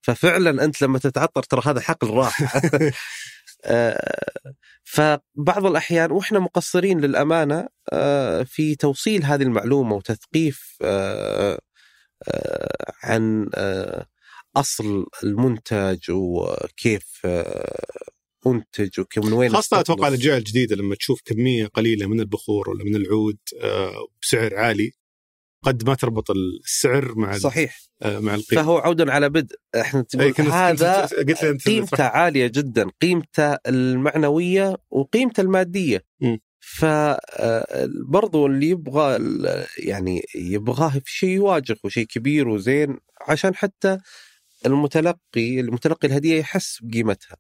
ففعلا 0.04 0.64
أنت 0.64 0.82
لما 0.82 0.98
تتعطر 0.98 1.42
ترى 1.42 1.62
هذا 1.64 1.80
حقل 1.80 2.10
راح. 2.10 2.38
فبعض 4.84 5.66
الأحيان 5.66 6.10
وإحنا 6.10 6.38
مقصرين 6.38 7.00
للأمانة 7.00 7.68
في 8.44 8.76
توصيل 8.78 9.24
هذه 9.24 9.42
المعلومة 9.42 9.96
وتثقيف 9.96 10.76
آه، 10.82 11.58
عن 13.02 13.50
آه، 13.54 14.06
أصل 14.56 15.06
المنتج 15.24 16.10
وكيف 16.10 17.20
آه، 17.24 17.84
انتج 18.46 19.04
ومن 19.16 19.32
وين 19.32 19.50
خاصة 19.50 19.80
أتوقع 19.80 20.08
الأجيال 20.08 20.38
الجديدة 20.38 20.76
لما 20.76 20.94
تشوف 20.94 21.20
كمية 21.24 21.66
قليلة 21.66 22.06
من 22.06 22.20
البخور 22.20 22.70
ولا 22.70 22.84
من 22.84 22.96
العود 22.96 23.38
بسعر 24.22 24.56
عالي 24.56 24.92
قد 25.64 25.88
ما 25.88 25.94
تربط 25.94 26.30
السعر 26.30 27.18
مع 27.18 27.38
صحيح. 27.38 27.80
مع 28.04 28.34
القيمة. 28.34 28.62
فهو 28.62 28.78
عود 28.78 29.08
على 29.08 29.28
بدء 29.28 29.56
إحنا 29.80 30.02
تقول 30.02 30.48
هذا 30.50 31.06
قيمته 31.66 32.04
عالية 32.04 32.46
جدا 32.46 32.90
قيمته 33.02 33.56
المعنوية 33.66 34.76
وقيمته 34.90 35.40
المادية. 35.40 36.04
م. 36.20 36.36
فبرضو 36.60 38.46
اللي 38.46 38.68
يبغى 38.68 39.18
يعني 39.78 40.22
يبغاه 40.34 40.90
في 40.90 41.12
شيء 41.12 41.30
يواجه 41.30 41.76
وشيء 41.84 42.06
كبير 42.06 42.48
وزين 42.48 42.98
عشان 43.28 43.54
حتى 43.54 43.98
المتلقي 44.66 45.60
المتلقي 45.60 46.08
الهدية 46.08 46.38
يحس 46.38 46.78
بقيمتها. 46.82 47.36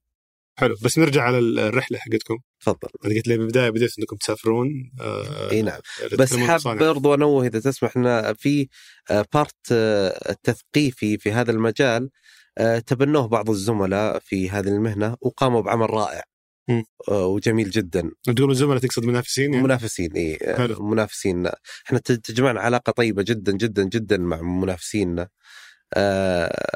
حلو 0.58 0.74
بس 0.82 0.98
نرجع 0.98 1.22
على 1.22 1.38
الرحلة 1.38 1.98
حقتكم. 1.98 2.38
تفضل. 2.64 2.88
انت 3.04 3.14
قلت 3.14 3.28
لي 3.28 3.38
بالبداية 3.38 3.70
بديت 3.70 3.98
إنكم 3.98 4.16
تسافرون 4.16 4.92
آه 5.00 5.50
إي 5.50 5.62
نعم. 5.62 5.80
بس 6.18 6.36
حاب 6.36 6.78
برضو 6.78 7.14
انوه 7.14 7.46
إذا 7.46 7.60
تسمح 7.60 7.96
لنا 7.96 8.32
في 8.32 8.68
بارت 9.10 9.72
آه، 9.72 10.30
التثقيفي 10.30 11.18
في 11.18 11.32
هذا 11.32 11.50
المجال 11.50 12.10
آه، 12.58 12.78
تبنوه 12.78 13.28
بعض 13.28 13.50
الزملاء 13.50 14.18
في 14.18 14.50
هذه 14.50 14.68
المهنة 14.68 15.16
وقاموا 15.20 15.60
بعمل 15.60 15.90
رائع. 15.90 16.22
آه، 17.08 17.26
وجميل 17.26 17.70
جدا. 17.70 18.10
تقول 18.36 18.50
الزملاء 18.50 18.78
تقصد 18.78 19.04
منافسين 19.04 19.52
يعني؟ 19.52 19.64
منافسين 19.64 20.12
إي 20.12 20.38
آه، 20.42 20.82
منافسين. 20.82 21.46
إحنا 21.86 21.98
تجمعنا 21.98 22.60
علاقة 22.60 22.92
طيبة 22.92 23.22
جدا 23.22 23.52
جدا 23.52 23.84
جدا 23.84 24.16
مع 24.16 24.40
منافسينا 24.42 25.28
آه 25.94 26.66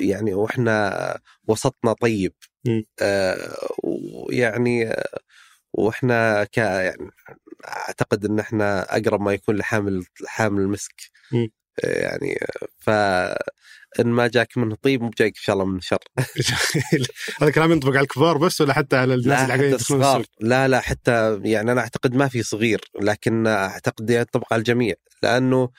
يعني 0.00 0.34
وإحنا 0.34 1.18
وسطنا 1.48 1.92
طيب. 1.92 2.32
آه 3.02 3.56
ويعني 3.84 4.92
وإحنا 5.72 6.44
ك 6.44 6.58
يعني 6.58 7.10
أعتقد 7.64 8.24
إن 8.24 8.38
إحنا 8.38 8.96
أقرب 8.96 9.20
ما 9.20 9.32
يكون 9.32 9.56
لحامل 9.56 10.04
حامل 10.26 10.60
المسك. 10.60 10.94
م. 11.32 11.46
يعني 11.84 12.38
ف 12.78 12.90
إن 14.00 14.06
ما 14.06 14.26
جاك 14.26 14.58
منه 14.58 14.76
طيب 14.82 15.02
مو 15.02 15.10
جايك 15.18 15.36
إن 15.36 15.42
شاء 15.42 15.54
الله 15.54 15.66
من 15.66 15.80
شر. 15.80 15.98
هذا 17.40 17.50
كلام 17.50 17.72
ينطبق 17.72 17.92
على 17.92 18.00
الكبار 18.00 18.38
بس 18.38 18.60
ولا 18.60 18.72
حتى 18.72 18.96
على 18.96 19.14
الناس 19.14 19.40
اللي 19.40 19.54
قاعدين 19.54 19.74
الصغار. 19.74 20.24
لا 20.40 20.68
لا 20.68 20.80
حتى 20.80 21.40
يعني 21.44 21.72
أنا 21.72 21.80
أعتقد 21.80 22.14
ما 22.14 22.28
في 22.28 22.42
صغير 22.42 22.80
لكن 23.00 23.46
أعتقد 23.46 24.10
ينطبق 24.10 24.52
على 24.52 24.60
الجميع. 24.60 24.94
لأنه 25.22 25.70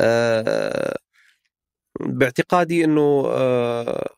آه 0.00 0.98
باعتقادي 2.06 2.84
إنه 2.84 3.24
آه 3.26 4.10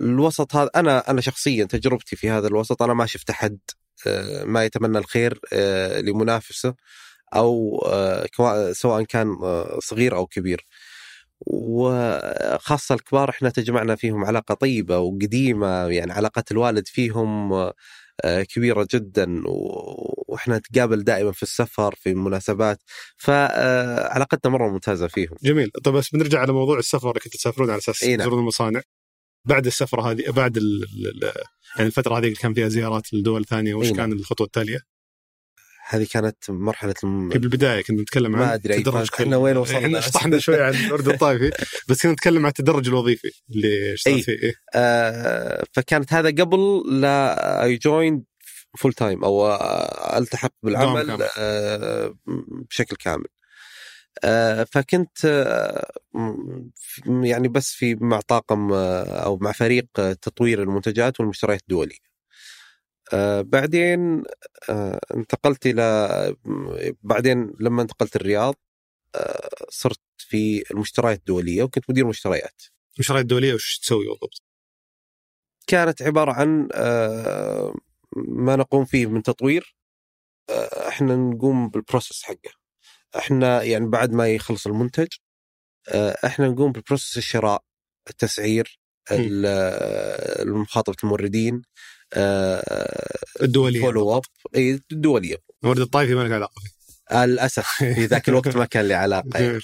الوسط 0.00 0.56
هذا 0.56 0.70
أنا 0.76 1.10
أنا 1.10 1.20
شخصيا 1.20 1.64
تجربتي 1.64 2.16
في 2.16 2.30
هذا 2.30 2.48
الوسط 2.48 2.82
أنا 2.82 2.94
ما 2.94 3.06
شفت 3.06 3.30
أحد 3.30 3.58
آه 4.06 4.44
ما 4.44 4.64
يتمنى 4.64 4.98
الخير 4.98 5.40
آه 5.52 6.00
لمنافسة 6.00 6.74
أو 7.34 7.78
آه 7.88 8.26
سواء 8.72 9.02
كان 9.02 9.28
آه 9.42 9.78
صغير 9.82 10.16
أو 10.16 10.26
كبير. 10.26 10.66
وخاصة 11.40 12.94
الكبار 12.94 13.30
إحنا 13.30 13.50
تجمعنا 13.50 13.96
فيهم 13.96 14.24
علاقة 14.24 14.54
طيبة 14.54 14.98
وقديمة 14.98 15.86
يعني 15.86 16.12
علاقة 16.12 16.44
الوالد 16.50 16.88
فيهم 16.88 17.52
آه، 18.24 18.42
كبيرة 18.42 18.88
جدا 18.94 19.42
وإحنا 19.46 20.58
نتقابل 20.58 21.04
دائما 21.04 21.32
في 21.32 21.42
السفر 21.42 21.94
في 21.94 22.10
المناسبات 22.10 22.78
فعلاقتنا 23.16 24.52
مرة 24.52 24.68
ممتازة 24.68 25.06
فيهم. 25.06 25.36
جميل، 25.42 25.70
طيب 25.84 25.94
بس 25.94 26.10
بنرجع 26.10 26.40
على 26.40 26.52
موضوع 26.52 26.78
السفر 26.78 27.10
اللي 27.10 27.20
كنتوا 27.20 27.38
تسافرون 27.38 27.70
على 27.70 27.78
أساس 27.78 28.04
نعم. 28.04 28.18
تزورون 28.18 28.38
المصانع. 28.38 28.80
بعد 29.44 29.66
السفرة 29.66 30.10
هذه 30.10 30.30
بعد 30.30 30.56
ال 30.56 30.84
يعني 31.76 31.86
الفترة 31.86 32.18
هذه 32.18 32.24
اللي 32.24 32.34
كان 32.34 32.54
فيها 32.54 32.68
زيارات 32.68 33.14
لدول 33.14 33.44
ثانية 33.44 33.74
وش 33.74 33.86
نعم. 33.86 33.96
كان 33.96 34.12
الخطوة 34.12 34.46
التالية؟ 34.46 34.95
هذه 35.88 36.06
كانت 36.12 36.50
مرحلة 36.50 36.94
الم... 37.04 37.30
في 37.30 37.36
البدايه 37.36 37.82
كنا 37.82 38.02
نتكلم 38.02 38.36
عن 38.36 38.42
ما 38.42 38.54
أدري 38.54 38.84
إحنا 39.20 39.36
وين 39.36 39.56
وصلنا؟ 39.56 39.78
إحنا 39.78 40.00
شطحنا 40.00 40.38
شوي 40.38 40.62
عن 40.62 40.74
الورد 40.74 41.10
الطائفي 41.10 41.50
بس 41.88 42.02
كنا 42.02 42.12
نتكلم 42.12 42.42
عن 42.42 42.48
التدرج 42.48 42.88
الوظيفي 42.88 43.30
اللي 43.50 43.92
اشتغلت 43.92 44.24
فيه. 44.24 44.32
إيه؟ 44.32 44.52
آه 44.74 45.64
فكانت 45.72 46.12
هذا 46.12 46.28
قبل 46.28 46.82
لا 47.00 47.64
I 47.64 47.76
join 47.76 48.24
full 48.78 48.92
time 48.92 49.24
أو 49.24 49.54
ألتحق 50.18 50.52
بالعمل 50.62 51.28
آه 51.38 52.14
بشكل 52.70 52.96
كامل. 52.96 53.26
آه 54.24 54.66
فكنت 54.72 55.24
آه 55.24 55.92
يعني 57.06 57.48
بس 57.48 57.72
في 57.72 57.94
مع 57.94 58.20
طاقم 58.20 58.72
آه 58.72 59.04
أو 59.04 59.38
مع 59.38 59.52
فريق 59.52 59.86
تطوير 59.94 60.62
المنتجات 60.62 61.20
والمشتريات 61.20 61.60
الدولية. 61.62 62.15
آه 63.12 63.40
بعدين 63.40 64.24
آه 64.70 65.00
انتقلت 65.14 65.66
إلى 65.66 66.36
بعدين 67.02 67.52
لما 67.60 67.82
انتقلت 67.82 68.16
الرياض 68.16 68.54
آه 69.14 69.48
صرت 69.70 70.00
في 70.18 70.64
المشتريات 70.70 71.18
الدولية 71.18 71.62
وكنت 71.62 71.90
مدير 71.90 72.06
مشتريات. 72.06 72.62
المشتريات 72.96 73.22
الدولية 73.22 73.54
وش 73.54 73.78
تسوي 73.78 74.06
بالضبط؟ 74.06 74.42
كانت 75.66 76.02
عبارة 76.02 76.32
عن 76.32 76.68
آه 76.74 77.74
ما 78.16 78.56
نقوم 78.56 78.84
فيه 78.84 79.06
من 79.06 79.22
تطوير 79.22 79.76
آه 80.50 80.88
إحنا 80.88 81.16
نقوم 81.16 81.68
بال 81.68 81.80
process 81.80 82.22
حقه. 82.22 82.52
إحنا 83.18 83.62
يعني 83.62 83.86
بعد 83.86 84.12
ما 84.12 84.28
يخلص 84.28 84.66
المنتج 84.66 85.08
آه 85.88 86.16
إحنا 86.26 86.48
نقوم 86.48 86.72
بال 86.72 86.82
process 86.82 87.16
الشراء 87.18 87.62
التسعير 88.10 88.78
المخاطبه 90.42 90.96
الموردين 91.04 91.62
الدولية. 93.42 93.80
follow 93.80 94.16
up 94.16 94.22
إي 94.56 94.80
الدولية. 94.92 95.36
ورد 95.62 95.80
الطائفي 95.80 96.14
ما 96.14 96.22
له 96.22 96.34
علاقة 96.34 96.60
فيه. 96.60 96.76
آه 97.16 97.26
للأسف. 97.26 97.66
في 97.66 98.06
ذاك 98.12 98.28
الوقت 98.28 98.56
ما 98.56 98.64
كان 98.64 98.84
لي 98.88 98.94
علاقة 98.94 99.40
يعني. 99.40 99.60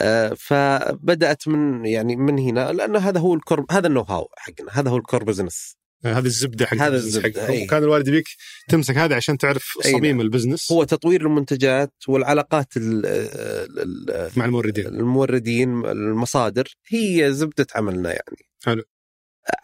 آه 0.00 0.34
فبدأت 0.38 1.48
من 1.48 1.86
يعني 1.86 2.16
من 2.16 2.38
هنا 2.38 2.72
لأنه 2.72 2.98
هذا 2.98 3.20
هو 3.20 3.34
ال 3.34 3.40
core 3.40 3.66
هذا 3.70 3.86
ال 3.86 3.89
know 3.89 4.00
how 4.00 4.28
حقنا 4.36 4.70
هذا 4.72 4.90
هو 4.90 4.96
ال 4.96 5.02
core 5.02 5.24
business 5.24 5.76
هذه 6.04 6.24
الزبدة 6.26 6.66
حق 6.66 6.76
هذا 6.76 6.96
الزبدة 6.96 7.48
أيه. 7.48 7.64
وكان 7.64 7.82
الوالد 7.82 8.08
يبيك 8.08 8.28
تمسك 8.68 8.96
هذا 8.96 9.16
عشان 9.16 9.38
تعرف 9.38 9.78
صميم 9.82 10.04
أيه. 10.04 10.26
ال 10.26 10.31
business. 10.31 10.72
هو 10.72 10.84
تطوير 10.84 11.20
المنتجات 11.20 11.92
والعلاقات 12.08 12.76
ال 12.76 13.06
ال 13.06 14.30
مع 14.36 14.44
الموردين. 14.44 14.86
الموردين 14.86 15.86
المصادر 15.86 16.76
هي 16.88 17.32
زبدة 17.32 17.66
عملنا 17.74 18.08
يعني. 18.08 18.46
حلو. 18.64 18.82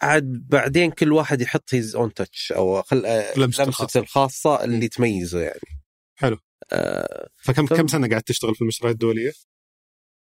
عاد 0.01 0.47
بعدين 0.49 0.91
كل 0.91 1.11
واحد 1.11 1.41
يحط 1.41 1.73
his 1.73 1.95
own 1.95 2.13
touch 2.13 2.51
أو 2.51 2.81
خل... 2.81 3.05
آه، 3.05 3.39
لمسته 3.39 3.99
الخاصة 3.99 4.63
اللي 4.63 4.87
تميزه 4.87 5.39
يعني. 5.39 5.83
حلو. 6.15 6.37
آه 6.71 7.29
فكم 7.37 7.65
ف... 7.65 7.73
كم 7.73 7.87
سنة 7.87 8.09
قاعد 8.09 8.21
تشتغل 8.21 8.55
في 8.55 8.61
المشروعات 8.61 8.93
الدولية؟ 8.93 9.31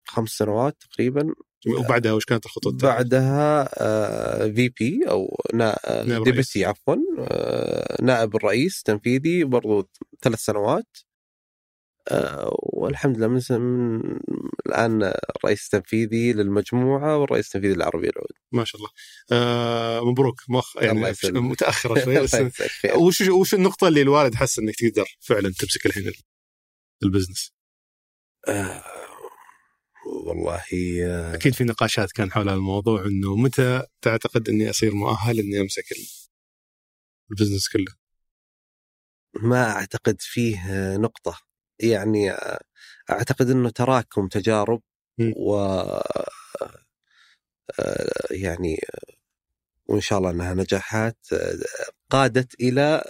خمس 0.04 0.30
سنوات 0.30 0.76
تقريبا. 0.90 1.34
وبعدها 1.66 2.12
وش 2.12 2.24
كانت 2.24 2.46
التالية؟ 2.46 2.78
بعدها 2.78 3.64
VP 4.52 5.00
أو 5.08 5.36
deputy 6.24 6.51
CEO 6.51 6.64
عفوا. 6.64 6.96
نائب 8.02 8.36
الرئيس 8.36 8.78
التنفيذي 8.78 9.44
برضو 9.44 9.88
ثلاث 10.22 10.38
سنوات. 10.38 10.96
والحمد 12.72 13.16
لله 13.16 13.28
من, 13.28 13.40
من 13.50 14.00
الآن 14.66 15.12
رئيس 15.44 15.68
تنفيذي 15.68 16.32
للمجموعة 16.32 17.16
والرئيس 17.16 17.46
التنفيذي 17.46 17.74
للعربية 17.74 18.08
العود. 18.08 18.32
ما 18.52 18.64
شاء 18.64 18.80
الله. 18.80 18.90
آه 19.32 20.10
مبروك 20.10 20.40
مخ 20.48 20.76
يعني 20.76 21.12
متأخرة 21.24 22.04
شوي 22.04 22.20
بس 22.24 22.36
وش 22.96 23.20
وش 23.20 23.54
النقطة 23.54 23.88
اللي 23.88 24.02
الوالد 24.02 24.34
حس 24.34 24.58
إنك 24.58 24.74
تقدر 24.74 25.16
فعلا 25.20 25.52
تمسك 25.58 25.86
الحين 25.86 26.12
ال 27.02 27.07
business؟ 27.07 27.52
آه 28.48 28.84
والله 30.26 30.62
آه 31.04 31.34
أكيد 31.34 31.54
في 31.54 31.64
نقاشات 31.64 32.12
كان 32.12 32.32
حول 32.32 32.48
الموضوع 32.48 33.04
إنه 33.06 33.36
متى 33.36 33.82
تعتقد 34.02 34.48
إني 34.48 34.70
أصير 34.70 34.94
مؤهل 34.94 35.38
إني 35.38 35.60
أمسك 35.60 35.84
ال 37.30 37.34
business 37.34 37.68
كله؟ 37.68 37.94
ما 39.42 39.70
أعتقد 39.70 40.16
فيه 40.20 40.60
نقطة 40.96 41.51
يعني 41.82 42.30
آه، 42.30 42.60
أعتقد 43.10 43.50
إنه 43.50 43.70
تراكم 43.70 44.28
تجارب 44.28 44.82
و 45.36 45.54
آه، 47.80 48.26
يعني 48.30 48.80
وإن 49.88 50.00
شاء 50.00 50.18
الله 50.18 50.30
إنها 50.30 50.54
نجاحات 50.54 51.18
آه، 51.32 51.58
قادت 52.10 52.60
إلى 52.60 53.02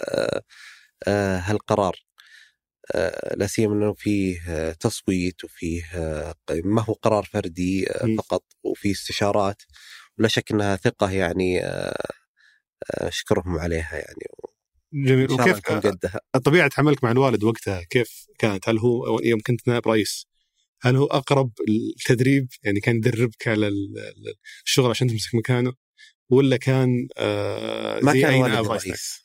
هالقرار. 1.47 1.97
لا 3.37 3.47
سيما 3.47 3.75
إنه 3.75 3.93
فيه 3.95 4.41
تصويت 4.73 5.45
وفيه 5.45 5.83
ما 6.65 6.83
هو 6.83 6.93
قرار 6.93 7.25
فردي 7.25 7.87
فقط 8.19 8.45
وفيه 8.65 8.93
استشارات. 8.93 9.63
ولا 10.19 10.29
شك 10.29 10.53
إنها 10.53 10.77
ثقة 10.77 11.11
يعني 11.11 11.63
أشكرهم 12.91 13.59
عليها 13.59 13.95
يعني. 13.97 14.27
جميل. 14.93 15.33
وكيف 15.33 15.61
طبيعة 16.45 16.71
عملك 16.79 17.05
مع 17.05 17.11
الوالد 17.11 17.45
وقتها 17.45 17.83
كيف 17.83 18.27
كانت؟ 18.39 18.69
هل 18.69 18.79
هو 18.79 19.21
يوم 19.25 19.41
كنت 19.41 19.69
نائب 19.69 19.89
رئيس 19.89 20.27
هل 20.83 20.97
هو 20.97 21.07
أقرب 21.07 21.53
التدريب 21.69 22.49
يعني 22.63 22.81
كان 22.81 22.97
يدربك 22.97 23.49
على 23.49 23.71
الشغل 24.67 24.91
عشان 24.91 25.09
تمسك 25.09 25.35
مكانه 25.35 25.73
ولا 26.31 26.57
كان 26.57 27.09
آه 27.17 28.01
ما 28.01 28.13
كان 28.13 28.41
والدي 28.41 28.69
رئيس. 28.69 29.21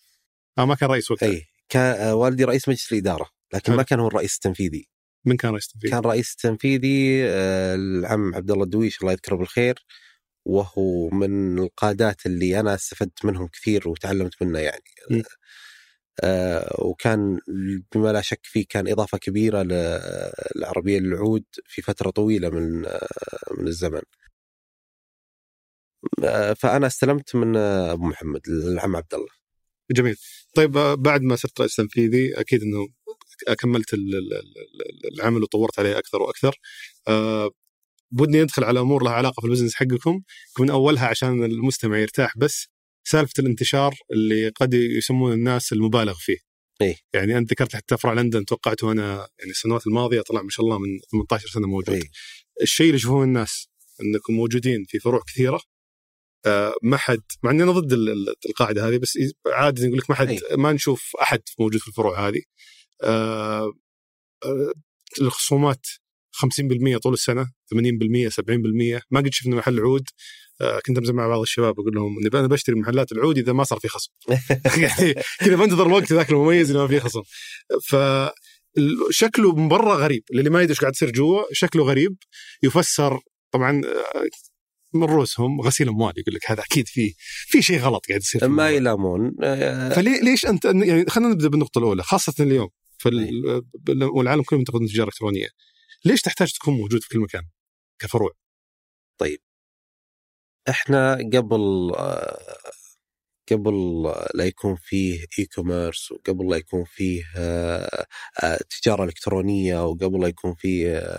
آه 0.58 0.66
ما 0.66 0.76
كان 0.76 0.90
رئيس 0.90 1.12
وقتها. 1.12 1.30
أي 1.30 1.46
كان 1.70 2.02
آه 2.02 2.16
والدي 2.16 2.44
رئيس 2.44 2.70
مجلس 2.70 2.92
الإدارة 2.92 3.30
لكن 3.54 3.74
ما 3.74 3.84
كان 3.84 4.00
هو 4.00 4.08
الرئيس 4.08 4.36
التنفيذي. 4.36 4.90
من 5.26 5.38
كان 5.38 5.52
رئيس 5.52 5.66
التنفيذي؟ 5.66 5.92
كان 5.92 6.02
رئيس 6.02 6.32
التنفيذي 6.32 7.24
آه 7.24 7.76
العم 7.76 8.36
عبد 8.36 8.52
الله 8.52 8.64
الدويش 8.64 9.02
الله 9.02 9.12
يذكره 9.12 9.36
بالخير. 9.36 9.86
وهو 10.48 11.10
من 11.10 11.60
القادات 11.60 12.26
اللي 12.26 12.60
أنا 12.60 12.76
استفدت 12.76 13.26
منهم 13.26 13.48
كثير 13.48 13.90
وتعلمت 13.90 14.44
منه 14.44 14.60
يعني 14.60 14.84
م. 15.12 15.22
آه، 16.24 16.76
وكان 16.80 17.40
بما 17.96 18.14
لا 18.14 18.22
شك 18.22 18.40
فيه 18.44 18.66
كان 18.70 18.88
إضافة 18.88 19.18
كبيرة 19.18 19.64
للعربيه 19.64 21.00
للعود 21.00 21.44
في 21.66 21.82
فترة 21.82 22.10
طويلة 22.10 22.50
من 22.50 22.86
آه، 22.86 23.08
من 23.58 23.68
الزمن. 23.68 24.02
آه، 26.24 26.54
فأنا 26.54 26.88
استلمت 26.88 27.36
من 27.36 27.58
أبو 27.58 28.06
محمد 28.06 28.42
العم 28.48 28.96
عبد 28.96 29.14
الله. 29.14 29.28
جميل. 29.92 30.18
طيب 30.56 30.72
بعد 30.98 31.22
ما 31.22 31.36
صرت 31.36 31.60
رئيس 31.62 31.76
تنفيذي 31.76 32.40
أكيد 32.40 32.64
إنه 32.64 32.88
كملت 33.60 33.94
العمل 35.14 35.44
وطورت 35.44 35.80
عليه 35.80 35.98
أكثر 36.00 36.22
وأكثر. 36.22 36.56
بدي 38.12 38.44
ندخل 38.44 38.64
على 38.64 38.80
أمور 38.80 39.04
لها 39.04 39.14
علاقة 39.14 39.42
في 39.42 39.48
البزنس 39.48 39.76
حقكم 39.76 40.22
من 40.60 40.70
أولها 40.70 41.08
عشان 41.08 41.44
المستمع 41.44 41.98
يرتاح 41.98 42.38
بس 42.38 42.68
سالفة 43.08 43.34
الانتشار 43.40 43.96
اللي 44.12 44.50
قد 44.50 44.74
يسمون 44.74 45.34
الناس 45.34 45.74
المبالغ 45.74 46.14
فيه. 46.20 46.38
إيه؟ 46.82 46.96
يعني 47.14 47.38
أنت 47.38 47.52
ذكرت 47.52 47.76
حتى 47.76 47.98
فرع 47.98 48.14
لندن 48.14 48.46
توقعت 48.46 48.84
وأنا 48.84 49.16
يعني 49.40 49.52
السنوات 49.52 49.88
الماضية 49.88 50.22
طلع 50.22 50.42
ما 50.42 50.50
شاء 50.50 50.66
الله 50.66 50.80
من 50.80 51.00
18 51.12 51.48
سنة 51.48 51.68
موجود. 51.68 51.96
إيه؟ 51.96 52.10
الشيء 52.62 52.86
اللي 52.86 52.96
يشوفونه 52.96 53.24
الناس 53.24 53.68
أنكم 54.02 54.34
موجودين 54.34 54.86
في 54.88 55.00
فروع 55.00 55.22
كثيرة 55.28 55.62
آه 56.46 56.74
ما 56.84 56.98
حد 56.98 57.24
مع 57.44 57.52
إني 57.52 57.64
أنا 57.64 57.72
ضد 57.72 57.94
القاعدة 58.50 58.88
هذه 58.88 58.98
بس 58.98 59.18
عادة 59.48 59.86
يقول 59.86 59.98
لك 59.98 60.10
ما 60.10 60.16
حد 60.16 60.30
إيه؟ 60.30 60.40
ما 60.58 60.72
نشوف 60.74 61.12
أحد 61.22 61.42
موجود 61.60 61.82
في 61.82 61.88
الفروع 61.88 62.28
هذه. 62.28 62.42
آه 63.04 63.74
آه 64.46 64.74
الخصومات 65.22 65.86
50% 66.38 66.98
طول 66.98 67.14
السنة 67.14 67.44
80% 67.44 68.30
70% 68.30 69.02
ما 69.12 69.20
قد 69.20 69.34
شفنا 69.34 69.56
محل 69.56 69.80
عود. 69.80 70.04
آه، 70.62 70.80
كنت 70.86 70.98
أمزح 70.98 71.14
مع 71.14 71.28
بعض 71.28 71.40
الشباب 71.40 71.80
أقول 71.80 71.96
لهم 71.96 72.18
إني 72.20 72.40
أنا 72.40 72.48
بشتري 72.48 72.76
محلات 72.76 73.12
العود 73.12 73.38
إذا 73.38 73.54
ما 73.54 73.64
صار 73.64 73.80
في 73.80 73.88
خصم. 73.88 74.12
يعني 74.84 75.14
كذا 75.40 75.56
بنتظر 75.56 75.86
الوقت 75.86 76.14
ذاك 76.14 76.30
المميز 76.30 76.70
اللي 76.70 76.82
ما 76.82 76.88
فيه 76.88 77.00
خصم. 77.00 77.22
ف 77.88 77.96
شكله 79.10 79.56
من 79.56 79.68
برا 79.68 79.96
غريب. 79.96 80.24
اللي 80.32 80.50
ما 80.50 80.62
يدري 80.62 80.72
إيش 80.72 80.80
قاعد 80.80 80.94
يصير 80.94 81.12
جوا 81.12 81.44
شكله 81.52 81.84
غريب. 81.84 82.16
يفسر 82.64 83.20
طبعا 83.52 83.82
آه، 83.86 84.24
من 84.94 85.04
رؤوسهم 85.04 85.62
غسيل 85.62 85.90
أموال. 85.90 86.14
يقول 86.18 86.36
لك 86.36 86.52
هذا 86.52 86.64
أكيد 86.64 86.88
في 86.88 87.14
في 87.48 87.62
شيء 87.62 87.80
غلط 87.80 88.06
قاعد 88.10 88.22
يصير 88.22 88.48
ما 88.48 88.70
يلامون. 88.70 89.32
فليه 89.96 90.22
ليش 90.22 90.46
أنت 90.46 90.66
يعني 90.66 91.06
خلينا 91.10 91.30
نبدأ 91.30 91.48
بالنقطة 91.48 91.80
الأولى 91.80 92.04
خاصة 92.04 92.34
اليوم. 92.40 92.70
في 92.98 93.10
والعالم 94.02 94.44
كله 94.44 94.60
منتقد 94.60 94.82
التجاره 94.82 95.04
الالكترونيه 95.04 95.48
ليش 96.06 96.22
تحتاج 96.22 96.54
تكون 96.54 96.74
موجود 96.74 97.02
في 97.04 97.10
كل 97.10 97.20
مكان 97.20 97.44
كفروع؟ 98.00 98.32
طيب. 99.18 99.40
إحنا 100.70 101.14
قبل 101.34 101.92
قبل 103.52 104.04
لا 104.36 104.46
يكون 104.46 104.76
فيه 104.76 105.26
اي 105.40 105.46
كوميرس 105.46 106.12
وقبل 106.12 106.50
لا 106.50 106.58
يكون 106.58 106.84
فيه 106.84 107.24
تجارة 108.70 109.04
إلكترونية 109.04 109.86
وقبل 109.86 110.22
لا 110.22 110.28
يكون 110.28 110.56
فيه 110.56 111.12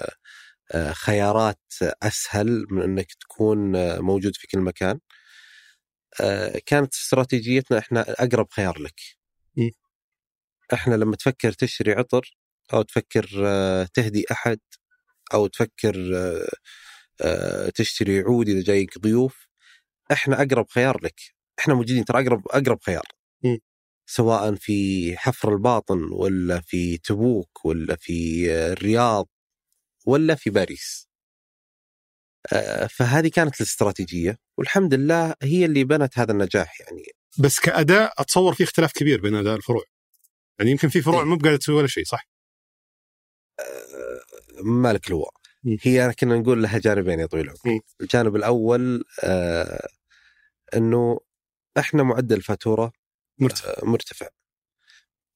خيارات 0.92 1.60
أسهل 2.02 2.66
من 2.70 2.82
إنك 2.82 3.12
تكون 3.12 3.58
موجود 4.00 4.36
في 4.36 4.46
كل 4.46 4.58
مكان 4.58 5.00
كانت 6.66 6.94
استراتيجيتنا 6.94 7.78
إحنا 7.78 8.22
أقرب 8.22 8.46
خيار 8.50 8.78
لك. 8.78 9.00
إحنا 10.74 10.94
لما 10.94 11.16
تفكر 11.16 11.52
تشتري 11.52 11.92
عطر 11.92 12.37
أو 12.74 12.82
تفكر 12.82 13.26
تهدي 13.94 14.24
أحد 14.32 14.60
أو 15.34 15.46
تفكر 15.46 15.94
آه، 17.20 17.70
تشتري 17.70 18.20
عود 18.20 18.48
إذا 18.48 18.62
جايك 18.62 18.98
ضيوف. 18.98 19.48
إحنا 20.12 20.42
أقرب 20.42 20.66
خيار 20.70 21.04
لك. 21.04 21.20
إحنا 21.58 21.74
موجودين 21.74 22.04
ترى 22.04 22.22
أقرب 22.22 22.42
أقرب 22.50 22.78
خيار. 22.82 23.06
م. 23.44 23.56
سواء 24.06 24.54
في 24.54 25.16
حفر 25.18 25.52
الباطن 25.52 25.98
ولا 26.12 26.60
في 26.60 26.98
تبوك 26.98 27.64
ولا 27.64 27.96
في 28.00 28.46
الرياض 28.52 29.28
ولا 30.06 30.34
في 30.34 30.50
باريس. 30.50 31.08
آه، 32.52 32.86
فهذه 32.86 33.28
كانت 33.28 33.60
الاستراتيجية. 33.60 34.38
والحمد 34.58 34.94
لله 34.94 35.34
هي 35.42 35.64
اللي 35.64 35.84
بنت 35.84 36.18
هذا 36.18 36.32
النجاح 36.32 36.80
يعني. 36.80 37.02
بس 37.38 37.60
كأداء 37.60 38.12
أتصور 38.18 38.54
في 38.54 38.64
اختلاف 38.64 38.92
كبير 38.92 39.20
بين 39.20 39.34
أداء 39.34 39.56
الفروع. 39.56 39.82
يعني 40.58 40.70
يمكن 40.70 40.88
في 40.88 41.02
فروع 41.02 41.22
إيه. 41.22 41.28
مو 41.28 41.36
بقاعدة 41.36 41.58
تسوي 41.58 41.76
ولا 41.76 41.86
شيء 41.86 42.04
صح؟ 42.04 42.28
مالك 44.62 45.10
لواء 45.10 45.30
هي 45.82 46.14
كنا 46.20 46.36
نقول 46.38 46.62
لها 46.62 46.78
جانبين 46.78 47.20
يا 47.20 47.26
طويل 47.26 47.44
العمر. 47.44 47.80
الجانب 48.00 48.36
الأول 48.36 49.04
آه 49.24 49.88
إنه 50.76 51.20
إحنا 51.78 52.02
معدل 52.02 52.36
الفاتوره 52.36 52.92
مرتفع. 53.38 53.70
آه 53.70 53.84
مرتفع. 53.84 54.28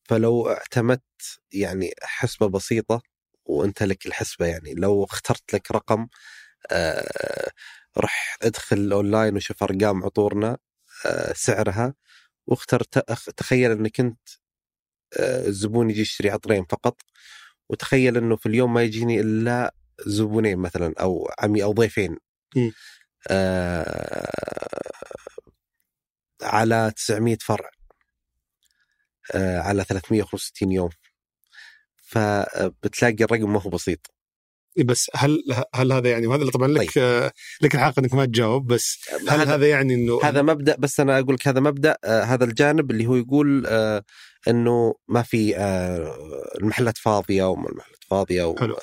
فلو 0.08 0.48
اعتمدت 0.48 1.40
يعني 1.52 1.90
حسبة 2.02 2.48
بسيطة 2.48 3.02
وأنت 3.44 3.82
لك 3.82 4.06
الحسبة 4.06 4.46
يعني 4.46 4.74
لو 4.74 5.04
اخترت 5.04 5.54
لك 5.54 5.70
رقم 5.70 6.08
آه 6.70 7.50
رح 7.98 8.36
ادخل 8.42 8.92
أونلاين 8.92 9.36
وشوف 9.36 9.62
أرقام 9.62 10.04
عطورنا 10.04 10.58
آه 11.06 11.32
سعرها 11.32 11.94
واختر 12.46 12.82
تخيل 13.36 13.70
إنك 13.70 14.00
أنت 14.00 14.28
الزبون 15.20 15.90
يجي 15.90 16.00
يشتري 16.00 16.30
عطرين 16.30 16.64
فقط 16.64 17.00
وتخيل 17.72 18.16
إنه 18.16 18.36
في 18.36 18.46
اليوم 18.46 18.74
ما 18.74 18.82
يجيني 18.82 19.20
إلا 19.20 19.74
زبونين 20.06 20.58
مثلا 20.58 20.94
أو 21.00 21.30
عمي 21.38 21.62
أو 21.64 21.72
ضيفين. 21.72 22.18
آه 23.30 24.30
على 26.42 26.92
900 26.96 27.38
فرع. 27.40 27.70
آه 29.34 29.60
على 29.60 29.84
365 29.84 30.72
يوم. 30.72 30.90
فبتلاقي 31.96 33.24
الرقم 33.24 33.52
ما 33.52 33.62
هو 33.62 33.70
بسيط. 33.70 34.10
بس 34.78 35.10
هل 35.14 35.44
هل 35.74 35.92
هذا 35.92 36.10
يعني 36.10 36.26
وهذا 36.26 36.50
طبعا 36.50 36.68
لك 36.68 36.94
طيب. 36.94 37.04
آه 37.04 37.32
لك 37.60 37.74
الحق 37.74 37.98
إنك 37.98 38.14
ما 38.14 38.24
تجاوب 38.24 38.66
بس 38.66 38.98
هل 39.28 39.40
هذا, 39.40 39.54
هذا 39.54 39.68
يعني 39.68 39.94
إنه 39.94 40.20
هذا 40.22 40.42
مبدأ 40.42 40.76
بس 40.78 41.00
أنا 41.00 41.18
أقول 41.18 41.34
لك 41.34 41.48
هذا 41.48 41.60
مبدأ 41.60 41.96
آه 42.04 42.22
هذا 42.22 42.44
الجانب 42.44 42.90
اللي 42.90 43.06
هو 43.06 43.16
يقول 43.16 43.66
آه 43.66 44.04
إنه 44.48 44.94
ما 45.08 45.22
في 45.22 45.56
آه 45.56 46.16
المحلات 46.60 46.98
فاضية 46.98 47.44
وما 47.44 47.68
المحلات 47.68 48.04
فاضية 48.10 48.44
و... 48.44 48.56
حلو. 48.56 48.76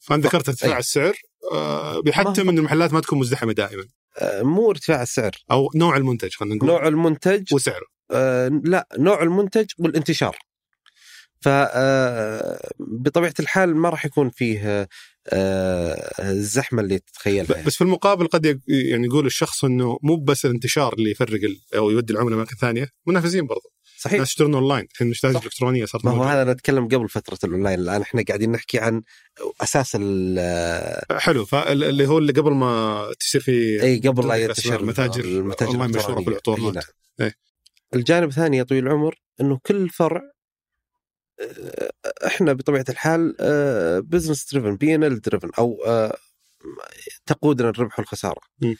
فأنت 0.00 0.26
ذكرت 0.26 0.48
ارتفاع 0.48 0.78
السعر 0.78 1.14
آه، 1.52 2.00
بيحتم 2.00 2.48
إن 2.48 2.58
المحلات 2.58 2.92
ما 2.92 3.00
تكون 3.00 3.18
مزدحمة 3.18 3.52
دائما. 3.52 3.84
مو 4.22 4.70
ارتفاع 4.70 5.02
السعر. 5.02 5.30
أو 5.50 5.70
نوع 5.74 5.96
المنتج 5.96 6.34
خلينا 6.34 6.54
نقول. 6.54 6.68
نوع 6.68 6.88
المنتج 6.88 7.54
وسعره. 7.54 7.86
لا 8.64 8.88
نوع 8.98 9.22
المنتج 9.22 9.66
والانتشار. 9.78 10.38
ف 11.40 11.48
بطبيعة 12.78 13.34
الحال 13.40 13.76
ما 13.76 13.88
راح 13.88 14.04
يكون 14.04 14.30
فيه 14.30 14.88
الزحمة 16.20 16.82
اللي 16.82 16.98
تتخيلها 16.98 17.52
يعني. 17.54 17.66
بس 17.66 17.74
في 17.74 17.84
المقابل 17.84 18.26
قد 18.26 18.60
يعني 18.68 19.06
يقول 19.06 19.26
الشخص 19.26 19.64
إنه 19.64 19.98
مو 20.02 20.16
بس 20.16 20.44
الانتشار 20.46 20.92
اللي 20.92 21.10
يفرق 21.10 21.40
أو 21.76 21.90
يودي 21.90 22.12
العملاء 22.12 22.34
اماكن 22.34 22.56
ثانية 22.56 22.88
منافسين 23.06 23.46
برضو 23.46 23.72
صحيح 23.98 24.12
الناس 24.14 24.28
يشترون 24.28 24.54
أونلاين 24.54 24.86
الحين 24.92 25.06
المشتريات. 25.06 25.36
الإلكترونية 25.36 25.84
صارت 25.84 26.04
ما 26.04 26.10
هو. 26.10 26.22
هذا 26.24 26.52
نتكلم 26.52 26.88
قبل 26.88 27.08
فترة 27.08 27.38
الأونلاين 27.44 27.78
الآن 27.80 28.02
إحنا 28.02 28.22
قاعدين 28.28 28.52
نحكي 28.52 28.78
عن 28.78 29.02
أساس 29.60 29.96
ال- 30.00 31.20
حلو 31.20 31.44
فاللي 31.44 32.06
هو 32.06 32.18
اللي 32.18 32.32
قبل 32.32 32.52
ما 32.52 33.06
تصير 33.20 33.40
في 33.40 33.82
إي 33.82 33.98
قبل 33.98 34.28
لا 34.28 34.34
ينتشر 34.34 34.80
المتاجر 34.80 35.24
المتاجر 35.24 35.88
مشهورة 35.88 36.20
الإلكترونية. 36.20 36.80
في. 36.80 36.90
إيه. 37.20 37.34
الجانب 37.94 38.28
الثاني 38.28 38.56
يا 38.56 38.62
طويل 38.62 38.86
العمر 38.86 39.14
إنه 39.40 39.58
كل 39.66 39.88
فرع 39.88 40.20
آه، 40.20 40.30
إحنا 42.26 42.52
بطبيعة 42.52 42.84
الحال 42.88 43.36
business 44.02 44.52
driven 44.54 44.76
P&L 44.76 45.20
driven 45.20 45.50
أو 45.58 45.84
آه، 45.86 46.16
تقودنا 47.26 47.68
الربح 47.68 47.98
والخسارة 47.98 48.40
م. 48.62 48.74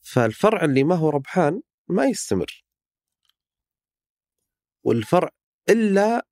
فالفرع 0.00 0.64
اللي 0.64 0.84
ما 0.84 0.94
هو 0.94 1.10
ربحان 1.10 1.62
ما 1.88 2.06
يستمر 2.06 2.64
والفرع 4.84 5.30
إلا 5.68 6.26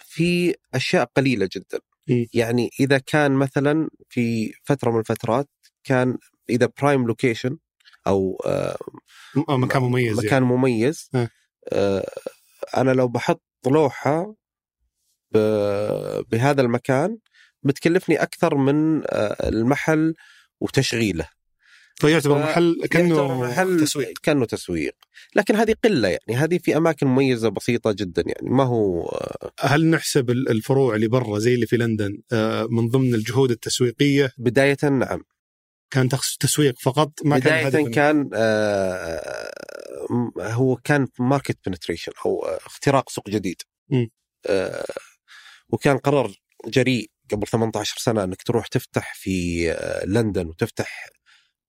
في 0.00 0.54
أشياء 0.74 1.04
قليلة 1.16 1.48
جدا 1.52 1.78
م. 2.08 2.24
يعني 2.34 2.70
إذا 2.80 2.98
كان 2.98 3.32
مثلا 3.32 3.88
في 4.08 4.52
فترة 4.64 4.90
من 4.90 4.98
الفترات 4.98 5.48
كان 5.84 6.18
إذا 6.50 6.68
prime 6.82 7.06
location 7.06 7.58
أو 8.06 8.42
آه، 8.46 8.76
م- 9.36 9.64
مكان 9.64 9.82
مميز 9.82 10.18
مكان 10.18 10.42
يعني. 10.42 10.44
مميز. 10.44 11.10
آه، 11.72 12.06
أنا 12.76 12.90
لو 12.90 13.08
بحط 13.08 13.42
لوحة 13.66 14.34
بهذا 15.32 16.60
المكان 16.60 17.18
بتكلفني 17.62 18.22
أكثر 18.22 18.54
من 18.54 19.02
آه، 19.06 19.48
المحل 19.48 20.14
وتشغيله. 20.60 21.28
فيعتبر 21.96 22.38
محل 22.38 22.86
كأنه 22.90 23.40
محل 23.42 23.80
تسويق. 23.80 24.18
كأنه 24.22 24.44
تسويق. 24.44 24.94
لكن 25.36 25.56
هذه 25.56 25.74
قلة 25.84 26.08
يعني 26.08 26.36
هذه 26.36 26.58
في 26.58 26.76
أماكن 26.76 27.06
مميزة 27.06 27.48
بسيطة 27.48 27.92
جدا 27.92 28.22
يعني 28.26 28.50
ما 28.50 28.64
هو 28.64 29.02
آه، 29.06 29.52
هل 29.60 29.86
نحسب 29.86 30.30
ال- 30.30 30.48
الفروع 30.48 30.94
اللي 30.94 31.08
برا 31.08 31.38
زي 31.38 31.54
اللي 31.54 31.66
في 31.66 31.76
لندن 31.76 32.18
آه، 32.32 32.66
من 32.70 32.88
ضمن 32.88 33.14
الجهود 33.14 33.50
التسويقية؟ 33.50 34.32
بداية 34.38 34.76
نعم. 34.82 35.22
كان 35.90 36.08
تسويق 36.40 36.74
فقط؟ 36.82 37.12
ما 37.24 37.38
كان 37.38 37.68
بداية 37.68 37.84
هدف 37.84 37.94
كان 37.94 38.30
آه، 38.34 39.50
هو 40.38 40.76
كان 40.76 41.06
market 41.18 41.58
penetration 41.66 42.12
أو 42.26 42.44
اختراق 42.44 43.10
سوق 43.10 43.30
جديد. 43.30 43.62
م. 43.90 44.06
آه، 44.46 44.84
وكان 45.74 45.98
قرار 45.98 46.32
جريء 46.66 47.10
قبل 47.32 47.46
18 47.46 47.96
سنة 47.98 48.24
إنك 48.24 48.42
تروح 48.42 48.66
تفتح 48.66 49.14
في 49.14 49.70
آه، 49.72 50.04
لندن 50.06 50.46
وتفتح 50.46 51.08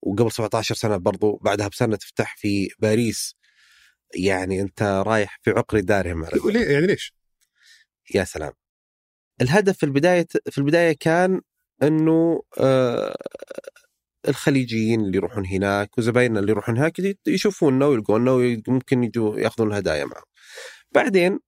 وقبل 0.02 0.32
17 0.32 0.76
سنة 0.76 0.98
برضو 0.98 1.40
بعدها 1.42 1.68
بسنة 1.68 1.96
تفتح 1.96 2.36
في 2.38 2.70
باريس 2.80 3.36
يعني 4.16 4.62
أنت 4.62 4.82
رايح 4.82 5.40
في 5.44 5.52
عقر 5.52 5.80
دارهم 5.80 6.26
على 6.26 6.64
يعني 6.72 6.88
ليش؟ 6.88 7.14
يا 8.16 8.24
سلام 8.24 8.52
الهدف 9.42 9.78
في 9.78 9.86
البداية 9.86 10.28
في 10.50 10.58
البداية 10.58 10.96
كان 11.00 11.42
إنه 11.84 12.42
آه 12.60 13.16
الخليجيين 14.28 15.02
اللي 15.02 15.18
يروحون 15.18 15.46
هناك 15.46 15.98
وزبايننا 15.98 16.40
اللي 16.40 16.52
يروحون 16.52 16.78
هناك 16.78 16.94
يشوفوننا 17.28 17.86
ويلقونا 17.86 18.32
وممكن 18.32 19.04
يجوا 19.04 19.40
يأخذون 19.40 19.72
الهدايا 19.72 20.06
معهم. 20.06 20.26
بعدين 20.92 21.40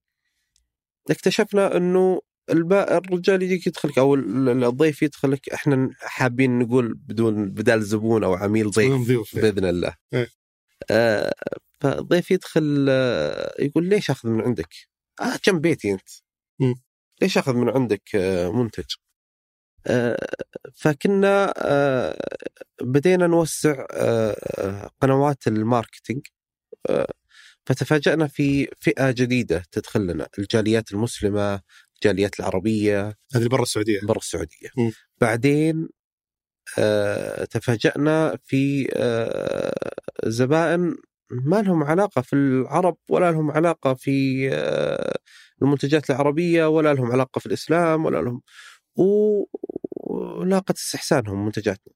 اكتشفنا 1.10 1.78
إنه 1.78 2.22
الرجال 2.50 3.44
يجيك 3.44 3.68
يدخلك 3.68 3.98
أو 3.98 4.16
ال- 4.16 4.64
الضيف 4.64 5.02
يدخلك 5.02 5.50
إحنا 5.50 5.90
حابين 6.00 6.60
نقول 6.60 6.94
بدون 6.94 7.50
بدال 7.50 7.84
زبون 7.84 8.24
أو 8.24 8.34
عميل 8.34 8.72
ضيف 8.72 9.08
ضيوف 9.08 9.36
بإذن 9.36 9.66
الله. 9.66 9.96
إيه. 10.14 10.28
آه 10.92 11.34
فالضيف 11.82 12.32
يدخل 12.32 12.86
آه 12.90 13.54
يقول 13.60 13.86
ليش 13.90 14.10
أخذ 14.12 14.30
من 14.30 14.42
عندك؟ 14.42 14.70
آه 15.22 15.40
جنب 15.48 15.62
بيتي 15.62 15.92
أنت. 15.92 16.10
مم. 16.60 16.76
ليش 17.22 17.38
أخذ 17.38 17.54
من 17.54 17.70
عندك 17.70 18.16
آه 18.16 18.52
منتج؟ 18.52 18.86
آه 19.88 20.18
فكنا 20.76 21.54
آه 21.58 22.18
بدينا 22.82 23.28
نوسع 23.28 23.86
آه 23.92 24.90
قنوات 25.02 25.48
الماركتينج 25.48 26.22
آه 26.90 27.14
فتفاجأنا 27.66 28.28
في 28.28 28.68
فئة 28.80 29.12
جديدة 29.12 29.64
تدخل 29.72 30.08
لنا 30.08 30.28
الجاليات 30.40 30.92
المسلمة 30.92 31.62
الجاليات 31.98 32.40
العربية 32.40 33.18
هذه 33.36 33.48
برا 33.48 33.62
السعودية 33.62 34.00
برا 34.04 34.18
السعودية 34.18 34.70
مم. 34.78 34.92
بعدين 35.22 35.90
آه 36.80 37.44
تفاجأنا 37.46 38.38
في 38.44 38.90
آه 38.94 39.92
زبائن 40.26 40.96
ما 41.32 41.62
لهم 41.62 41.84
علاقة 41.84 42.22
في 42.22 42.34
العرب 42.34 42.98
ولا 43.10 43.32
لهم 43.32 43.52
علاقة 43.52 43.94
في 43.94 44.50
آه 44.54 45.18
المنتجات 45.62 46.10
العربية 46.10 46.66
ولا 46.70 46.94
لهم 46.94 47.12
علاقة 47.12 47.40
في 47.40 47.46
الإسلام 47.46 48.06
ولا 48.06 48.22
لهم 48.22 48.42
ولاقت 48.96 50.76
استحسانهم 50.78 51.46
منتجاتنا. 51.46 51.94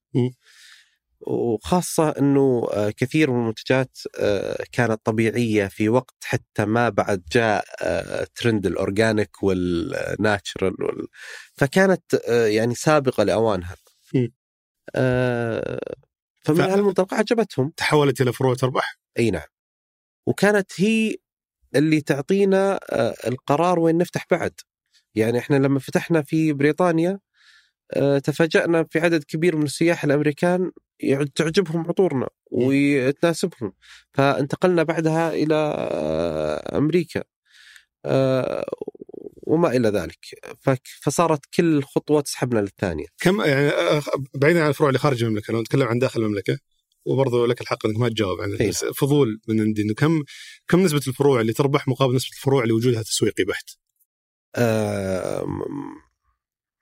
وخاصة 1.26 2.08
أنه 2.08 2.68
آه، 2.72 2.90
كثير 2.90 3.30
من 3.30 3.40
المنتجات 3.40 3.98
آه، 4.18 4.64
كانت 4.72 5.00
طبيعية 5.04 5.66
في 5.66 5.88
وقت 5.88 6.14
حتى 6.24 6.64
ما 6.64 6.88
بعد 6.88 7.22
جاء 7.32 7.64
آه، 7.82 8.26
ترند 8.34 8.66
الأورجانيك 8.66 9.42
والناتشرال 9.42 10.82
وال... 10.82 11.08
فكانت 11.54 12.02
يعني 12.28 12.74
سابقة 12.74 13.24
لأوانها. 13.24 13.76
فمن 16.44 16.56
ف- 16.56 16.60
هالمنطلق 16.60 17.14
عجبتهم. 17.14 17.72
تحولت 17.76 18.20
إلى 18.20 18.32
فروع 18.32 18.54
تربح؟ 18.54 18.98
أي 19.18 19.30
نعم. 19.30 19.46
وكانت 20.26 20.72
هي 20.76 21.16
اللي 21.74 22.00
تعطينا 22.00 22.80
القرار 23.26 23.78
وين 23.78 23.98
نفتح 23.98 24.26
بعد. 24.30 24.52
يعني 25.14 25.38
إحنا 25.38 25.56
لما 25.56 25.78
فتحنا 25.78 26.22
في 26.22 26.52
بريطانيا 26.52 27.18
تفاجأنا 28.24 28.84
في 28.90 28.98
عدد 28.98 29.24
كبير 29.24 29.56
من 29.56 29.62
السياح 29.62 30.04
الأمريكان 30.04 30.70
يع- 31.00 31.24
تعجبهم 31.34 31.86
عطورنا 31.88 32.28
وتناسبهم 32.50 33.72
فانتقلنا 34.14 34.82
بعدها 34.82 35.32
إلى 35.34 35.54
آه، 35.54 36.78
أمريكا 36.78 37.22
آه، 38.04 38.64
وما 39.46 39.76
إلى 39.76 39.88
ذلك 39.88 40.18
فصارت 41.02 41.40
كل 41.54 41.82
خطوه 41.82 42.20
تسحبنا 42.20 42.60
للثانية 42.60 43.06
كم 43.18 43.40
يعني 43.40 43.68
آه، 43.68 44.02
بعيدا 44.34 44.62
عن 44.62 44.68
الفروع 44.68 44.88
اللي 44.88 44.98
خارج 44.98 45.24
المملكة 45.24 45.52
لو 45.52 45.60
نتكلم 45.60 45.88
عن 45.88 45.98
داخل 45.98 46.20
المملكة 46.22 46.58
وبرضه 47.04 47.46
لك 47.46 47.60
الحق 47.60 47.86
إنك 47.86 47.96
ما 47.96 48.08
تجاوب 48.08 48.40
عن 48.40 48.52
إيه. 48.54 48.68
بس 48.68 48.84
فضول 48.84 49.40
من 49.48 49.60
عندي 49.60 49.82
إنه 49.82 49.94
كم 49.94 50.22
كم 50.68 50.80
نسبة 50.80 51.00
الفروع 51.08 51.40
اللي 51.40 51.52
تربح 51.52 51.88
مقابل 51.88 52.14
نسبة 52.14 52.30
الفروع 52.36 52.62
اللي 52.62 52.72
وجودها 52.74 53.02
تسويقي 53.02 53.44
بحت؟ 53.44 53.70
آه، 54.56 55.46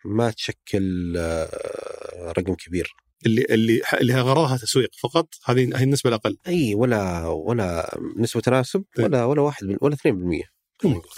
ما 0.05 0.31
تشكل 0.31 1.15
آه، 1.17 2.33
رقم 2.39 2.55
كبير 2.55 2.95
اللي 3.27 3.45
اللي 3.51 3.83
اللي 4.01 4.21
غرضها 4.21 4.57
تسويق 4.57 4.91
فقط 5.03 5.29
هذه 5.45 5.77
هذه 5.77 5.83
النسبة 5.83 6.09
الأقل 6.09 6.37
إي 6.47 6.75
ولا 6.75 7.27
ولا 7.27 7.99
نسبة 8.17 8.41
تناسب 8.41 8.85
طيب. 8.97 9.07
ولا 9.07 9.25
ولا 9.25 9.41
واحد 9.41 9.77
ولا 9.81 9.97
2% 9.97 9.99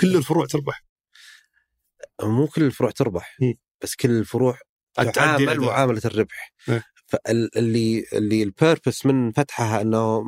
كل 0.00 0.16
الفروع 0.16 0.46
تربح 0.46 0.84
مو 2.22 2.46
كل 2.46 2.62
الفروع 2.62 2.90
تربح. 2.90 3.36
بس 3.82 3.94
كل 3.94 4.10
الفروع 4.10 4.58
تعامل. 5.14 5.60
معاملة 5.60 6.00
الربح 6.04 6.52
إيه. 6.68 6.84
فاللي 7.12 8.04
اللي 8.12 8.42
البيربس 8.42 9.06
من 9.06 9.32
فتحها 9.32 9.82
إنه 9.82 10.22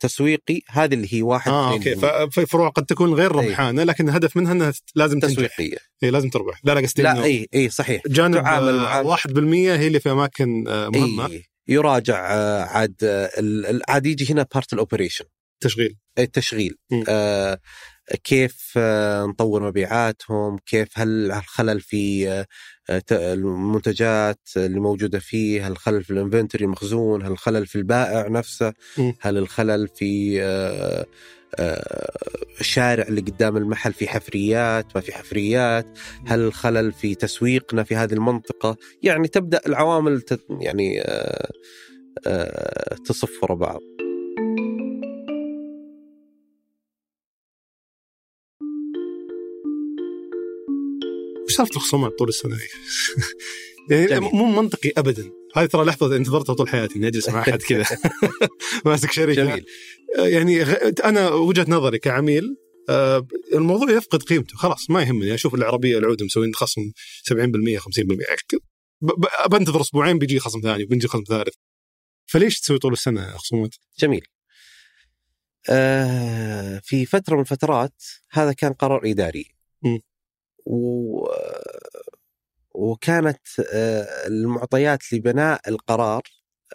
تسويقي 0.00 0.60
هذه 0.68 0.94
اللي 0.94 1.08
هي 1.14 1.22
واحد 1.22 1.50
آه 1.50 1.72
أوكي. 1.72 1.96
ففي 1.96 2.46
فروع 2.46 2.68
قد 2.68 2.84
تكون 2.86 3.14
غير 3.14 3.40
إيه. 3.40 3.48
ربحانة 3.48 3.82
لكن 3.82 4.08
الهدف 4.08 4.36
منها 4.36 4.52
إنها 4.52 4.72
لازم 4.94 5.20
تسويقية. 5.20 5.76
إيه 6.02 6.10
لازم 6.10 6.30
تربح. 6.30 6.60
لا 6.64 6.74
لا 6.74 6.80
قصدي 6.80 7.02
لا 7.02 7.24
اي 7.24 7.48
اي 7.54 7.68
صحيح. 7.68 8.02
جانب 8.06 8.42
تعامل 8.42 8.78
آه، 8.78 9.02
واحد 9.02 9.32
بالمية 9.32 9.76
هي 9.76 9.86
اللي 9.86 10.00
في 10.00 10.10
أماكن 10.10 10.68
آه، 10.68 10.88
مهمة. 10.88 11.26
اي 11.26 11.44
يراجع 11.68 12.26
آه، 12.30 12.62
عاد 12.62 12.94
عاد 13.88 14.06
يجي 14.06 14.32
هنا 14.32 14.46
بارت 14.54 14.72
الاوبريشن 14.72 15.24
تشغيل. 15.60 15.96
التشغيل 16.18 16.74
مم. 16.90 17.04
آه 17.08 17.58
كيف 18.24 18.74
آه، 18.76 19.26
نطور 19.26 19.62
مبيعاتهم؟ 19.62 20.58
كيف 20.66 20.88
هل 20.94 21.32
الخلل 21.32 21.80
في 21.80 22.28
آه، 22.30 23.02
المنتجات 23.12 24.40
اللي 24.56 24.80
موجودة 24.80 25.18
فيه؟ 25.18 25.66
هل 25.66 25.72
الخلل 25.72 26.04
في 26.04 26.10
الانفنتوري 26.10 26.64
المخزون 26.64 27.22
هل 27.22 27.32
الخلل 27.32 27.66
في 27.66 27.76
البائع 27.76 28.28
نفسه؟ 28.28 28.72
هل 29.20 29.38
الخلل 29.38 29.88
في 29.88 30.42
الشارع 32.60 33.04
اللي 33.08 33.20
قدام 33.20 33.56
المحل 33.56 33.92
في 33.92 34.08
حفريات؟ 34.08 34.86
ما 34.94 35.00
في 35.00 35.12
حفريات. 35.12 35.98
هل 36.26 36.40
الخلل 36.40 36.92
في 36.92 37.14
تسويقنا 37.14 37.82
في 37.82 37.96
هذه 37.96 38.12
المنطقة؟ 38.12 38.76
يعني 39.02 39.28
تبدأ 39.28 39.60
العوامل 39.66 40.22
يعني 40.60 41.02
تصف 43.04 43.44
بعض. 43.54 43.97
وش 51.48 51.54
سالفه 51.54 51.76
الخصومات 51.76 52.12
طول 52.18 52.28
السنة 52.28 52.56
دي؟ 52.56 52.68
يعني 54.10 54.20
مو 54.32 54.44
منطقي 54.44 54.92
ابدا. 54.96 55.30
هذه 55.56 55.66
ترى 55.66 55.84
لحظة 55.84 56.16
انتظرتها 56.16 56.54
طول 56.54 56.68
حياتي 56.68 56.96
إني 56.96 57.08
أجلس 57.08 57.28
مع 57.28 57.40
أحد 57.40 57.62
كذا. 57.62 57.84
ماسك 58.84 59.12
شركه 59.12 59.44
جميل. 59.44 59.64
يعني 60.18 60.62
أنا 61.04 61.30
وجهة 61.30 61.66
نظري 61.68 61.98
كعميل 61.98 62.56
آه، 62.88 63.26
الموضوع 63.54 63.90
يفقد 63.90 64.22
قيمته. 64.22 64.56
خلاص 64.56 64.90
ما 64.90 65.02
يهمني. 65.02 65.34
أشوف 65.34 65.54
العربية 65.54 65.98
العود 65.98 66.22
مسوين 66.22 66.54
خصم 66.54 66.82
70% 67.22 67.78
50% 67.78 68.58
بنتظر 69.50 69.80
أسبوعين 69.80 70.18
بيجي 70.18 70.38
خصم 70.38 70.60
ثاني 70.60 70.84
بيجي 70.84 71.08
خصم 71.08 71.24
ثالث. 71.28 71.54
فليش 72.26 72.60
تسوي 72.60 72.78
طول 72.78 72.92
السنة 72.92 73.30
خصومات؟ 73.30 73.74
جميل. 73.98 74.26
آه 75.70 76.80
في 76.84 77.06
فترة 77.06 77.34
من 77.34 77.40
الفترات 77.40 78.02
هذا 78.30 78.52
كان 78.52 78.72
قرار 78.72 79.00
إداري. 79.04 79.46
م. 79.82 79.98
و 80.68 81.28
وكانت 82.74 83.40
آه، 83.74 84.26
المعطيات 84.26 85.12
لبناء 85.12 85.68
القرار 85.68 86.22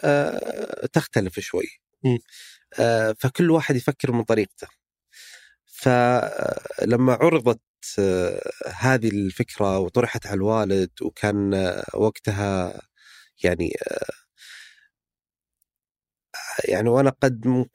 آه، 0.04 0.86
تختلف 0.92 1.40
شوي. 1.40 1.66
آه، 2.80 3.14
فكل 3.18 3.50
واحد 3.50 3.76
يفكر 3.76 4.12
من 4.12 4.22
طريقته. 4.24 4.68
فلما 5.66 7.12
عرضت 7.14 7.60
هذه 8.66 9.08
الفكرة 9.08 9.78
وطرحت 9.78 10.26
على 10.26 10.36
الوالد 10.36 10.90
وكان 11.02 11.54
وقتها 11.94 12.80
يعني 13.44 13.72
يعني 16.68 16.88
وأنا 16.88 17.10
قد 17.10 17.66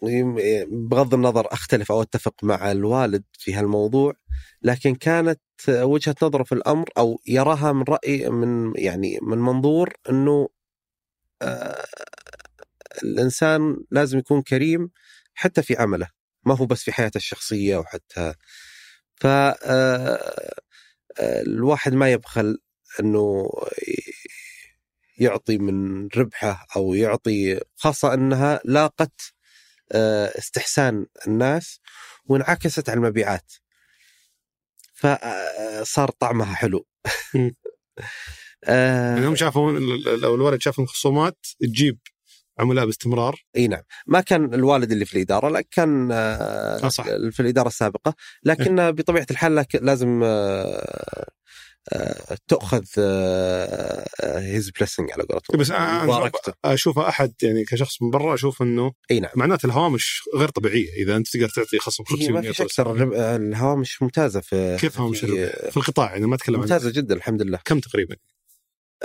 بغض 0.71 1.13
النظر 1.13 1.47
أختلف 1.53 1.91
أو 1.91 2.01
أتفق 2.01 2.43
مع 2.43 2.71
الوالد 2.71 3.23
في 3.33 3.53
هالموضوع 3.53 4.13
لكن 4.61 4.95
كانت 4.95 5.41
وجهة 5.69 6.15
نظره 6.23 6.43
في 6.43 6.51
الأمر 6.51 6.89
أو 6.97 7.21
يراها 7.27 7.73
من 7.73 7.83
رأي 7.89 8.29
من 8.29 8.73
يعني 8.75 9.19
من 9.21 9.37
منظور 9.37 9.93
إنه 10.09 10.49
آه 11.41 11.85
الإنسان 13.03 13.77
لازم 13.91 14.19
يكون 14.19 14.41
كريم 14.41 14.91
حتى 15.33 15.63
في 15.63 15.75
عمله 15.77 16.09
ما 16.45 16.57
هو 16.57 16.65
بس 16.65 16.83
في 16.83 16.91
حياته 16.91 17.17
الشخصية 17.17 17.77
وحتى 17.77 18.33
ف 19.15 19.27
آه، 19.27 20.61
الواحد 21.21 21.93
ما 21.93 22.11
يبخل 22.11 22.57
إنه 22.99 23.49
يعطي 25.17 25.57
من 25.57 26.07
ربحه 26.07 26.67
أو 26.75 26.93
يعطي 26.93 27.59
خاصة 27.75 28.13
إنها 28.13 28.61
لاقت 28.65 29.21
آه، 29.91 30.37
استحسان 30.37 31.05
الناس 31.27 31.79
وانعكست 32.25 32.89
على 32.89 32.97
المبيعات. 32.97 33.53
فصار 34.99 36.09
طعمها 36.19 36.55
حلو. 36.55 36.85
آه. 38.63 39.15
يعني 39.15 39.27
هم 39.27 39.35
شافوا 39.35 39.71
لو 40.17 40.35
الولد 40.35 40.61
شاف 40.61 40.79
الخصومات 40.79 41.37
تجيب 41.59 41.99
عملاء 42.59 42.85
باستمرار. 42.85 43.43
إي 43.55 43.67
نعم. 43.67 43.81
ما 44.07 44.21
كان 44.21 44.53
الوالد 44.53 44.91
اللي 44.91 45.05
في 45.05 45.15
الإدارة 45.15 45.49
لكن 45.49 45.69
كان 45.71 46.09
آه 46.11 46.87
صح. 46.87 47.03
في 47.03 47.39
الإدارة 47.39 47.67
السابقة. 47.67 48.13
لكن 48.43 48.79
إيه؟ 48.79 48.89
بطبيعة 48.89 49.27
الحال 49.31 49.65
لازم 49.81 50.21
آه 50.23 51.29
تأخذ 52.47 52.83
his 54.23 54.69
blessing 54.69 55.11
على 55.11 55.23
قولتهم. 55.23 55.57
بس 55.59 55.71
أنا 55.71 56.31
اشوفها 56.65 57.09
أحد 57.09 57.33
يعني 57.43 57.65
كشخص 57.65 58.01
من 58.01 58.09
برا 58.09 58.33
أشوف 58.33 58.61
إنه 58.61 58.91
أي 59.11 59.19
نعم. 59.19 59.31
معناته 59.35 59.65
الهوامش 59.65 60.21
غير 60.35 60.49
طبيعية. 60.49 60.93
إذا 61.03 61.15
أنت 61.15 61.27
تقدر 61.27 61.49
تعطي 61.49 61.79
خصم 61.79 62.03
50% 62.03 62.29
ما 62.29 62.41
في 62.41 62.53
شك 62.53 62.79
الهوامش 62.79 64.01
ممتازة 64.01 64.39
في 64.39 64.77
كيف 64.79 64.99
هوامش 64.99 65.19
في, 65.19 65.49
في 65.71 65.77
القطاع 65.77 66.11
يعني 66.11 66.27
ما 66.27 66.35
أتكلم 66.35 66.59
ممتازة 66.59 66.91
جدا 66.91 67.15
الحمد 67.15 67.41
لله. 67.41 67.59
كم 67.65 67.79
تقريبا؟ 67.79 68.15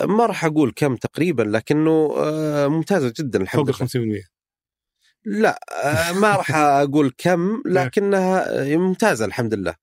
ما 0.01 0.27
راح 0.27 0.45
أقول 0.45 0.73
كم 0.77 0.97
تقريبا 0.97 1.43
لكنه 1.43 2.15
آه، 2.17 2.67
ممتازة 2.67 3.13
جدا 3.19 3.43
الحمد 3.43 3.69
لله. 3.69 3.79
فوق 3.79 3.89
50% 3.89 4.34
لا 5.25 5.61
آه، 5.85 6.13
ما 6.13 6.37
راح 6.37 6.55
أقول 6.55 7.13
كم 7.19 7.63
لكنها 7.67 8.65
ممتازة 8.77 9.25
الحمد 9.25 9.55
لله. 9.55 9.75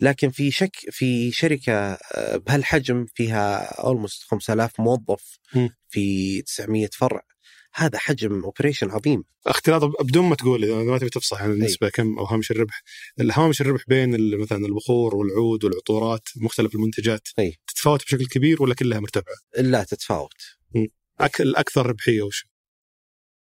لكن 0.00 0.30
في 0.30 0.50
شك 0.50 0.76
في 0.90 1.32
شركة 1.32 1.72
آه، 1.72 2.36
بهالحجم 2.36 3.06
فيها 3.14 3.64
almost 3.80 4.22
5000 4.22 4.80
موظف 4.80 5.38
في 5.88 6.42
900 6.42 6.88
فرع 6.92 7.22
هذا 7.74 7.98
حجم 7.98 8.44
operation 8.44 8.90
عظيم. 8.90 9.24
اختلاط 9.46 9.84
بدون 10.02 10.24
ما 10.24 10.34
تقول 10.34 10.64
إذا 10.64 10.74
ما 10.74 10.98
تبي 10.98 11.10
تفصح 11.10 11.42
عن 11.42 11.50
النسبة 11.50 11.88
كم 11.88 12.18
أو 12.18 12.24
هامش 12.24 12.50
الربح 12.50 12.82
الهامش 13.20 13.60
الربح 13.60 13.82
بين 13.88 14.38
مثلا 14.38 14.66
البخور 14.66 15.16
والعود 15.16 15.64
والعطورات 15.64 16.28
مختلف 16.36 16.74
المنتجات 16.74 17.28
أي. 17.38 17.54
تتفاوت 17.66 18.04
بشكل 18.04 18.26
كبير 18.26 18.62
ولا 18.62 18.74
كلها 18.74 19.00
مرتفعة؟ 19.00 19.34
لا 19.58 19.84
تتفاوت. 19.84 20.42
الأكثر 21.40 21.86
ربحية 21.86 22.22
وش؟ 22.22 22.46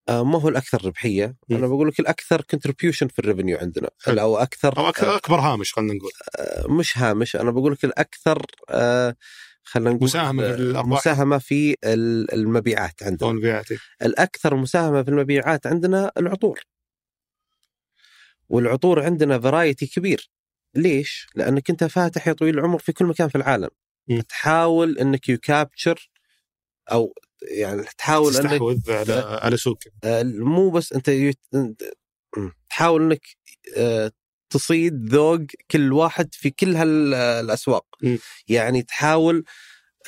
آه، 0.09 0.23
ما 0.23 0.41
هو 0.41 0.49
الأكثر 0.49 0.85
ربحية 0.85 1.35
م. 1.49 1.55
أنا 1.55 1.67
بقول 1.67 1.87
لك 1.87 1.99
الأكثر 1.99 2.41
contribution 2.41 3.07
في 3.07 3.19
ال 3.19 3.24
revenue 3.24 3.57
عندنا 3.57 3.89
حلو. 4.03 4.21
أو 4.21 4.37
أكثر 4.37 4.77
أو 4.77 4.89
أكثر 4.89 5.15
أكبر 5.15 5.39
هامش 5.39 5.73
خلينا 5.73 5.93
نقول 5.93 6.11
آه، 6.39 6.67
مش 6.67 6.97
هامش 6.97 7.35
أنا 7.35 7.51
بقول 7.51 7.71
لك 7.71 7.85
الأكثر 7.85 8.45
آه، 8.69 9.15
خلينا 9.63 9.89
نقول 9.89 10.03
مساهمة 10.03 10.43
في 10.43 10.61
الأرباح 10.61 10.99
مساهمة 10.99 11.37
في 11.37 11.75
المبيعات 12.33 13.03
عندنا 13.03 13.29
المبيعات 13.29 13.71
إيه. 13.71 13.77
الأكثر 14.01 14.55
مساهمة 14.55 15.03
في 15.03 15.09
المبيعات 15.09 15.67
عندنا 15.67 16.11
العطور 16.17 16.59
والعطور 18.49 19.03
عندنا 19.03 19.39
variety 19.39 19.87
كبير 19.87 20.29
ليش؟ 20.75 21.27
لأنك 21.35 21.69
أنت 21.69 21.83
فاتح 21.83 22.27
يا 22.27 22.33
طويل 22.33 22.59
العمر 22.59 22.79
في 22.79 22.91
كل 22.93 23.05
مكان 23.05 23.29
في 23.29 23.35
العالم 23.35 23.69
م. 24.07 24.21
تحاول 24.21 24.97
إنك 24.97 25.29
يكابتشر 25.29 26.09
أو 26.91 27.13
يعني 27.41 27.83
تحاول 27.97 28.33
تستحوذ 28.33 28.89
انك 28.89 29.09
على 29.09 29.39
على 29.41 29.57
سوق. 29.57 29.79
آه، 30.03 30.23
مو 30.23 30.69
بس 30.69 30.93
أنت 30.93 31.07
يت... 31.07 31.39
تحاول 32.69 33.01
إنك 33.01 33.21
آه، 33.77 34.11
تصيد 34.49 35.13
ذوق 35.13 35.41
كل 35.71 35.93
واحد 35.93 36.29
في 36.33 36.49
كل 36.49 36.75
هالاسواق 36.75 37.85
م. 38.03 38.17
يعني 38.47 38.83
تحاول 38.83 39.43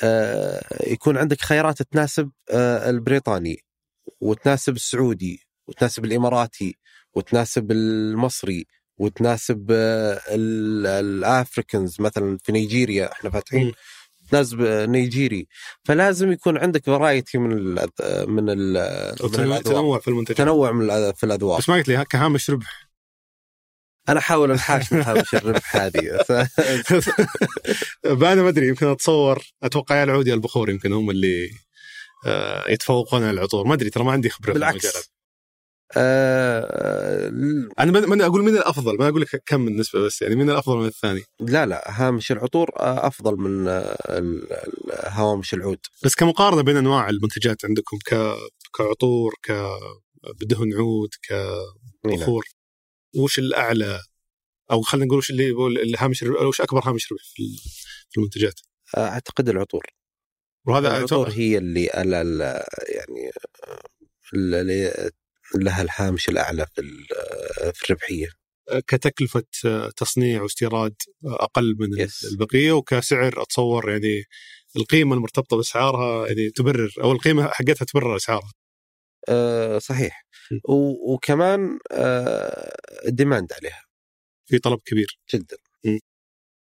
آه، 0.02 0.64
يكون 0.86 1.18
عندك 1.18 1.40
خيارات 1.40 1.82
تناسب 1.82 2.30
البريطاني 2.50 3.64
وتناسب 4.20 4.76
السعودي 4.76 5.40
وتناسب 5.68 6.04
الإماراتي 6.04 6.78
وتناسب 7.14 7.70
المصري 7.72 8.66
وتناسب 8.98 9.66
ال 10.30 10.47
Africans. 10.47 12.00
مثلا 12.00 12.38
في 12.42 12.52
نيجيريا 12.52 13.12
إحنا 13.12 13.30
فاتحين 13.30 13.72
ناس 14.32 14.54
نيجيري. 14.88 15.46
فلازم 15.84 16.32
يكون 16.32 16.58
عندك 16.58 16.84
variety 16.84 17.38
من 17.38 17.52
ال 17.52 17.88
من 18.28 18.44
ال 18.48 19.62
تنوع 19.62 19.98
في 19.98 20.08
المنتجات. 20.08 20.38
تنوع 20.38 20.72
من 20.72 21.12
في 21.12 21.24
الأذواق. 21.26 21.58
بس 21.58 21.68
ما 21.68 21.74
قلت 21.74 21.88
لي 21.88 22.04
كهامش 22.04 22.50
ربح. 22.50 22.90
أنا 24.08 24.18
أحاول 24.18 24.50
أنحاش 24.50 24.92
من 24.92 25.02
هامش 25.02 25.34
الربح 25.34 25.76
هذه. 25.76 26.00
أنا 28.32 28.42
ما 28.42 28.48
أدري 28.48 28.68
يمكن 28.68 28.86
أتصور 28.86 29.42
أتوقع 29.62 29.96
يا 29.96 30.04
العود 30.04 30.26
يا 30.26 30.34
البخور 30.34 30.70
يمكن 30.70 30.92
هم 30.92 31.10
اللي 31.10 31.50
آه، 32.26 32.70
يتفوقون 32.70 33.22
على 33.22 33.30
العطور. 33.30 33.66
ما 33.66 33.74
أدري 33.74 33.90
ترى 33.90 34.04
ما 34.04 34.12
عندي 34.12 34.28
خبرة 34.30 34.52
بالعكس. 34.52 35.10
آه 35.96 37.28
أنا 37.78 37.92
ما 37.92 38.26
أقول 38.26 38.44
مين 38.44 38.56
الأفضل؟ 38.56 38.98
ما 38.98 39.08
أقول 39.08 39.20
لك 39.20 39.42
كم 39.46 39.68
النسبة 39.68 40.00
بس 40.00 40.22
يعني 40.22 40.34
مين 40.34 40.50
الأفضل 40.50 40.76
من 40.76 40.86
الثاني. 40.86 41.22
لا 41.40 41.66
لا 41.66 41.84
هامش 41.86 42.32
العطور 42.32 42.70
آه، 42.78 43.06
أفضل 43.06 43.36
من 43.36 43.68
هوامش 44.90 45.54
العود. 45.54 45.78
بس 46.04 46.14
كمقارنة 46.14 46.62
بين 46.62 46.76
أنواع 46.76 47.08
المنتجات 47.08 47.64
عندكم 47.64 47.98
ك... 47.98 48.34
كعطور 48.78 49.34
ك 49.42 49.52
بدهن 50.40 50.74
عود 50.74 51.10
كبخور 51.22 52.44
وش 53.16 53.38
الأعلى؟ 53.38 54.00
أو 54.70 54.82
خلينا 54.82 55.06
نقول 55.06 55.18
وش 55.18 55.30
اللي 55.30 55.50
الهامش 55.82 56.22
وش 56.22 56.60
أكبر 56.60 56.88
هامش 56.88 57.12
ربح 57.12 57.22
في 58.10 58.16
المنتجات؟ 58.16 58.60
آه، 58.96 59.08
أعتقد 59.08 59.48
العطور. 59.48 59.86
وهذا 60.66 60.96
العطور 60.96 61.30
هي 61.30 61.58
اللي 61.58 61.84
يعني 61.84 63.30
اللي 64.34 65.10
لها 65.54 65.82
الهامش 65.82 66.28
الأعلى 66.28 66.66
في 66.74 66.82
في 67.74 67.84
الربحية. 67.84 68.28
كتكلفة 68.86 69.44
آه، 69.64 69.90
تصنيع 69.96 70.42
واستيراد 70.42 70.94
آه، 71.26 71.34
أقل 71.44 71.76
من 71.78 72.06
Yes. 72.06 72.24
البقية 72.32 72.72
وكسعر 72.72 73.42
أتصور 73.42 73.90
يعني 73.90 74.24
القيمة 74.76 75.14
المرتبطة 75.14 75.56
بأسعارها 75.56 76.26
يعني 76.26 76.50
تبرر 76.50 76.90
أو 77.02 77.12
القيمة 77.12 77.48
حقتها 77.48 77.84
تبرر 77.84 78.16
أسعارها. 78.16 78.52
آه 79.28 79.78
صحيح. 79.78 80.26
و- 80.68 81.14
وكمان 81.14 81.78
آه 81.92 82.76
الديماند 83.06 83.52
عليها. 83.52 83.84
في 84.46 84.58
طلب 84.58 84.78
كبير. 84.84 85.18
جدا. 85.34 85.56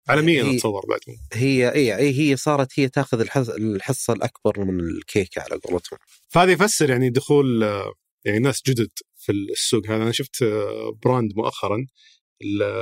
عالميا 0.09 0.43
هي- 0.45 0.57
أتصور 0.57 0.87
بعد. 0.89 1.01
هي 1.33 1.73
إي 1.75 1.93
هي 1.95 2.19
هي 2.31 2.37
صارت 2.37 2.81
هي 2.81 2.89
تأخذ 2.89 3.21
الحص- 3.21 3.49
الحصة 3.51 4.13
الأكبر 4.13 4.65
من 4.65 4.81
الكيكة 4.81 5.43
على 5.43 5.57
قولتهم. 5.61 5.99
فهذا 6.29 6.53
يفسر 6.53 6.91
يعني 6.91 7.11
دخول 7.11 7.65
آه، 7.65 7.93
يعني 8.25 8.39
ناس 8.39 8.63
جدد 8.67 8.91
في 9.17 9.33
السوق 9.33 9.87
هذا. 9.87 10.03
أنا 10.03 10.13
شفت 10.13 10.43
آه، 10.43 10.99
brand 11.05 11.33
مؤخرا 11.37 11.87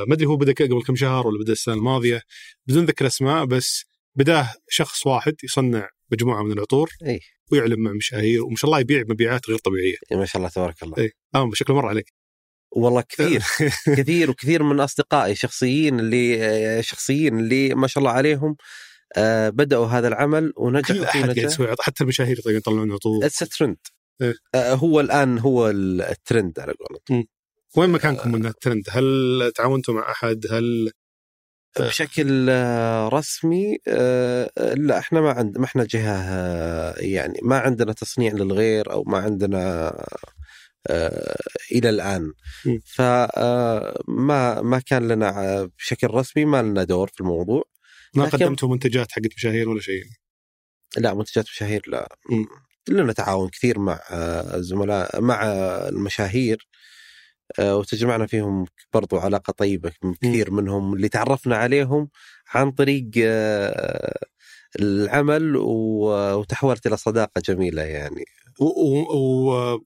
ما 0.09 0.14
أدري 0.14 0.26
هو 0.26 0.36
بدأ 0.36 0.53
قبل 0.53 0.82
كم 0.82 0.97
شهر 0.97 1.26
ولا 1.26 1.38
بدأ 1.38 1.53
السنة 1.53 1.74
الماضية 1.74 2.22
بدون 2.66 2.84
ذكر 2.84 3.07
أسماء 3.07 3.45
بس 3.45 3.84
بداه 4.14 4.55
شخص 4.68 5.07
واحد 5.07 5.34
يصنع 5.45 5.88
مجموعة 6.12 6.43
من 6.43 6.53
العطور 6.53 6.91
إي. 7.07 7.20
ويعلن 7.53 7.80
مع 7.80 7.93
مشاهير 7.93 8.45
وما 8.45 8.57
شاء 8.57 8.68
الله 8.68 8.80
يبيع 8.80 9.05
مبيعات 9.09 9.49
غير 9.49 9.59
طبيعية. 9.59 9.97
ما 10.12 10.24
شاء 10.24 10.36
الله 10.36 10.49
تبارك 10.49 10.82
الله. 10.82 10.99
إي. 10.99 11.12
آه 11.34 11.51
شكله 11.55 11.76
مر 11.76 11.86
عليك. 11.86 12.12
والله 12.72 13.03
كثير 13.09 13.43
كثير 13.99 14.30
وكثير 14.30 14.62
من 14.62 14.80
أصدقائي 14.80 15.34
شخصيين 15.34 16.01
اللي 16.01 16.45
آه، 16.45 16.80
شخصيين 16.80 17.38
اللي 17.38 17.74
ما 17.74 17.86
شاء 17.86 17.99
الله 17.99 18.11
عليهم 18.11 18.57
آه 19.16 19.49
بدأوا 19.49 19.86
هذا 19.86 20.09
العمل 20.09 20.53
كل 20.57 20.62
ونجحوا 20.62 21.05
أحد 21.05 21.20
قاعد 21.22 21.34
فيه 21.34 21.43
يسوي 21.43 21.74
حتى 21.80 22.05
المشاهير 22.05 22.38
يطلعون 22.38 22.57
يطلعون 22.57 22.93
عطور. 22.93 23.26
it's 23.26 23.38
trend 23.38 23.76
إيه. 24.22 24.34
هو 24.74 25.00
الآن 25.00 25.38
هو 25.38 25.70
الترند 25.70 26.60
على 26.60 26.72
قولتهم 26.72 27.26
وين 27.76 27.90
مكانكم 27.90 28.32
من 28.32 28.46
الترند؟ 28.46 28.82
هل 28.90 29.52
تعاونتوا 29.56 29.94
مع 29.94 30.10
أحد؟ 30.10 30.46
هل 30.50 30.90
آه. 31.80 31.88
بشكل 31.88 32.46
آه، 32.50 33.08
رسمي 33.08 33.78
آه، 33.88 34.50
لا 34.74 34.98
إحنا 34.98 35.20
ما 35.20 35.30
عند 35.30 35.58
ما 35.58 35.64
إحنا 35.64 35.84
جهة 35.84 36.16
آه، 36.28 36.94
يعني 36.98 37.38
ما 37.42 37.58
عندنا 37.58 37.92
تصنيع 37.92 38.32
للغير 38.32 38.92
أو 38.92 39.04
ما 39.06 39.18
عندنا 39.18 39.92
آه، 40.90 41.36
إلى 41.72 41.88
الآن. 41.90 42.32
فما 42.86 44.62
ما 44.62 44.82
كان 44.86 45.08
لنا 45.08 45.28
آه، 45.60 45.70
بشكل 45.78 46.06
رسمي 46.10 46.44
ما 46.44 46.62
لنا 46.62 46.84
دور 46.84 47.08
في 47.08 47.20
الموضوع 47.20 47.64
ما 48.14 48.24
قدمتوا 48.24 48.68
منتجات 48.68 49.12
حقت 49.12 49.34
مشاهير 49.36 49.68
ولا 49.68 49.80
شيء؟ 49.80 50.02
لا 50.96 51.14
منتجات 51.14 51.44
مشاهير 51.44 51.82
لا 51.86 52.16
م. 52.30 52.44
لنا 52.93 53.12
تعاون 53.12 53.49
كثير 53.49 53.78
مع 53.78 54.01
آه، 54.11 54.57
الزملاء 54.57 55.20
مع 55.20 55.43
المشاهير 55.88 56.68
آه، 57.59 57.76
وتجمعنا 57.76 58.26
فيهم 58.26 58.66
برضو 58.95 59.16
علاقة 59.18 59.53
طيبة 59.53 59.93
كثير 60.22 60.51
منهم 60.51 60.95
اللي 60.95 61.09
تعرفنا 61.09 61.57
عليهم 61.57 62.09
عن 62.55 62.70
طريق 62.70 63.11
آه، 63.18 64.18
العمل 64.80 65.57
وتحولت 65.57 66.86
إلى 66.86 66.97
صداقة 66.97 67.43
جميلة 67.45 67.82
يعني. 67.82 68.24
و... 68.61 68.64
و... 68.64 69.53
و... 69.55 69.80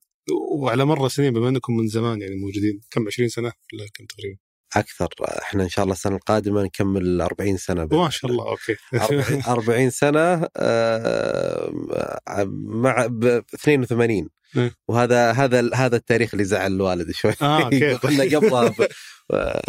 وعلى 0.59 0.85
مر 0.85 1.07
السنين 1.07 1.33
بما 1.33 1.49
إنكم 1.49 1.77
من 1.77 1.89
زمان 1.89 2.23
يعني 2.23 2.37
موجودين 2.37 2.81
كم؟ 2.91 3.07
20 3.07 3.29
سنة؟ 3.29 3.53
ولا 3.73 3.87
كم 3.95 4.05
تقريبا؟ 4.07 4.44
أكثر. 4.77 5.09
إحنا 5.43 5.63
إن 5.65 5.69
شاء 5.69 5.83
الله 5.83 5.93
السنة 5.95 6.17
القادمة 6.17 6.63
نكمل 6.63 7.21
40 7.21 7.57
سنة 7.57 7.85
بإذن 7.85 8.01
ما 8.03 8.11
شاء 8.11 8.31
الله 8.31 8.49
أوكي. 8.49 8.77
40 8.95 9.43
40 9.43 9.91
سنة 10.03 10.49
آه، 10.57 11.73
مع 12.57 13.07
ب 13.07 13.25
82 13.55 14.29
إيه. 14.57 14.75
وهذا 14.89 15.31
هذا 15.33 15.71
هذا 15.75 15.97
التاريخ 15.97 16.35
اللي 16.35 16.45
زعل 16.45 16.73
الوالد 16.73 17.11
شوي. 17.11 17.33
آه 17.43 17.65
أوكي. 17.65 17.93
قلنا 17.95 18.25
قبلها 18.37 18.69
ب- 18.69 18.89
آه، 19.31 19.63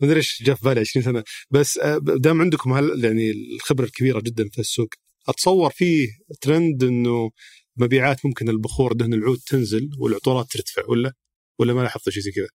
ما 0.00 0.06
أدري 0.06 0.16
إيش 0.16 0.42
جاء 0.42 0.56
في 0.56 0.64
بالي 0.64 0.80
20 0.80 1.04
سنة. 1.04 1.24
بس 1.50 1.78
آه، 1.78 1.98
دام 2.02 2.40
عندكم 2.40 2.72
هل 2.72 3.04
يعني 3.04 3.30
الخبرة 3.30 3.84
الكبيرة 3.84 4.20
جدا 4.20 4.48
في 4.52 4.58
السوق 4.58 4.88
أتصور 5.28 5.70
فيه 5.70 6.08
ترند 6.40 6.84
إنه 6.84 7.30
مبيعات 7.76 8.26
ممكن 8.26 8.48
البخور 8.48 8.92
دهن 8.92 9.14
العود 9.14 9.38
تنزل 9.46 9.90
والعطورات 9.98 10.46
ترتفع 10.50 10.82
ولا؟ 10.88 11.12
ولا 11.58 11.74
ما 11.74 11.80
لاحظت 11.80 12.08
شيء 12.10 12.22
زي 12.22 12.30
كذا؟ 12.30 12.48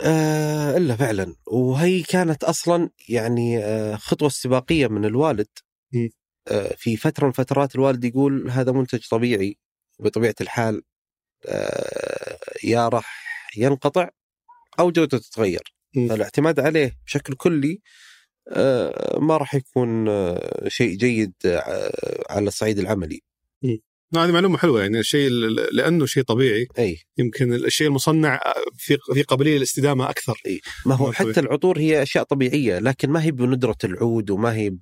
آه 0.00 0.76
إلا 0.76 0.96
فعلا 0.96 1.34
وهي 1.46 2.02
كانت 2.02 2.44
أصلا 2.44 2.90
يعني 3.08 3.58
آه 3.64 3.96
خطوة 3.96 4.28
استباقيه 4.28 4.86
من 4.86 5.04
الوالد. 5.04 5.46
آه 6.48 6.74
في 6.78 6.96
فترة 6.96 7.26
من 7.26 7.32
فترات 7.32 7.74
الوالد 7.74 8.04
يقول 8.04 8.50
هذا 8.50 8.72
منتج 8.72 9.08
طبيعي 9.10 9.58
بطبيعة 10.00 10.34
الحال 10.40 10.82
آه 11.46 12.38
يا 12.64 12.88
راح 12.88 13.24
ينقطع 13.56 14.08
أو 14.80 14.90
جودته 14.90 15.18
تتغير. 15.18 15.74
فالاعتماد 16.08 16.60
عليه 16.60 16.98
بشكل 17.06 17.34
كلي 17.34 17.80
آه 18.48 19.18
ما 19.20 19.36
راح 19.36 19.54
يكون 19.54 20.08
آه 20.08 20.68
شيء 20.68 20.96
جيد 20.96 21.34
آه 21.46 22.24
على 22.30 22.48
الصعيد 22.48 22.78
العملي 22.78 23.20
هذه 24.16 24.30
معلومة 24.32 24.58
حلوة 24.58 24.80
يعني 24.80 24.98
الشيء 25.00 25.28
ال- 25.28 25.76
لأنه 25.76 26.06
شيء 26.06 26.22
طبيعي 26.22 26.66
أي 26.78 26.98
يمكن 27.18 27.54
الشيء 27.54 27.86
المصنع 27.86 28.40
في 28.76 28.98
في 29.14 29.22
قابليه 29.22 29.56
للاستدامه 29.56 30.10
أكثر 30.10 30.40
ما 30.86 30.94
هو 30.94 31.06
ما 31.06 31.12
حتى 31.12 31.32
طبيعي. 31.32 31.46
العطور 31.46 31.78
هي 31.78 32.02
أشياء 32.02 32.24
طبيعية 32.24 32.78
لكن 32.78 33.10
ما 33.10 33.22
هي 33.24 33.30
بندرة 33.30 33.76
العود 33.84 34.30
وما 34.30 34.54
هي 34.54 34.70
ب 34.70 34.80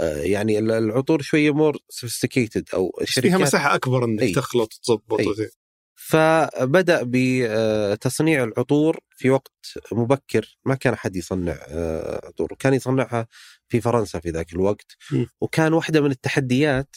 آه، 0.00 0.16
يعني 0.22 0.58
ال- 0.58 0.70
العطور 0.70 1.22
شوية 1.22 1.54
more 1.54 1.76
sophisticated 1.88 2.64
أو 2.74 2.88
بس 3.00 3.06
فيها 3.10 3.18
الشركات 3.24 3.40
مساحة 3.40 3.74
أكبر 3.74 4.04
إنك 4.04 4.22
أي. 4.22 4.32
تخلط 4.32 4.72
تضبط 4.84 5.20
أي. 5.20 5.26
وزي. 5.26 5.48
فبدأ 5.94 7.00
بتصنيع 7.06 8.44
العطور 8.44 8.98
في 9.16 9.30
وقت 9.30 9.52
مبكر 9.92 10.58
ما 10.64 10.74
كان 10.74 10.92
أحد 10.92 11.16
يصنع 11.16 11.56
آه، 11.68 12.26
عطور 12.26 12.54
كان 12.58 12.74
يصنعها 12.74 13.26
في 13.68 13.80
فرنسا 13.80 14.18
في 14.20 14.30
ذاك 14.30 14.52
الوقت 14.52 14.96
م. 15.10 15.24
وكان 15.40 15.72
واحدة 15.72 16.00
من 16.00 16.10
التحديات 16.10 16.96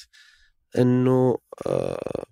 إنه 0.77 1.37
آه، 1.67 2.25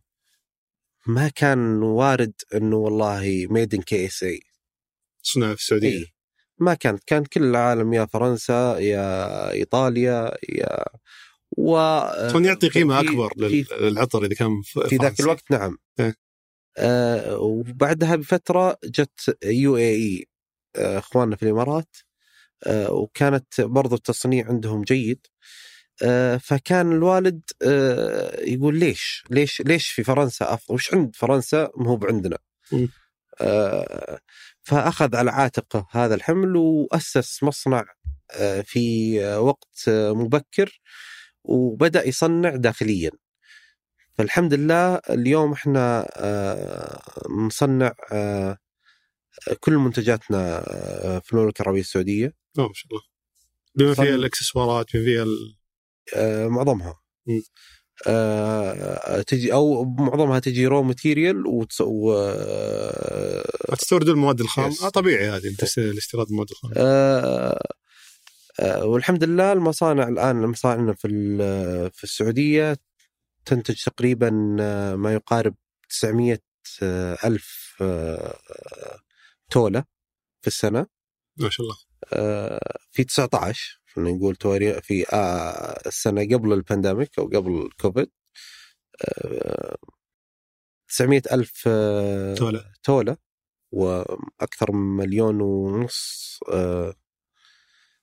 ما 1.08 1.30
كان 1.30 1.84
وارد 1.84 2.34
إنه 2.54 2.76
والله 2.76 3.48
made 3.50 3.74
in 3.74 3.82
KSA 3.82 4.40
صنع 5.22 5.48
في 5.48 5.62
السعودية. 5.62 5.98
اي 6.00 6.08
ما 6.60 6.74
كانت 6.74 7.04
كان 7.04 7.24
كل 7.26 7.44
العالم 7.44 7.94
يا 7.94 8.06
فرنسا 8.06 8.78
يا 8.80 9.52
إيطاليا 9.52 10.32
يا 10.50 10.84
و 11.58 11.76
كان 12.34 12.46
يعطي 12.46 12.70
قيمة 12.70 13.00
أكبر 13.00 13.34
للعطر 13.82 14.26
إذا 14.26 14.36
كان 14.36 14.62
في 14.64 14.88
في 14.90 14.96
ذاك. 14.96 15.20
الوقت 15.20 15.52
نعم. 15.52 15.78
إيه. 16.00 16.16
آه 16.78 17.38
وبعدها 17.38 18.16
بفترة 18.16 18.78
جت 18.84 19.38
UAE 19.44 20.26
آه، 20.76 20.98
إخواننا 21.00 21.36
في 21.36 21.44
الإمارات 21.44 21.96
آه 22.68 22.92
وكانت 22.92 23.62
برضو 23.62 23.96
التصنيع 23.96 24.48
عندهم 24.48 24.82
جيد. 24.82 25.28
آه 25.28 25.33
فكان 26.40 26.92
الوالد 26.92 27.42
آه 27.62 28.42
يقول 28.42 28.80
ليش؟ 28.80 29.24
ليش 29.30 29.62
ليش 29.62 29.88
في 29.88 30.04
فرنسا 30.04 30.54
أفضل؟ 30.54 30.76
وش 30.76 30.94
عند 30.94 31.16
فرنسا؟ 31.16 31.70
ما 31.78 31.90
هو 31.90 32.00
عندنا 32.04 32.38
م. 32.72 32.88
آه 33.42 34.20
فأخذ 34.64 35.16
على 35.16 35.32
عاتقه 35.32 35.88
هذا 35.92 36.16
الحمل 36.16 36.56
وأسس 36.56 37.44
مصنع 37.44 37.86
آه 38.32 38.62
في 38.62 39.18
آه، 39.26 39.40
وقت 39.40 39.84
آه، 39.88 40.14
مبكر 40.14 40.82
وبدأ 41.44 42.08
يصنع 42.08 42.56
داخليا. 42.56 43.12
فالحمد 44.18 44.54
لله 44.54 44.96
اليوم 45.10 45.52
إحنا 45.54 46.10
آه، 46.16 47.02
نصنع 47.30 47.94
آه، 48.12 48.58
كل 49.60 49.74
منتجاتنا 49.74 50.64
آه، 50.68 51.20
في 51.20 51.34
المملكة 51.34 51.62
العربية 51.62 51.82
السعودية. 51.82 52.34
ما 52.58 52.70
شاء 52.74 52.92
الله. 52.92 53.02
بما 53.76 53.94
فيها 53.94 54.16
الإكسسوارات 54.16 54.86
بما 54.94 55.04
فيها 55.04 55.24
ال... 55.24 55.56
آه، 56.16 56.48
معظمها. 56.48 57.00
آه، 58.08 59.22
تجي 59.22 59.54
أو 59.54 59.84
معظمها 59.86 60.40
تجي 60.40 60.66
raw 60.68 60.84
material 60.84 61.48
وتص... 61.48 61.82
و... 61.82 62.14
تستوردوا 63.78 64.14
المواد 64.14 64.40
الخام. 64.42 64.74
آه 64.84 64.90
طبيعي 64.90 65.30
هذه 65.30 65.56
تست- 65.58 65.78
الاستيراد 65.78 66.28
المواد 66.28 66.48
الخام. 66.52 66.72
آه، 66.78 67.62
آه، 68.60 68.86
والحمد 68.86 69.24
لله 69.24 69.52
المصانع 69.54 70.08
الآن 70.08 70.36
مصانعنا 70.36 70.94
في 70.94 71.08
في 71.94 72.04
السعودية 72.04 72.78
تنتج 73.46 73.76
تقريبا 73.84 74.58
آه، 74.60 74.96
ما 74.96 75.14
يقارب 75.14 75.56
900 75.90 76.40
آه، 76.84 77.18
ألف 77.24 77.76
آه، 77.82 78.38
تولة 79.52 79.84
في 80.42 80.48
السنة. 80.48 80.88
ما 81.38 81.50
شاء 81.50 81.66
الله. 81.66 81.78
آه، 82.14 82.78
في 82.92 83.04
19 83.04 83.82
خلينا 83.96 84.12
نقول 84.18 84.36
تواري 84.36 84.82
في 84.82 85.06
آه، 85.14 85.82
السنة 85.88 86.22
قبل 86.24 86.54
ال 86.54 86.61
pandemic 86.61 87.20
أو 87.20 87.26
قبل 87.28 87.52
الكوفيد 87.66 88.12
آه، 89.02 89.78
900 90.88 91.22
ألف 91.32 91.64
آه، 91.68 92.36
تولة. 92.36 92.74
تولة 92.84 93.18
وأكثر 93.72 94.72
من 94.72 94.98
مليون 94.98 95.42
ونص 95.42 96.40
آه، 96.54 96.94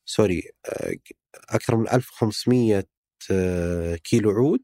sorry 0.04 0.42
آه، 0.68 0.94
أكثر 1.50 1.76
من 1.76 1.88
1500 1.88 2.84
آه، 3.30 3.96
كيلو 3.96 4.30
عود 4.30 4.62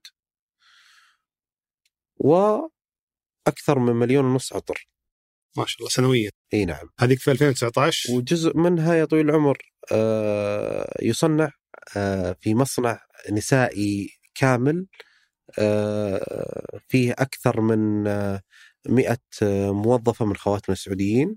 وأكثر 2.17 3.79
من 3.79 3.93
مليون 3.93 4.25
ونص 4.25 4.53
عطر 4.53 4.89
ما 5.57 5.67
شاء 5.67 5.79
الله 5.79 5.91
سنويا 5.91 6.31
إي 6.55 6.65
نعم. 6.65 6.91
هذيك 7.01 7.21
في 7.21 7.31
2019 7.31 8.13
وجزء 8.13 8.57
منها 8.57 8.95
يا 8.95 9.05
طويل 9.05 9.31
العمر 9.31 9.59
آه، 9.93 10.99
يصنع 11.03 11.51
آه، 11.97 12.37
في 12.41 12.55
مصنع 12.55 13.01
نسائي 13.31 14.11
كامل 14.35 14.87
آه، 15.59 16.81
فيه 16.89 17.13
أكثر 17.13 17.61
من 17.61 18.07
آه، 18.07 18.43
مئة 18.89 19.19
موظفة 19.71 20.25
من 20.25 20.37
خواتنا 20.37 20.73
السعوديين 20.73 21.37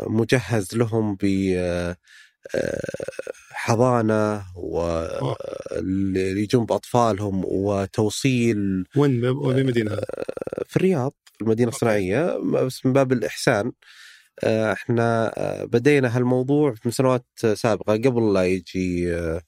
مجهز 0.00 0.74
لهم 0.74 1.16
ب 1.20 1.24
آه، 2.54 2.58
آه، 2.58 2.80
حضانة 3.50 4.44
واللي 4.56 6.42
يجون 6.42 6.66
بأطفالهم 6.66 7.42
وتوصيل 7.44 8.84
وين 8.96 9.24
وين 9.24 9.66
مدينه 9.66 9.92
هذا؟ 9.92 10.04
في 10.66 10.76
الرياض 10.76 11.14
okay. 11.68 11.76
الصناعية 11.76 12.38
بس 12.38 12.86
من 12.86 12.92
باب 12.92 13.12
الإحسان 13.12 13.72
آه، 14.44 14.72
إحنا 14.72 15.32
آه، 15.36 15.64
بدينا 15.64 16.16
هالموضوع 16.16 16.74
من 16.84 16.90
سنوات 16.90 17.26
سابقة 17.54 17.92
قبل 17.92 18.34
لا 18.34 18.44
يجي 18.44 19.14
آه، 19.14 19.42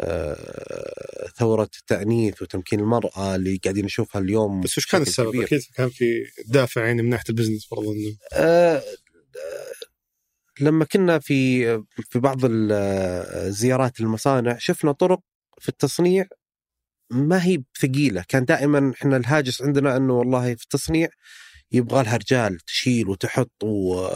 آه، 0.00 1.28
ثورة 1.36 1.70
التأنيث 1.80 2.42
وتمكين 2.42 2.80
المرأة 2.80 3.34
اللي 3.34 3.60
قاعدين 3.64 3.84
نشوفها 3.84 4.22
اليوم 4.22 4.60
بس 4.60 4.78
وش 4.78 4.86
كان 4.86 5.02
السبب؟ 5.02 5.40
أكيد 5.40 5.60
كان 5.74 5.88
في 5.88 6.24
دافع 6.46 6.86
يعني 6.86 7.02
من 7.02 7.10
ناحية 7.10 7.24
ال 7.28 7.32
business 7.32 7.68
آه، 7.72 8.36
آه، 8.36 8.82
لما 10.60 10.84
كنا 10.84 11.18
في 11.18 11.64
في 12.10 12.18
بعض 12.18 12.44
ال- 12.44 12.72
الزيارات 13.46 14.00
للمصانع 14.00 14.58
شفنا 14.58 14.92
طرق 14.92 15.20
في 15.60 15.68
التصنيع 15.68 16.26
ما 17.10 17.44
هي 17.44 17.62
ثقيله 17.80 18.24
كان 18.28 18.44
دائما 18.44 18.92
إحنا 18.94 19.16
الهاجس 19.16 19.62
عندنا 19.62 19.96
إنه 19.96 20.12
والله 20.12 20.54
في 20.54 20.62
التصنيع 20.64 21.08
يبغى 21.72 22.02
لها 22.02 22.16
رجال 22.16 22.58
تشيل 22.60 23.08
وتحط 23.08 23.52
و 23.64 24.06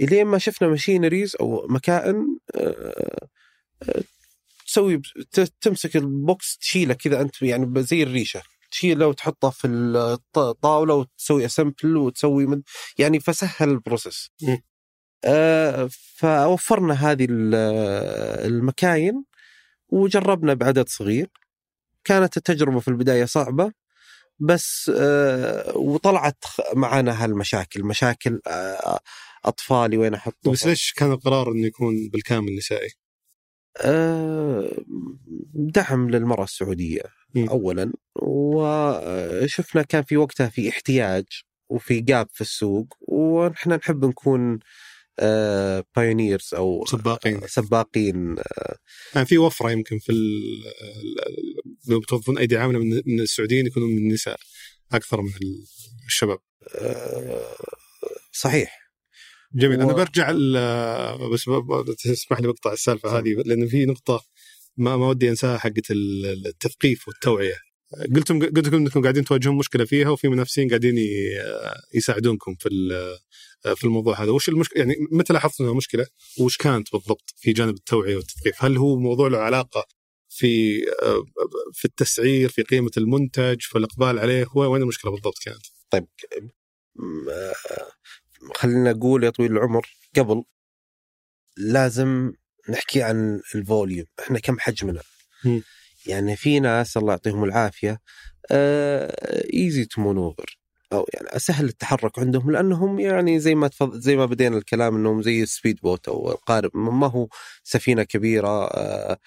إلين 0.00 0.26
ما 0.26 0.38
شفنا 0.38 0.68
machineries 0.68 1.36
أو 1.40 1.66
مكائن 1.68 2.38
آه، 2.54 3.28
آه، 3.82 4.02
تسوي 4.66 5.02
تمسك 5.60 5.96
ال 5.96 6.11
box 6.11 6.58
تشيله 6.58 6.94
كذا 6.94 7.20
أنت 7.20 7.42
يعني 7.42 7.82
زي 7.82 8.02
الريشة 8.02 8.42
تشيله 8.70 9.06
وتحطه 9.06 9.50
في 9.50 9.66
الطاوله 10.36 10.94
وتسوي 10.94 11.44
assemble 11.46 11.96
وتسوي 11.96 12.46
من 12.46 12.62
يعني 12.98 13.20
فسهل 13.20 13.68
البروسيس. 13.68 14.30
فوفرنا 15.88 16.94
هذه 16.94 17.26
ال- 17.30 17.54
المكاين 18.46 19.24
وجربنا 19.88 20.54
بعدد 20.54 20.88
صغير 20.88 21.28
كانت 22.04 22.36
التجربة 22.36 22.80
في 22.80 22.88
البداية 22.88 23.24
صعبة 23.24 23.72
بس 24.38 24.90
آه، 24.96 25.76
وطلعت 25.76 26.44
معنا 26.74 27.24
هالمشاكل 27.24 27.84
مشاكل 27.84 28.40
آه، 28.46 29.00
أطفالي 29.44 29.96
وين 29.96 30.14
أحطهم 30.14 30.52
بس 30.52 30.66
ليش 30.66 30.92
كان 30.92 31.12
القرار 31.12 31.52
إنه 31.52 31.66
يكون 31.66 32.08
بالكامل 32.12 32.56
نسائي؟ 32.56 32.90
آه، 33.80 34.70
دعم 35.54 36.10
للمرأة 36.10 36.44
السعودية 36.44 37.02
مم. 37.34 37.48
أولا 37.48 37.92
وشفنا 38.16 39.82
كان 39.82 40.02
في 40.02 40.16
وقتها 40.16 40.48
في 40.48 40.68
احتياج 40.68 41.24
وفي 41.68 42.00
جاب 42.00 42.28
في 42.32 42.40
السوق 42.40 42.94
ونحن 43.00 43.72
نحب 43.72 44.04
نكون 44.04 44.58
بايونيرز 45.96 46.50
أو 46.54 46.84
سباقين. 46.86 47.40
سباقين. 47.46 48.36
يعني 49.14 49.26
في 49.26 49.38
وفرة 49.38 49.70
يمكن 49.70 49.98
في 49.98 50.12
ال- 50.12 50.66
ال- 50.66 51.54
لو 51.88 52.00
بتوظفون 52.00 52.38
أيدي 52.38 52.56
عامله 52.56 52.78
من 53.06 53.20
السعوديين 53.20 53.66
يكونون 53.66 53.90
من 53.90 53.98
النساء 53.98 54.36
أكثر 54.92 55.20
من 55.22 55.30
الشباب. 56.06 56.38
آه، 56.74 57.54
صحيح. 58.32 58.78
جميل. 59.54 59.80
أنا 59.80 59.92
و- 59.92 59.96
برجع 59.96 60.30
ال- 60.30 61.30
بس 61.32 61.48
ب- 61.48 61.52
ب- 61.52 61.94
تسمح 61.94 62.40
لي 62.40 62.48
بقطع 62.48 62.72
السالفة 62.72 63.18
هذه 63.18 63.34
لأن 63.46 63.66
في 63.68 63.86
نقطة 63.86 64.24
ما 64.76 64.96
ما 64.96 65.08
ودي 65.08 65.30
أنساها 65.30 65.58
حقت 65.58 65.90
ال- 65.90 66.46
التثقيف 66.46 67.08
والتوعية. 67.08 67.56
قلتم 68.16 68.38
قلت 68.42 68.66
لكم 68.66 68.76
إنكم 68.76 69.02
قاعدين 69.02 69.24
تواجهون 69.24 69.56
مشكلة 69.56 69.84
فيها 69.84 70.08
وفي 70.08 70.28
منافسين 70.28 70.68
قاعدين 70.68 70.94
يساعدونكم 71.94 72.54
في 72.54 72.68
في 73.74 73.84
الموضوع 73.84 74.22
هذا؟ 74.22 74.30
وش 74.30 74.48
المشكلة 74.48 74.78
يعني 74.82 74.94
متى 75.10 75.32
لاحظت 75.32 75.60
إنها 75.60 75.74
مشكلة؟ 75.74 76.06
وش 76.40 76.56
كانت 76.56 76.92
بالضبط 76.92 77.34
في 77.36 77.52
جانب 77.52 77.74
التوعية 77.74 78.16
والتثقيف؟ 78.16 78.64
هل 78.64 78.76
هو 78.76 78.96
موضوع 78.96 79.28
له 79.28 79.38
علاقة 79.38 79.86
في 80.28 80.80
في 81.72 81.84
التسعير 81.84 82.48
في 82.48 82.62
قيمة 82.62 82.90
المنتج 82.96 83.60
في 83.60 83.78
الإقبال 83.78 84.18
عليه؟ 84.18 84.46
وين 84.54 84.82
المشكلة 84.82 85.10
بالضبط 85.10 85.38
كانت؟ 85.44 85.66
طيب 85.90 86.06
خلينا 88.54 88.92
نقول 88.92 89.24
يا 89.24 89.30
طويل 89.30 89.52
العمر 89.52 89.90
قبل 90.16 90.44
لازم 91.56 92.32
نحكي 92.68 93.02
عن 93.02 93.40
الفوليوم. 93.54 94.06
إحنا 94.20 94.38
كم 94.38 94.58
حجمنا. 94.58 95.02
يعني 96.06 96.36
في 96.36 96.60
ناس 96.60 96.96
الله 96.96 97.12
يعطيهم 97.12 97.44
العافية 97.44 98.00
easy 99.54 99.84
to 99.84 100.00
maneuver 100.00 100.58
أو 100.92 101.06
يعني 101.14 101.38
سهل 101.38 101.64
التحرك 101.64 102.18
عندهم 102.18 102.50
لأنهم 102.50 103.00
يعني 103.00 103.40
زي 103.40 103.54
ما 103.54 103.68
تفض... 103.68 103.94
زي 103.96 104.16
ما 104.16 104.26
بدينا 104.26 104.56
الكلام 104.58 104.96
إنهم 104.96 105.22
زي 105.22 105.42
ال 105.42 105.48
speed 105.48 105.80
boat 105.82 106.08
أو 106.08 106.30
القارب 106.32 106.76
ما 106.76 107.06
هو 107.06 107.28
سفينة 107.64 108.02
كبيرة 108.02 108.66
آه، 108.66 109.18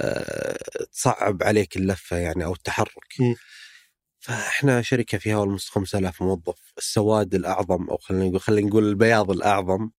آه، 0.00 0.58
تصعب 0.92 1.42
عليك 1.42 1.76
اللفة 1.76 2.16
يعني 2.16 2.44
أو 2.44 2.52
التحرك. 2.52 3.14
مم. 3.20 3.34
فإحنا 4.20 4.82
شركة 4.82 5.18
فيها 5.18 5.46
almost 5.46 5.70
5000 5.70 6.22
موظف 6.22 6.72
السواد 6.78 7.34
الأعظم 7.34 7.90
أو 7.90 7.96
خلينا 7.96 8.24
نقول 8.28 8.40
خلينا 8.40 8.68
نقول 8.68 8.88
البياض 8.88 9.30
الأعظم 9.30 9.90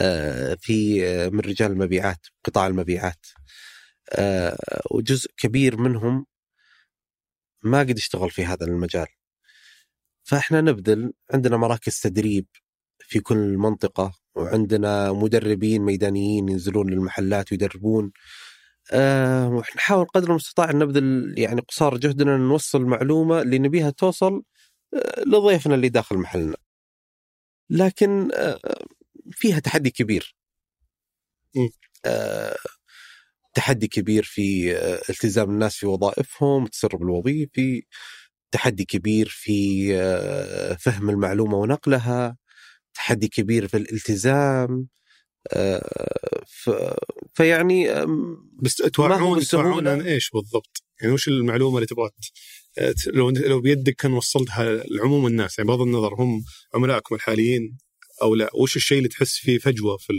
آه، 0.00 0.54
في 0.60 1.00
من 1.30 1.40
رجال 1.40 1.72
المبيعات 1.72 2.26
قطاع 2.44 2.66
المبيعات. 2.66 3.26
وجزء 4.90 5.30
كبير 5.36 5.76
منهم 5.76 6.26
ما 7.62 7.80
قد 7.80 7.96
اشتغل 7.96 8.30
في 8.30 8.44
هذا 8.44 8.66
المجال. 8.66 9.06
فإحنا 10.30 10.60
نبذل 10.60 11.12
عندنا 11.34 11.56
مراكز 11.56 12.00
تدريب 12.00 12.46
في 12.98 13.20
كل 13.20 13.36
منطقة 13.58 14.12
وعندنا 14.34 15.12
مدربين 15.12 15.82
ميدانيين 15.82 16.48
ينزلون 16.48 16.90
للمحلات 16.90 17.52
ويدربون. 17.52 18.12
آه 18.92 19.48
ونحاول 19.48 20.04
قدر 20.06 20.30
المستطاع 20.30 20.70
أن 20.70 20.78
نبذل 20.78 21.34
يعني 21.38 21.60
قصار 21.60 21.96
جهدنا 21.98 22.36
نوصل 22.36 22.80
المعلومة 22.80 23.42
اللي 23.42 23.58
نبيها 23.58 23.90
توصل 23.90 24.42
آه 24.94 25.22
لضيفنا 25.26 25.74
اللي 25.74 25.88
داخل 25.88 26.16
محلنا. 26.16 26.56
لكن 27.70 28.30
آه 28.34 28.60
فيها 29.32 29.58
تحدي 29.60 29.90
كبير. 29.90 30.36
م. 31.56 31.68
آه 32.06 32.56
تحدي 33.54 33.88
كبير 33.88 34.22
في 34.24 34.76
آه، 34.76 35.00
التزام 35.10 35.50
الناس 35.50 35.76
في 35.76 35.86
وظائفهم 35.86 36.64
التسرب 36.64 37.02
الوظيفي. 37.02 37.82
تحدي 38.50 38.84
كبير 38.84 39.28
في 39.30 39.88
آه، 39.96 40.74
فهم 40.74 41.10
المعلومة 41.10 41.56
ونقلها 41.56 42.36
تحدي 42.94 43.28
كبير 43.28 43.68
في 43.68 43.76
الالتزام 43.76 44.88
آه، 45.52 46.42
ف- 46.48 46.94
فيعني 47.34 47.88
بس 48.62 48.74
توعون. 48.76 49.40
توعون 49.40 49.88
عن 49.88 50.00
إيش 50.02 50.30
بالضبط؟ 50.34 50.82
يعني 51.02 51.12
وش 51.14 51.28
المعلومة 51.28 51.76
اللي 51.76 51.86
تبغى 51.86 52.10
ت- 52.76 53.06
لو 53.06 53.30
لو 53.30 53.60
بيدك 53.60 53.94
كان 53.94 54.12
وصلتها 54.12 54.82
لعموم 54.90 55.26
الناس 55.26 55.58
يعني 55.58 55.68
بغض 55.68 55.80
النظر 55.80 56.14
هم 56.14 56.44
عملائكم 56.74 57.14
الحاليين 57.14 57.78
أو 58.22 58.34
لا 58.34 58.50
وش 58.54 58.76
الشيء 58.76 58.98
اللي 58.98 59.08
تحس 59.08 59.34
فيه 59.36 59.58
فجوة 59.58 59.96
في 59.96 60.12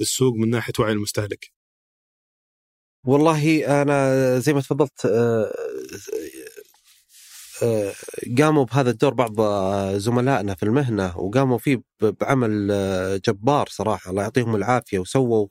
السوق 0.00 0.34
من 0.34 0.50
ناحية 0.50 0.72
وعي 0.78 0.92
المستهلك؟ 0.92 1.52
والله 3.06 3.66
أنا 3.82 4.38
زي 4.38 4.52
ما 4.52 4.60
تفضلت 4.60 5.06
آه، 5.06 5.10
آه، 5.10 5.52
قاموا 8.38 8.64
بهذا 8.64 8.90
الدور 8.90 9.14
بعض 9.14 9.40
آه، 9.40 9.96
زملائنا 9.98 10.54
في 10.54 10.62
المهنة 10.62 11.18
وقاموا 11.18 11.58
فيه 11.58 11.82
بعمل 12.00 12.68
آه، 12.72 13.20
جبار 13.26 13.66
صراحة 13.70 14.10
الله 14.10 14.22
يعطيهم 14.22 14.56
العافية 14.56 14.98
وسووا 14.98 15.46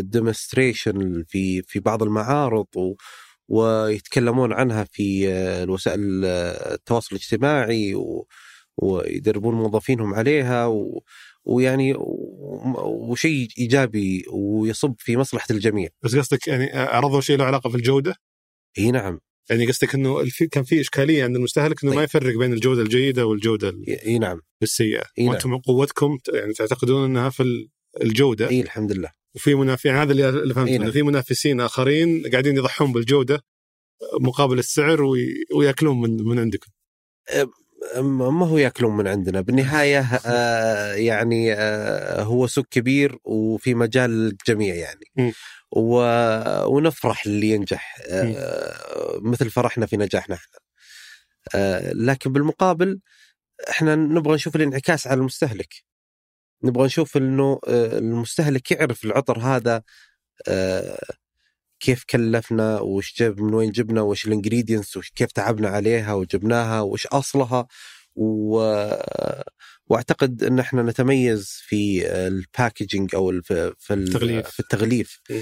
ديمونستريشن 0.00 1.24
في 1.28 1.62
في 1.62 1.80
بعض 1.80 2.02
المعارض 2.02 2.66
و 2.76 2.94
ويتكلمون 3.48 4.52
عنها 4.52 4.84
في 4.84 5.28
آه، 5.32 5.64
الوسائل 5.64 6.22
آه، 6.24 6.74
التواصل 6.74 7.16
الاجتماعي 7.16 7.94
و 7.94 8.26
ويدربون 8.78 9.54
موظفينهم 9.54 10.14
عليها 10.14 10.66
و 10.66 11.02
ويعني 11.44 11.94
وشيء 12.84 13.48
إيجابي 13.58 14.24
ويصب 14.32 14.94
في 14.98 15.16
مصلحة 15.16 15.46
الجميع. 15.50 15.88
بس 16.02 16.16
قصدك 16.16 16.48
يعني 16.48 16.70
عرضوا 16.78 17.20
شيء 17.20 17.38
له 17.38 17.44
علاقة 17.44 17.70
في 17.70 17.76
الجودة؟ 17.76 18.16
إي 18.78 18.90
نعم 18.90 19.20
يعني 19.50 19.66
قصدك 19.66 19.94
إنه 19.94 20.20
الفي- 20.20 20.46
كان 20.46 20.64
في 20.64 20.80
إشكالية 20.80 21.24
عند 21.24 21.36
المستهلك 21.36 21.84
إنه 21.84 21.92
ما 21.92 21.96
طيب. 21.96 22.04
يفرق 22.04 22.38
بين 22.38 22.52
الجودة 22.52 22.82
الجيدة 22.82 23.26
والجودة 23.26 23.74
اي 24.06 24.18
نعم 24.18 24.40
السيئه 24.62 25.02
إي 25.18 25.24
نعم. 25.24 25.28
وأنتم 25.32 25.58
قوتكم 25.58 26.18
ت- 26.24 26.28
يعني 26.28 26.52
تعتقدون 26.52 27.04
إنها 27.04 27.30
في 27.30 27.42
ال- 27.42 27.68
الجودة 28.02 28.48
إي 28.48 28.60
الحمد 28.60 28.92
لله. 28.92 29.10
وفي 29.34 29.54
منافسين 29.54 29.92
يعني 29.92 30.02
هذا 30.04 30.12
اللي 30.12 30.54
فهمته 30.54 30.70
إي 30.70 30.76
إنه 30.76 30.84
نعم. 30.84 30.92
في 30.92 31.02
منافسين 31.02 31.60
آخرين 31.60 32.26
قاعدين 32.32 32.56
يضحون 32.56 32.92
بالجودة 32.92 33.40
مقابل 34.20 34.58
السعر 34.58 35.02
وي... 35.02 35.34
ويأكلون 35.56 36.00
من 36.00 36.16
من 36.24 36.38
عندكم 36.38 36.70
ما 37.96 38.46
هو 38.46 38.58
ياكلون 38.58 38.96
من 38.96 39.06
عندنا. 39.06 39.40
بالنهاية 39.40 40.00
آه 40.26 40.94
يعني 40.94 41.52
آه 41.52 42.22
هو 42.22 42.46
سوق 42.46 42.66
كبير 42.70 43.18
وفي 43.24 43.74
مجال 43.74 44.10
للجميع 44.10 44.74
يعني. 44.74 45.32
و... 45.72 45.96
ونفرح 46.66 47.26
اللي 47.26 47.50
ينجح. 47.50 47.98
آه 48.10 49.18
مثل 49.22 49.50
فرحنا 49.50 49.86
في 49.86 49.96
نجاحنا 49.96 50.34
إحنا. 50.34 50.58
لكن 51.92 52.32
بالمقابل 52.32 53.00
إحنا 53.70 53.94
نبغى 53.96 54.34
نشوف 54.34 54.56
الانعكاس 54.56 55.06
على 55.06 55.18
المستهلك. 55.18 55.74
نبغى 56.64 56.86
نشوف 56.86 57.16
إنه 57.16 57.60
المستهلك 57.68 58.70
يعرف 58.70 59.04
العطر 59.04 59.38
هذا 59.38 59.82
كيف 61.84 62.04
كلفنا 62.04 62.80
وش 62.80 63.14
جاب 63.18 63.40
من 63.40 63.54
وين 63.54 63.70
جبنا 63.70 64.02
وش 64.02 64.26
ال 64.26 64.32
ingredients 64.32 64.96
وكيف 64.96 65.32
تعبنا 65.32 65.68
عليها 65.68 66.14
وجبناها 66.14 66.80
وش 66.80 67.06
أصلها 67.06 67.66
و... 68.16 68.56
وأعتقد 69.86 70.42
إن 70.42 70.58
إحنا 70.58 70.82
نتميز 70.82 71.48
في 71.62 72.08
ال 72.26 72.35
packaging 72.35 73.14
أو 73.14 73.42
في 73.42 73.74
في 73.78 73.94
التغليف. 73.94 74.48
في 74.48 74.60
التغليف 74.60 75.20
م. 75.30 75.40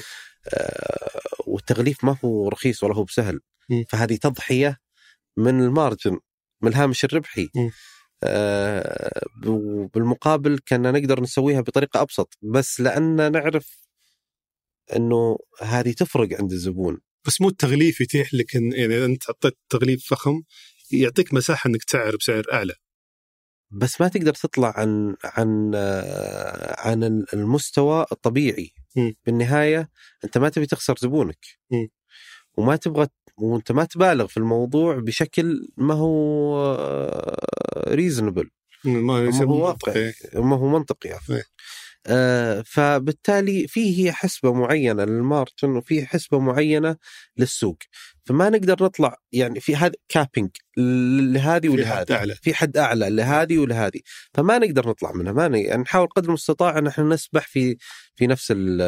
آه، 0.54 1.20
والتغليف 1.46 2.04
ما 2.04 2.16
هو 2.24 2.48
رخيص 2.48 2.84
ولا 2.84 2.94
هو 2.94 3.04
بسهل 3.04 3.40
م. 3.70 3.82
فهذه 3.88 4.16
تضحية 4.16 4.78
من 5.36 5.60
ال 5.60 5.68
margin 5.68 6.18
من 6.62 6.68
الهامش 6.70 7.04
الربحي 7.04 7.48
م. 7.56 7.70
آه، 8.24 9.20
بالمقابل 9.94 10.58
كنا 10.68 10.90
نقدر 10.90 11.20
نسويها 11.20 11.60
بطريقة 11.60 12.02
أبسط 12.02 12.38
بس 12.42 12.80
لأن 12.80 13.32
نعرف 13.32 13.81
إنه 14.96 15.38
هذه 15.60 15.92
تفرق 15.92 16.28
عند 16.40 16.52
الزبون 16.52 16.98
بس 17.26 17.40
مو 17.40 17.48
التغليف 17.48 18.00
يتيح 18.00 18.34
لك 18.34 18.56
إن 18.56 18.72
يعني 18.72 18.96
إذا 18.96 19.04
أنت 19.04 19.24
حطيت 19.24 19.58
تغليف 19.68 20.06
فخم 20.10 20.42
يعطيك 20.92 21.34
مساحة 21.34 21.68
إنك 21.68 21.84
تسعر 21.84 22.16
بسعر 22.16 22.44
أعلى 22.52 22.74
بس 23.70 24.00
ما 24.00 24.08
تقدر 24.08 24.34
تطلع 24.34 24.72
عن 24.76 25.16
عن 25.24 25.72
آه، 25.74 26.88
عن 26.88 27.24
المستوى 27.34 28.06
الطبيعي 28.12 28.70
م. 28.96 29.10
بالنهاية 29.26 29.90
أنت 30.24 30.38
ما 30.38 30.48
تبي 30.48 30.66
تخسر 30.66 30.94
زبونك 30.98 31.46
م. 31.70 31.86
وما 32.54 32.76
تبغى 32.76 33.06
وأنت 33.36 33.72
ما 33.72 33.84
تبالغ 33.84 34.26
في 34.26 34.36
الموضوع 34.36 34.98
بشكل 34.98 35.68
ما 35.76 35.94
هو 35.94 36.76
ريزونبل 37.88 38.50
ما 38.84 39.24
يصير 39.24 39.46
هو 39.46 39.68
منطقي. 39.68 40.12
ما 40.34 40.56
هو 40.56 40.68
منطقي. 40.68 41.12
آه 41.12 41.18
فبالتالي 42.64 43.68
في 43.68 44.04
هي 44.06 44.12
حسبة 44.12 44.52
معينة 44.52 45.04
لل 45.04 45.21
margin 45.21 45.70
وفي 45.76 46.06
حسبة 46.06 46.38
معينة 46.38 46.96
للسوق. 47.36 47.78
فما 48.24 48.50
نقدر 48.50 48.84
نطلع 48.84 49.16
يعني 49.32 49.60
في 49.60 49.76
هذا 49.76 49.92
capping 50.08 50.50
لهذه 50.76 51.60
في 51.60 51.68
حد 51.68 51.70
ولهذه 51.70 52.12
أعلى. 52.14 52.34
في 52.42 52.54
حد 52.54 52.76
أعلى 52.76 53.10
لهذه 53.10 53.58
ولهذه. 53.58 54.00
فما 54.34 54.58
نقدر 54.58 54.88
نطلع 54.88 55.12
منها 55.12 55.32
ما 55.32 55.48
ن- 55.48 55.54
يعني 55.54 55.82
نحاول 55.82 56.06
قدر 56.08 56.28
المستطاع 56.28 56.78
إن 56.78 56.86
إحنا 56.86 57.04
نسبح 57.04 57.46
في 57.48 57.76
في 58.16 58.26
نفس 58.26 58.50
ال- 58.50 58.80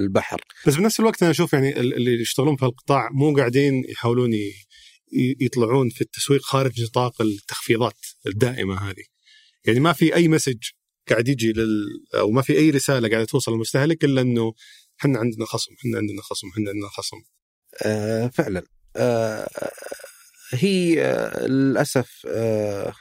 البحر. 0.00 0.40
بس 0.66 0.74
بنفس 0.74 1.00
الوقت 1.00 1.22
أنا 1.22 1.30
أشوف 1.30 1.52
يعني 1.52 1.80
ال- 1.80 1.94
اللي 1.94 2.20
يشتغلون 2.20 2.56
في 2.56 2.62
القطاع 2.64 3.08
مو 3.12 3.36
قاعدين 3.36 3.84
يحاولون 3.88 4.30
يطلعون 5.40 5.88
في 5.88 6.00
التسويق 6.00 6.42
خارج 6.42 6.82
نطاق 6.82 7.22
التخفيضات 7.22 7.96
الدائمة 8.26 8.90
هذه. 8.90 9.04
يعني 9.64 9.80
ما 9.80 9.92
في 9.92 10.14
أي 10.14 10.28
مسج 10.28 10.56
قاعد 11.12 11.28
يجي 11.28 11.52
لل 11.52 11.86
أو 12.14 12.30
ما 12.30 12.42
في 12.42 12.52
أي 12.58 12.70
رسالة 12.70 13.08
قاعدة 13.08 13.24
توصل 13.26 13.52
للمستهلك 13.52 14.04
إلا 14.04 14.20
إنه 14.20 14.54
إحنا 15.00 15.18
عندنا 15.18 15.44
خصم، 15.46 15.72
إحنا 15.80 15.98
عندنا 15.98 16.22
خصم، 16.22 16.48
إحنا 16.48 16.70
عندنا 16.70 16.88
خصم. 16.88 17.16
آه 17.86 18.26
فعلا 18.28 18.62
آه 18.96 19.48
هي 20.52 21.02
آه 21.04 21.46
للأسف 21.46 22.26
آه 22.28 22.92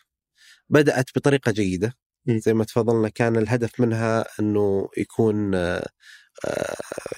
بدأت 0.69 1.09
بطريقة 1.15 1.51
جيدة. 1.51 1.93
زي 2.29 2.53
ما 2.53 2.63
تفضلنا 2.63 3.09
كان 3.09 3.37
الهدف 3.37 3.79
منها 3.79 4.25
إنه 4.39 4.89
يكون 4.97 5.55
آه 5.55 5.87
آه 6.45 6.75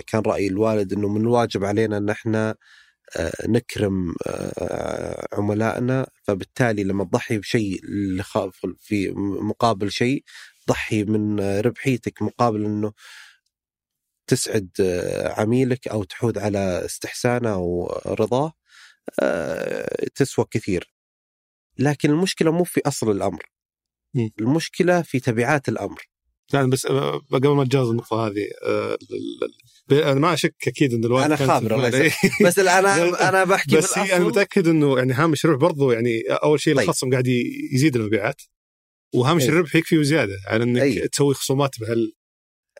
كان 0.07 0.21
رأي 0.21 0.47
الوالد 0.47 0.93
إنه 0.93 1.07
من 1.09 1.21
الواجب 1.21 1.63
علينا 1.65 1.97
إن 1.97 2.09
إحنا 2.09 2.55
آه 3.17 3.31
نكرم 3.47 4.15
آه 4.27 5.27
عملائنا 5.33 6.07
فبالتالي 6.23 6.83
لما 6.83 7.03
تضحي 7.03 7.37
بشيء 7.37 7.79
في 8.79 9.11
مقابل 9.41 9.91
شيء 9.91 10.23
ضحي 10.69 11.03
من 11.03 11.39
ربحيتك 11.39 12.21
مقابل 12.21 12.65
إنه 12.65 12.93
تسعد 14.29 14.69
آه، 14.79 15.41
عميلك 15.41 15.87
أو 15.87 16.03
تحود 16.03 16.37
على 16.37 16.85
استحسانه 16.85 17.53
أو 17.53 17.99
رضاه 18.05 18.53
آه، 19.19 20.05
تسوى 20.15 20.45
كثير 20.51 20.93
لكن 21.77 22.09
المشكلة 22.09 22.51
مو 22.51 22.63
في 22.63 22.81
أصل 22.85 23.11
الأمر 23.11 23.43
م. 24.13 24.27
المشكلة 24.39 25.01
في 25.01 25.19
تبعات 25.19 25.69
الأمر 25.69 26.09
يعني 26.53 26.67
بس 26.67 26.85
آه، 26.85 27.21
قبل 27.31 27.49
ما 27.49 27.63
اتجاوز 27.63 27.89
النقطة 27.89 28.27
هذه 28.27 28.47
أنا 29.91 30.19
ما 30.19 30.33
أشك 30.33 30.55
أكيد 30.67 30.93
إن 30.93 31.03
الوالد 31.03 31.33
كانت 31.33 31.51
خابر، 31.51 31.85
إيه. 31.85 32.11
بس 32.45 32.59
أنا 32.59 33.03
أنا 33.29 33.43
بحكي 33.43 33.77
بس 33.77 33.97
هي 33.97 34.15
أنا. 34.15 34.25
متأكد 34.25 34.67
إنه 34.67 34.97
يعني 34.97 35.13
هامش 35.13 35.45
الربح 35.45 35.61
برضو 35.61 35.91
يعني 35.91 36.21
أول 36.21 36.59
شيء 36.59 36.75
طيب. 36.75 36.83
الخصم 36.83 37.11
قاعد 37.11 37.27
يزيد 37.73 37.95
المبيعات 37.95 38.41
وهامش 39.13 39.43
أي. 39.43 39.49
الربح 39.49 39.75
يكفي 39.75 39.97
وزيادة 39.97 40.35
على 40.47 40.63
إنك 40.63 40.81
أي. 40.81 41.07
تسوي 41.07 41.33
خصومات 41.33 41.79
بهال 41.79 42.13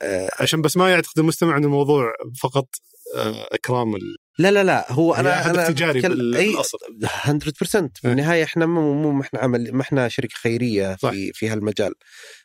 آه، 0.01 0.29
عشان 0.39 0.61
بس 0.61 0.77
ما 0.77 0.91
يعتقد 0.91 1.19
المستمع 1.19 1.57
ان 1.57 1.63
الموضوع 1.63 2.13
فقط 2.41 2.67
آه، 3.15 3.47
إكرام 3.51 3.95
ال... 3.95 4.15
لا 4.39 4.51
لا 4.51 4.63
لا 4.63 4.91
هو 4.91 5.13
هي 5.13 5.19
أنا 5.19 5.51
أنا 5.51 5.69
تجاري 5.69 5.99
أي 6.37 6.51
بالأصل 6.51 6.77
100% 7.03 7.65
في 7.65 7.77
إيه. 8.05 8.11
النهاية 8.11 8.43
إحنا 8.43 8.65
مو 8.65 8.93
مو 8.93 9.11
ما 9.11 9.21
إحنا 9.21 9.39
عمل 9.39 9.73
ما 9.73 9.81
إحنا 9.81 10.07
شركة 10.07 10.35
خيرية 10.35 10.95
صح. 10.95 11.11
في 11.11 11.33
في 11.33 11.49
هالمجال 11.49 11.93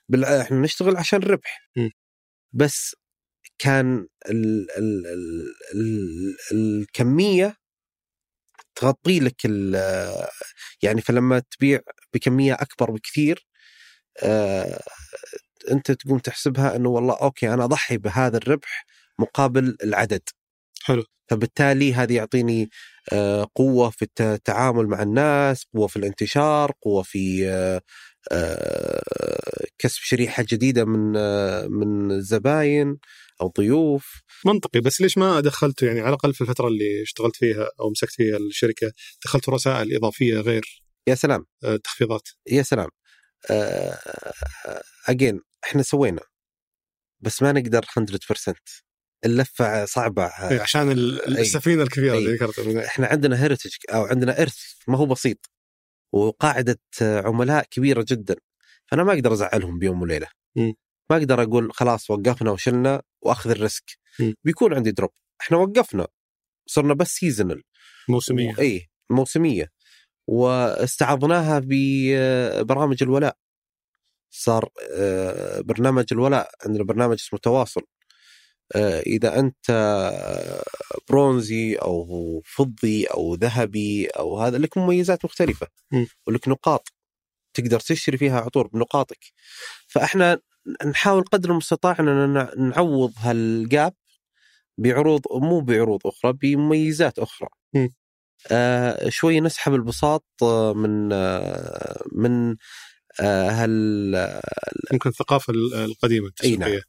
بال... 0.09 0.24
إحنا 0.24 0.61
نشتغل 0.61 0.97
عشان 0.97 1.22
الربح 1.22 1.68
م. 1.76 1.89
بس 2.53 2.97
كان 3.59 4.07
ال... 4.30 4.70
ال... 4.78 5.07
ال... 5.07 5.55
ال... 5.74 6.37
الكمية 6.53 7.57
تغطي 8.74 9.20
لك 9.20 9.37
ال... 9.45 9.74
يعني 10.82 11.01
فلما 11.01 11.43
تبيع 11.51 11.80
بكمية 12.14 12.55
أكبر 12.55 12.91
بكثير 12.91 13.47
آه... 14.23 14.81
أنت 15.71 15.93
تقوم 15.93 16.19
تحسبها 16.19 16.77
إنه 16.77 16.89
والله 16.89 17.15
أوكي 17.23 17.55
أنا 17.55 17.65
أضحي 17.65 17.97
بهذا 17.99 18.37
الربح 18.37 18.87
مقابل 19.19 19.77
العدد. 19.85 20.23
حلو. 20.83 21.05
فبالتالي 21.31 21.95
هذا 21.95 22.12
يعطيني 22.12 22.71
آه، 23.12 23.47
قوة 23.55 23.91
في 23.91 24.03
الت- 24.03 24.21
التعامل 24.21 24.87
مع 24.87 25.03
الناس 25.03 25.65
قوة 25.75 25.87
في 25.87 25.97
الانتشار 25.97 26.73
قوة 26.83 27.03
في 27.03 27.49
آه، 27.49 27.81
آه، 28.33 29.65
كسب 29.79 30.01
شريحة 30.03 30.45
جديدة 30.49 30.85
من 30.85 31.15
آه، 31.17 31.67
من 31.67 32.11
الزباين 32.11 32.99
أو 33.41 33.53
ضيوف. 33.59 34.23
منطقي 34.47 34.81
بس 34.81 35.01
ليش 35.01 35.19
ما 35.19 35.41
دخلته 35.41 35.87
يعني 35.87 36.01
على 36.01 36.09
الأقل 36.09 36.35
في 36.35 36.41
الفترة 36.41 36.69
اللي 36.69 37.03
اشتغلت 37.03 37.37
فيها 37.37 37.69
أو 37.81 37.91
مسكت 37.91 38.12
فيها 38.12 38.37
الشركة 38.37 38.93
دخلت 39.25 39.49
رسائل 39.49 39.97
إضافية 39.97 40.35
غير 40.41 40.83
يا 41.09 41.15
سلام. 41.15 41.47
آه، 41.65 41.77
تخفيضات؟ 41.77 42.29
يا 42.51 42.62
سلام. 42.62 42.89
اجين 45.09 45.40
إحنا 45.64 45.82
سوينا 45.82 46.22
بس 47.20 47.42
ما 47.42 47.53
نقدر 47.53 47.84
100% 47.84 48.55
اللفة 49.24 49.84
صعبة 49.84 50.24
إيه، 50.26 50.61
عشان 50.61 50.88
أي. 50.88 51.40
السفينة 51.40 51.82
الكبيرة 51.82 52.12
أي. 52.12 52.18
اللي 52.18 52.34
ذكرتها 52.34 52.86
إحنا 52.86 53.07
عندنا 53.07 53.42
هيرتج 53.42 53.74
أو 53.90 54.05
عندنا 54.05 54.42
ارث 54.42 54.59
ما 54.88 54.99
هو 54.99 55.07
بسيط 55.07 55.51
وقاعدة 56.12 56.80
عملاء 57.03 57.64
كبيرة 57.70 58.05
جدا 58.09 58.36
فأنا 58.86 59.05
ما 59.05 59.12
أقدر 59.12 59.32
أزعلهم 59.32 59.78
بيوم 59.78 60.03
وليلة 60.03 60.26
م. 60.57 60.72
ما 61.11 61.16
أقدر 61.16 61.42
أقول 61.42 61.72
خلاص 61.72 62.11
وقفنا 62.11 62.51
وشلنا 62.51 63.03
وأخذ 63.22 63.51
ال 63.51 63.57
risk 63.57 63.85
م. 64.20 64.32
بيكون 64.45 64.74
عندي 64.74 64.90
drop 64.91 65.11
إحنا 65.40 65.57
وقفنا 65.57 66.07
صرنا 66.66 66.95
بس 66.95 67.09
seasonal 67.09 67.62
موسمية 68.09 68.59
اي 68.59 68.88
موسمية 69.11 69.70
واستعرضناها 70.27 71.62
ببرامج 71.64 73.03
الولاء 73.03 73.37
صار 74.31 74.68
آه، 74.93 75.61
برنامج 75.61 76.05
الولاء 76.12 76.51
عندنا 76.66 76.85
برنامج 76.85 77.14
اسمه 77.14 77.39
تواصل 77.39 77.83
آه، 78.77 79.01
إذا 79.01 79.39
أنت 79.41 79.70
برونزي 81.11 81.75
أو 81.77 82.43
فضي 82.45 83.05
أو 83.07 83.35
ذهبي 83.35 84.07
أو 84.07 84.39
هذا 84.41 84.59
لك 84.59 84.79
مميزات 84.79 85.25
مختلفة. 85.25 85.66
ولك 86.27 86.49
نقاط 86.49 86.93
تقدر 87.55 87.81
تشتري 87.81 88.18
فيها 88.18 88.41
عطور 88.41 88.66
بنقاطك 88.68 89.18
فإحنا 89.87 90.39
نحاول 90.87 91.22
قدر 91.25 91.51
المستطاع 91.51 91.97
ان 92.01 92.49
نعوض 92.59 93.12
هالجاب 93.18 93.95
بعروض 94.79 95.22
مو 95.33 95.61
بعروض 95.61 96.01
أخرى 96.07 96.33
بمميزات 96.33 97.18
أخرى 97.18 97.49
م. 97.75 97.89
آه 98.53 99.09
شوي 99.09 99.40
نسحب 99.40 99.74
البساط 99.74 100.24
آه، 100.42 100.72
من 100.72 101.12
آه 101.12 102.03
من 102.12 102.57
هال 103.20 104.14
يمكن 104.92 105.11
الثقافة 105.11 105.51
ال- 105.53 105.74
القديمة 105.74 106.30
نعم. 106.45 106.62
التسويقية 106.62 106.82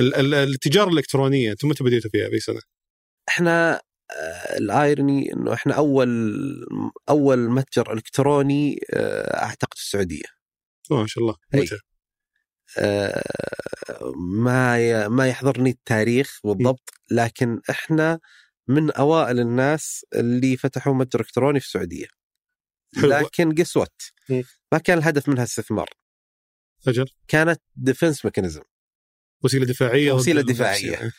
ال- 0.00 0.34
التجارة 0.34 0.88
الإلكترونية 0.88 1.50
أنتم 1.52 1.68
متى 1.68 1.84
بديتوا 1.84 2.10
فيها 2.10 2.28
بأي 2.28 2.40
سنة؟ 2.40 2.60
إحنا 3.28 3.80
ال 4.56 4.69
irony 4.69 5.32
إنه 5.32 5.52
إحنا 5.54 5.74
أول 5.74 6.32
أول 7.08 7.50
متجر 7.50 7.92
إلكتروني 7.92 8.80
أعتقد 9.34 9.74
في 9.74 9.82
السعودية 9.82 10.22
ما 10.90 11.06
شاء 11.06 11.24
الله. 11.24 11.36
متى 11.54 11.78
ما 14.16 15.08
ما 15.08 15.28
يحضرني 15.28 15.70
التاريخ 15.70 16.38
بالضبط 16.44 16.90
لكن 17.10 17.60
إحنا 17.70 18.20
من 18.68 18.90
أوائل 18.90 19.40
الناس 19.40 20.06
اللي 20.14 20.56
فتحوا 20.56 20.94
متجر 20.94 21.20
إلكتروني 21.20 21.60
في 21.60 21.66
السعودية. 21.66 22.06
لكن 23.02 23.54
guess 23.54 23.76
what 23.76 24.02
مم. 24.28 24.44
ما 24.72 24.78
كان 24.78 24.98
الهدف 24.98 25.28
منها 25.28 25.44
استثمار. 25.44 25.90
أجل. 26.88 27.06
كانت 27.28 27.60
defense 27.76 28.24
mechanism 28.24 28.62
وسيلة 29.44 29.66
دفاعية 29.66 30.12
وسيلة 30.12 30.42
ضد 30.42 30.52
دفاعية. 30.52 30.94
المنافسين. 30.94 31.12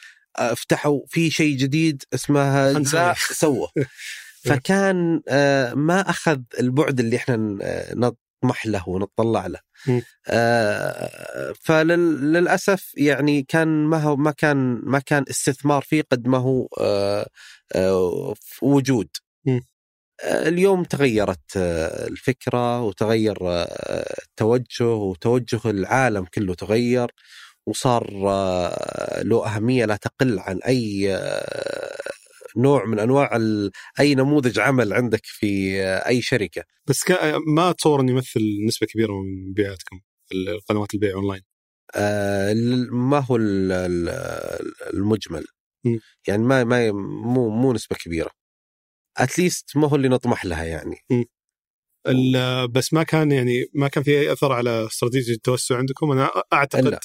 فتحوا 0.56 1.02
في 1.08 1.30
شيء 1.32 1.58
جديد 1.58 2.04
اسمها 2.14 2.72
اجزاء 2.72 3.16
سوى 3.18 3.68
فكان 4.46 5.22
آه، 5.28 5.74
ما 5.74 6.10
أخذ 6.10 6.42
البعد 6.60 7.00
اللي 7.00 7.16
إحنا 7.16 7.58
آه، 7.62 7.94
نطمح 8.44 8.66
له 8.66 8.90
ونتطلع 8.90 9.48
له. 9.48 9.60
آه، 10.28 11.54
فللاسف 11.62 12.92
يعني 12.98 13.44
كان 13.44 13.68
ما 13.86 13.98
هو 14.04 14.16
ما 14.16 14.32
كان 14.32 14.82
ما 14.84 15.00
كان 15.00 15.26
استثمار 15.30 15.82
فيه 15.82 16.04
قد 16.12 16.28
ما 16.28 16.38
هو 16.38 16.68
آه، 16.80 17.28
آه، 17.76 18.34
وجود. 18.62 19.10
آه، 20.24 20.48
اليوم 20.50 20.84
تغيرت 20.84 21.58
آه، 21.58 22.08
الفكرة 22.08 22.82
وتغير 22.82 23.38
آه، 23.42 24.16
التوجه 24.24 24.88
وتوجه 24.88 25.60
العالم 25.70 26.26
كله 26.26 26.54
تغير 26.54 27.12
وصار 27.66 28.24
آه، 28.30 29.22
له 29.24 29.46
أهمية 29.48 29.86
لا 29.86 29.96
تقل 29.96 30.40
عن 30.40 30.60
أي 30.68 31.16
آه، 31.16 31.98
نوع 32.58 32.86
من 32.86 33.00
أنواع 33.00 33.40
أي 34.00 34.16
نموذج 34.16 34.60
عمل 34.60 34.94
عندك 34.94 35.22
في 35.24 35.82
أي 36.08 36.22
شركة. 36.22 36.64
بس 36.88 37.04
كا- 37.04 37.38
ما 37.38 37.70
أتصور 37.70 38.02
إنه 38.02 38.12
يمثل 38.12 38.42
نسبة 38.68 38.88
كبيرة 38.88 39.12
من 39.22 39.50
مبيعاتكم 39.50 40.00
قنوات 40.70 40.94
البيع 40.94 41.14
أونلاين. 41.14 41.42
آه، 41.96 42.54
ما 42.92 43.20
هو 43.20 43.36
ال- 43.36 43.72
ال- 43.72 44.74
المجمل. 44.94 45.46
مم. 45.86 46.00
يعني 46.28 46.44
ما 46.44 46.64
ما 46.64 46.92
مو 46.92 47.50
مو 47.50 47.74
نسبة 47.74 47.96
كبيرة. 47.96 48.32
اتليست 49.18 49.78
ما 49.78 49.88
هو 49.90 49.96
اللي 49.96 50.08
نطمح 50.08 50.46
لها 50.46 50.64
يعني. 50.66 50.96
ال- 52.08 52.68
بس 52.68 52.94
ما 52.94 53.04
كان 53.04 53.32
يعني 53.32 53.66
ما 53.74 53.88
كان 53.88 54.04
في 54.04 54.12
أي 54.20 54.32
أثر 54.32 54.52
على 54.52 54.86
استراتيجية 54.86 55.34
التوسع 55.34 55.78
عندكم؟ 55.78 56.12
أنا 56.12 56.30
أعتقد 56.54 56.88
لا. 56.88 57.00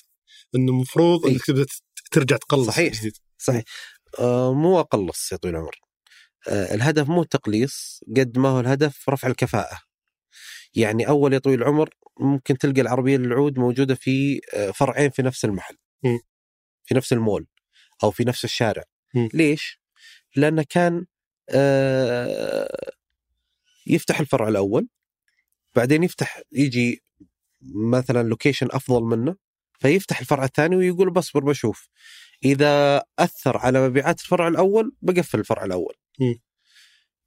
إنه 0.55 0.73
المفروض 0.73 1.27
إيه. 1.27 1.33
انك 1.33 1.45
تبدا 1.47 1.67
ترجع 2.11 2.37
تقلص 2.37 2.67
صحيح. 2.67 2.93
جديد. 3.01 3.13
صحيح. 3.39 3.63
مو 4.53 4.81
اقلص 4.81 5.33
يا 5.33 5.37
طويل 5.37 5.55
العمر 5.55 5.81
آه، 6.49 6.75
الهدف 6.75 7.09
مو 7.09 7.23
التقليص 7.23 8.01
قد 8.17 8.39
ما 8.39 8.49
هو 8.49 8.61
الهدف 8.61 9.09
رفع 9.09 9.29
الكفاءة 9.29 9.79
يعني 10.75 11.09
أول 11.09 11.33
يا 11.33 11.39
طويل 11.39 11.63
العمر 11.63 11.91
ممكن 12.21 12.59
تلقى 12.59 12.81
العربية 12.81 13.17
للعود 13.17 13.59
موجودة 13.59 13.95
في 13.95 14.41
آه، 14.55 14.71
فرعين 14.71 15.11
في 15.11 15.23
نفس 15.23 15.45
المحل. 15.45 15.77
في 16.85 16.95
نفس 16.95 17.13
المول 17.13 17.47
أو 18.05 18.11
في 18.11 18.25
نفس 18.25 18.45
الشارع. 18.45 18.83
ليش؟ 19.35 19.81
لأنه 20.37 20.65
كان 20.71 21.07
آه، 21.51 22.93
يفتح 23.87 24.21
الفرع 24.21 24.49
الأول 24.49 24.89
بعدين 25.77 26.03
يفتح 26.05 26.41
يجي 26.53 27.03
مثلا 27.93 28.23
لوكيشن 28.29 28.69
أفضل 28.71 29.03
منه 29.03 29.37
فيفتح 29.81 30.21
الفرع 30.21 30.45
الثاني 30.45 30.77
ويقول 30.77 31.11
بصبر 31.11 31.45
بشوف 31.45 31.89
إذا 32.45 33.03
أثر 33.19 33.57
على 33.57 33.89
مبيعات 33.89 34.21
الفرع 34.21 34.49
الأول 34.49 34.93
بقفل 35.03 35.39
الفرع 35.39 35.65
الأول. 35.65 35.95
مم. 36.21 36.41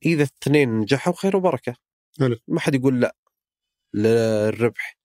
إذا 0.06 0.24
الاثنين 0.24 0.80
نجحوا 0.80 1.14
خير 1.14 1.38
وبركة. 1.38 1.76
حلو. 2.20 2.38
ما 2.48 2.60
حد 2.60 2.76
يقول 2.76 3.00
لا 3.02 3.16
للربح. 3.94 4.98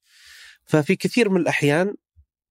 ففي 0.64 0.96
كثير 0.96 1.28
من 1.28 1.40
الأحيان 1.40 1.94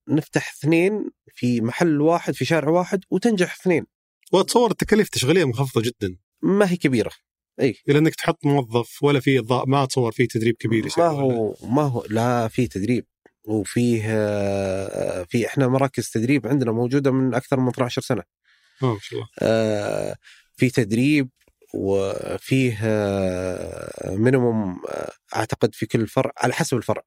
نفتح 0.08 0.52
اثنين 0.52 1.10
في 1.34 1.60
محل 1.60 2.00
واحد 2.00 2.34
في 2.34 2.44
شارع 2.44 2.68
واحد 2.68 3.04
وتنجح 3.10 3.54
اثنين. 3.60 3.86
واتصور 4.32 4.70
التكاليف 4.70 5.06
التشغيليه 5.06 5.44
منخفضه 5.44 5.82
جدا. 5.82 6.16
ما 6.42 6.70
هي 6.70 6.76
كبيرة. 6.76 7.10
إي. 7.60 7.74
إلى 7.88 7.98
إنك 7.98 8.14
تحط 8.14 8.46
موظف 8.46 9.02
ولا 9.02 9.20
في 9.20 9.42
ما 9.66 9.82
أتصور 9.82 10.12
في 10.12 10.26
تدريب 10.26 10.54
كبير 10.54 10.88
ما 10.98 11.06
هو 11.06 11.56
ما 11.62 11.82
هو 11.82 12.04
لا 12.10 12.48
في 12.48 12.66
تدريب. 12.66 13.06
وفيه 13.46 14.02
آه، 14.06 15.26
في 15.28 15.46
إحنا 15.46 15.68
مراكز 15.68 16.10
تدريب 16.10 16.46
عندنا 16.46 16.72
موجودة 16.72 17.10
من 17.10 17.34
أكثر 17.34 17.60
من 17.60 17.68
12 17.68 18.02
سنة. 18.02 18.22
آه 18.82 18.92
ما 18.94 18.98
شاء 19.02 19.18
الله. 19.18 19.28
آه، 19.42 20.16
في 20.56 20.70
تدريب 20.70 21.28
وفيه 21.74 22.78
minimum 24.04 24.82
أعتقد 25.36 25.74
في 25.74 25.86
كل 25.86 26.06
فرع 26.06 26.32
على 26.38 26.52
حسب 26.52 26.76
الفرع. 26.76 27.02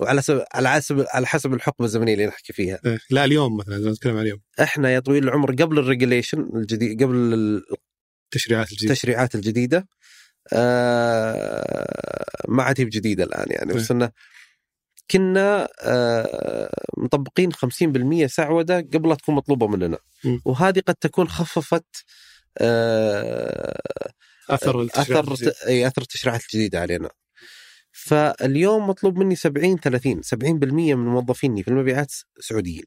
وعلى 0.00 0.20
حسب 0.20 0.44
على 0.54 0.70
حسب 0.70 1.04
على 1.08 1.26
حسب 1.26 1.54
الحقبة 1.54 1.84
الزمنية 1.84 2.14
اللي 2.14 2.26
نحكي 2.26 2.52
فيها. 2.52 2.80
إيه. 2.86 2.98
لا 3.10 3.24
اليوم 3.24 3.56
مثلا 3.56 3.76
إذا 3.76 3.90
نتكلم 3.90 4.16
عن 4.16 4.22
اليوم. 4.22 4.40
إحنا 4.62 4.90
يا 4.90 5.00
طويل 5.00 5.24
العمر 5.24 5.52
قبل 5.52 5.78
ال 5.78 5.84
regulation 5.84 6.50
الجديد 6.54 7.02
قبل 7.02 7.16
التشريعات 8.24 8.72
الجديدة. 8.72 8.92
التشريعات 8.92 9.34
الجديدة 9.34 9.88
آه، 10.52 12.44
ما 12.48 12.62
عاد 12.62 12.80
هي 12.80 12.84
بجديدة 12.84 13.24
الآن 13.24 13.46
يعني. 13.50 13.74
بس 13.74 13.90
إنه 13.90 14.10
كنا 15.10 15.68
آه، 15.80 16.70
مطبقين 16.96 17.52
50% 17.52 18.26
سعودة 18.26 18.78
قبل 18.78 19.08
لا 19.08 19.14
تكون 19.14 19.34
مطلوبة 19.34 19.66
مننا. 19.66 19.98
وهذه 20.44 20.80
قد 20.80 20.94
تكون 20.94 21.28
خففت 21.28 22.04
آه، 22.58 23.80
أثر 24.50 24.82
التشريعات 24.82 25.28
أثر. 25.28 25.52
أي 25.66 25.86
أثر 25.86 26.02
التشريعات 26.02 26.42
الجديدة 26.42 26.80
علينا 26.80 27.10
فاليوم 27.92 28.86
مطلوب 28.88 29.18
مني 29.18 29.36
70 29.36 29.78
30 29.78 30.22
70% 30.22 30.94
من 30.94 31.06
موظفيني 31.06 31.62
في 31.62 31.68
المبيعات 31.68 32.12
سعوديين 32.40 32.84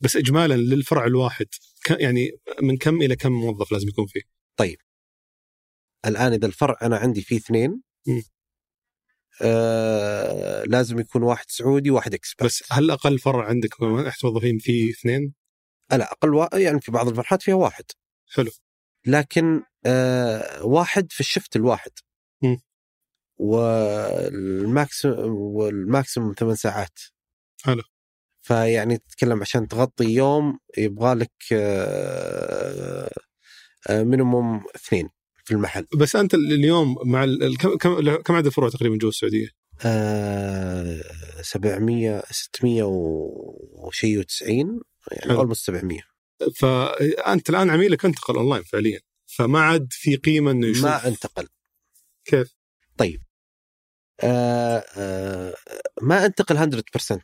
بس 0.00 0.16
اجمالا 0.16 0.54
للفرع 0.54 1.04
الواحد 1.04 1.46
يعني 1.90 2.30
من 2.62 2.76
كم 2.76 3.02
إلى 3.02 3.16
كم 3.16 3.32
موظف 3.32 3.72
لازم 3.72 3.88
يكون 3.88 4.06
فيه؟ 4.06 4.20
الآن 6.06 6.32
إذا 6.32 6.46
الفرع 6.46 6.76
أنا 6.82 6.96
عندي 6.96 7.22
فيه 7.22 7.36
اثنين. 7.36 7.82
آه 9.42 10.64
لازم 10.64 10.98
يكون 10.98 11.22
واحد 11.22 11.44
سعودي 11.48 11.90
وواحد 11.90 12.14
expert 12.14 12.44
بس 12.44 12.62
هل 12.72 12.90
أقل 12.90 13.18
فرع 13.18 13.46
عندك 13.48 13.70
تحت 14.06 14.24
موظفين 14.24 14.58
فيه 14.58 14.90
اثنين؟ 14.90 15.34
لا 15.90 16.12
أقل 16.12 16.34
وا... 16.34 16.56
يعني 16.58 16.80
في 16.80 16.92
بعض 16.92 17.08
الفروع 17.08 17.42
فيها 17.42 17.54
واحد 17.54 17.84
حلو 18.34 18.50
لكن 19.06 19.62
آه 19.86 20.64
واحد 20.64 21.12
في 21.12 21.20
ال 21.20 21.26
shift 21.26 21.56
الواحد 21.56 21.90
مم. 22.42 22.58
وال 23.36 23.80
maximum 23.80 25.34
وال 25.36 25.57
maximum 25.57 26.32
ثمان 26.38 26.54
ساعات 26.56 26.98
حلو. 27.64 27.82
فيعني 28.42 28.98
تتكلم 28.98 29.40
عشان 29.40 29.68
تغطي 29.68 30.04
يوم 30.04 30.58
يبغى 30.78 31.14
لك 31.14 31.32
آه 31.52 33.10
آه 33.90 34.02
minimum 34.02 34.64
اثنين 34.76 35.08
في 35.44 35.54
المحل 35.54 35.86
بس 35.96 36.16
أنت 36.16 36.34
اليوم 36.34 36.96
مع 37.04 37.24
ال- 37.24 37.58
كم 37.58 37.76
كم 38.22 38.34
عدد 38.34 38.46
الفروع 38.46 38.68
تقريبا 38.70 38.96
جوا 38.96 39.08
السعودية؟ 39.10 39.48
آه 39.84 41.02
700 41.42 42.22
600 42.30 42.82
وشيء 42.82 44.22
و90 44.22 44.42
يعني. 44.48 45.32
almost 45.32 45.66
700 45.66 46.00
فانت 46.56 47.50
الآن 47.50 47.70
عميلك 47.70 48.04
انتقل 48.04 48.36
اونلاين 48.36 48.62
فعليا 48.62 49.00
فما 49.26 49.60
عاد 49.60 49.88
في 49.90 50.16
قيمة 50.16 50.50
إنه 50.50 50.66
يشوف 50.66 50.84
ما 50.84 51.08
انتقل 51.08 51.48
كيف؟ 52.24 52.54
طيب 52.96 53.22
آه 54.20 54.84
آه 54.96 55.54
ما 56.02 56.26
انتقل 56.26 56.58
100% 56.58 57.18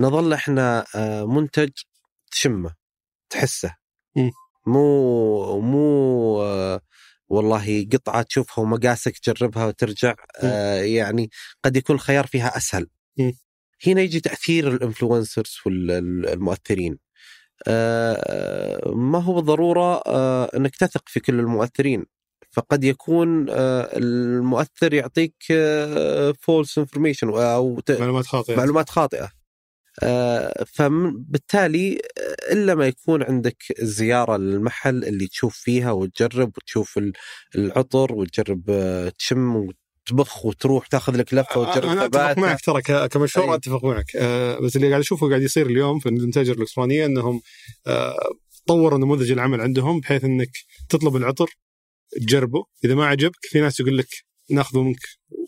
نظل 0.00 0.32
إحنا 0.32 0.86
آه 0.94 1.24
منتج 1.26 1.70
تشمه 2.30 2.74
تحسه. 3.30 3.76
مو 4.66 5.60
مو 5.60 6.42
آه 6.42 6.80
والله 7.28 7.86
قطعة 7.92 8.22
تشوفها 8.22 8.64
ومقاسك 8.64 9.18
تجربها 9.18 9.66
وترجع 9.66 10.14
آه 10.42 10.80
يعني 10.80 11.30
قد 11.64 11.76
يكون 11.76 11.96
الخيار 11.96 12.26
فيها 12.26 12.56
أسهل. 12.56 12.86
مم. 13.18 13.32
هنا 13.86 14.00
يجي 14.00 14.20
تأثير 14.20 14.68
الإنفلونسرز 14.68 15.56
والمؤثرين 15.66 16.98
آه 17.68 18.92
ما 18.94 19.18
هو 19.22 19.34
بالضرورة 19.34 20.02
آه 20.06 20.50
إنك 20.56 20.76
تثق 20.76 21.02
في 21.08 21.20
كل 21.20 21.40
المؤثرين. 21.40 22.04
فقد 22.50 22.84
يكون 22.84 23.46
آه 23.50 23.90
المؤثر 23.96 24.94
يعطيك 24.94 25.34
false 26.40 26.78
information 26.78 27.28
أو 27.28 27.80
معلومات 27.90 28.26
خاطئة. 28.26 28.56
معلومات 28.56 28.90
خاطئة. 28.90 29.24
آه، 29.24 29.30
فبالتالي 30.66 31.94
آه، 32.18 32.52
إلا 32.52 32.74
ما 32.74 32.86
يكون 32.86 33.22
عندك 33.22 33.56
الزياره 33.82 34.36
للمحل 34.36 35.04
اللي 35.04 35.26
تشوف 35.26 35.56
فيها 35.56 35.90
وتجرب 35.92 36.52
وتشوف 36.56 36.98
ال- 36.98 37.12
العطر 37.54 38.12
وتجرب 38.14 38.62
آه، 38.70 39.08
تشم 39.18 39.56
وتبخ 40.08 40.46
وتروح 40.46 40.86
تاخذ 40.86 41.16
لك 41.16 41.34
لفة 41.34 41.60
وتجرب 41.60 41.88
أنا 41.90 42.04
أتفق. 42.04 42.38
معك 42.38 42.60
ترى 42.60 43.08
كمشهور. 43.08 43.54
أتفق 43.54 43.84
معك. 43.84 44.16
آه 44.16 44.58
بس 44.58 44.76
اللي 44.76 44.88
قاعد 44.88 45.00
أشوفه 45.00 45.28
قاعد 45.28 45.42
يصير 45.42 45.66
اليوم 45.66 45.98
في 45.98 46.08
المتاجر 46.08 46.52
الالكترونيه 46.54 47.06
إنهم 47.06 47.40
آه 47.86 48.16
طوروا 48.66 48.98
نموذج 48.98 49.30
العمل 49.30 49.60
عندهم 49.60 50.00
بحيث 50.00 50.24
إنك 50.24 50.50
تطلب 50.88 51.16
العطر 51.16 51.50
تجربه. 52.20 52.64
إذا 52.84 52.94
ما 52.94 53.06
عجبك 53.06 53.36
في 53.42 53.60
ناس 53.60 53.80
يقول 53.80 53.98
لك 53.98 54.08
ناخذه 54.50 54.82
منك 54.82 54.98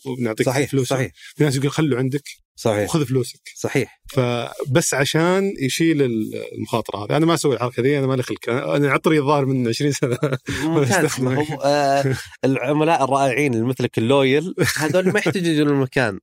ونعطيك 0.06 0.46
صحيح 0.46 0.70
فلوس 0.70 0.88
صحيح. 0.88 1.12
في 1.14 1.44
ناس 1.44 1.56
يقول 1.56 1.70
خلوا 1.70 1.98
عندك. 1.98 2.22
صحيح. 2.60 2.84
وخذ 2.90 3.06
فلوسك. 3.06 3.40
صحيح. 3.56 4.00
فبس 4.08 4.94
عشان 4.94 5.52
يشيل 5.60 6.02
المخاطرة 6.02 7.04
هذه. 7.04 7.16
أنا 7.16 7.26
ما 7.26 7.34
أسوي 7.34 7.54
الحركة 7.54 7.82
ذي 7.82 7.98
أنا 7.98 8.06
ما 8.06 8.22
خلق. 8.22 8.48
أنا 8.48 8.90
عطري 8.92 9.18
الظاهر 9.18 9.46
من 9.46 9.68
20 9.68 9.92
سنة. 9.92 10.18
ممتاز. 10.62 11.10
آه 11.64 12.16
العملاء 12.44 13.04
الرائعين 13.04 13.54
اللي 13.54 13.64
مثلك 13.64 13.98
ال 13.98 14.06
loyal. 14.06 14.54
هذول 14.76 15.08
ما 15.12 15.18
يحتاجون 15.18 15.46
يجون 15.50 15.68
المكان. 15.68 16.18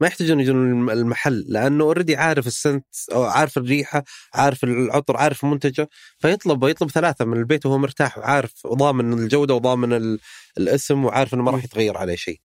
ما 0.00 0.06
يحتاجون 0.06 0.40
يجون 0.40 0.56
الم- 0.70 0.90
المحل 0.90 1.44
لأنه 1.48 1.84
already 1.84 2.16
عارف 2.16 2.46
ال 2.46 2.53
scent 2.53 2.86
أو 3.12 3.22
عارف 3.22 3.58
الريحة 3.58 4.04
عارف 4.34 4.64
العطر 4.64 5.16
عارف 5.16 5.44
منتجه. 5.44 5.88
فيطلب 6.18 6.64
يطلب 6.64 6.90
ثلاثة 6.90 7.24
من 7.24 7.36
البيت 7.36 7.66
وهو 7.66 7.78
مرتاح 7.78 8.18
وعارف 8.18 8.52
وضامن 8.66 9.12
الجودة 9.12 9.54
وضامن 9.54 9.92
ال- 9.92 10.18
الاسم 10.58 11.04
وعارف 11.04 11.34
إنه 11.34 11.42
ما 11.42 11.50
راح 11.50 11.64
يتغير 11.64 11.96
عليه 11.96 12.16
شيء. 12.16 12.40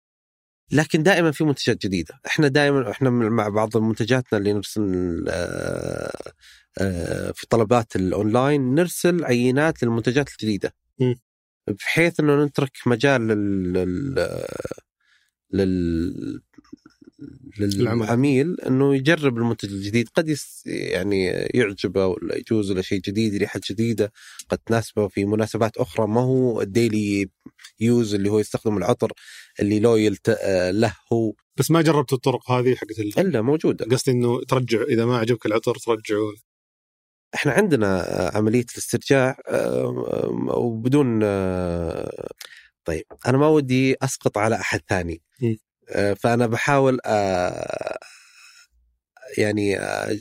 لكن 0.72 1.04
دائما 1.04 1.32
في 1.32 1.44
منتجات 1.44 1.86
جديدة 1.86 2.20
إحنا 2.28 2.48
دائما 2.48 2.92
إحنا 2.92 3.10
مع 3.10 3.50
بعض 3.50 3.78
منتجاتنا 3.78 4.40
اللي 4.40 4.54
نرسل 4.54 5.26
آه، 5.30 6.34
آه، 6.82 7.32
في 7.32 7.48
طلبات 7.50 7.96
الأونلاين 7.96 8.76
نرسل 8.76 9.26
عينات 9.26 9.84
للمنتجات 9.84 10.30
الجديدة. 10.30 10.74
بحيث 11.68 12.20
إنه 12.20 12.44
نترك 12.46 12.72
مجال 12.86 13.28
لل 13.28 13.74
لل 13.74 14.46
لل 15.52 16.42
للعميل 17.60 18.62
إنه 18.62 18.96
يجرب 18.96 19.38
المنتج 19.38 19.72
الجديد. 19.74 20.10
قد 20.16 20.30
يس 20.30 20.64
يعني 20.66 21.26
يعجبه 21.54 22.08
ولا 22.08 22.38
يجوز 22.38 22.72
له 22.72 22.82
شيء 22.82 23.00
جديد 23.02 23.36
ريحه 23.36 23.60
جديدة. 23.70 24.12
قد 24.50 24.58
تناسبه 24.58 25.08
في 25.08 25.26
مناسبات 25.26 25.78
أخرى. 25.78 26.08
ما 26.08 26.22
هو 26.22 26.62
ال 26.62 26.73
daily 26.73 27.30
use 27.80 28.14
اللي 28.16 28.30
هو 28.30 28.40
يستخدم 28.40 28.78
العطر 28.78 29.12
اللي 29.60 29.80
loyal 29.80 30.16
ت- 30.16 30.30
آه، 30.42 30.72
له 30.72 30.96
هو. 31.14 31.34
بس 31.58 31.72
ما 31.72 31.82
جربت 31.82 32.14
الطرق 32.14 32.52
هذه 32.52 32.76
حقت 32.76 33.00
ال- 33.00 33.20
إلا 33.20 33.42
موجودة. 33.42 33.86
قصدي 33.86 34.12
إنه 34.12 34.42
ترجع 34.44 34.82
إذا 34.84 35.06
ما 35.06 35.18
عجبك 35.18 35.46
العطر 35.46 35.76
ترجعه 35.76 36.34
إحنا 37.36 37.52
عندنا 37.52 38.02
عملية 38.36 38.66
الاسترجاع 38.74 39.38
وبدون 40.58 41.20
آه، 41.24 42.28
طيب 42.86 43.04
أنا 43.28 43.38
ما 43.38 43.48
ودي 43.48 43.96
أسقط 44.02 44.38
على 44.38 44.56
أحد 44.56 44.80
ثاني. 44.90 45.22
فأنا 45.94 46.48
بحاول 46.48 47.00
آه، 47.06 47.98
يعني 49.38 49.80
آه، 49.80 50.18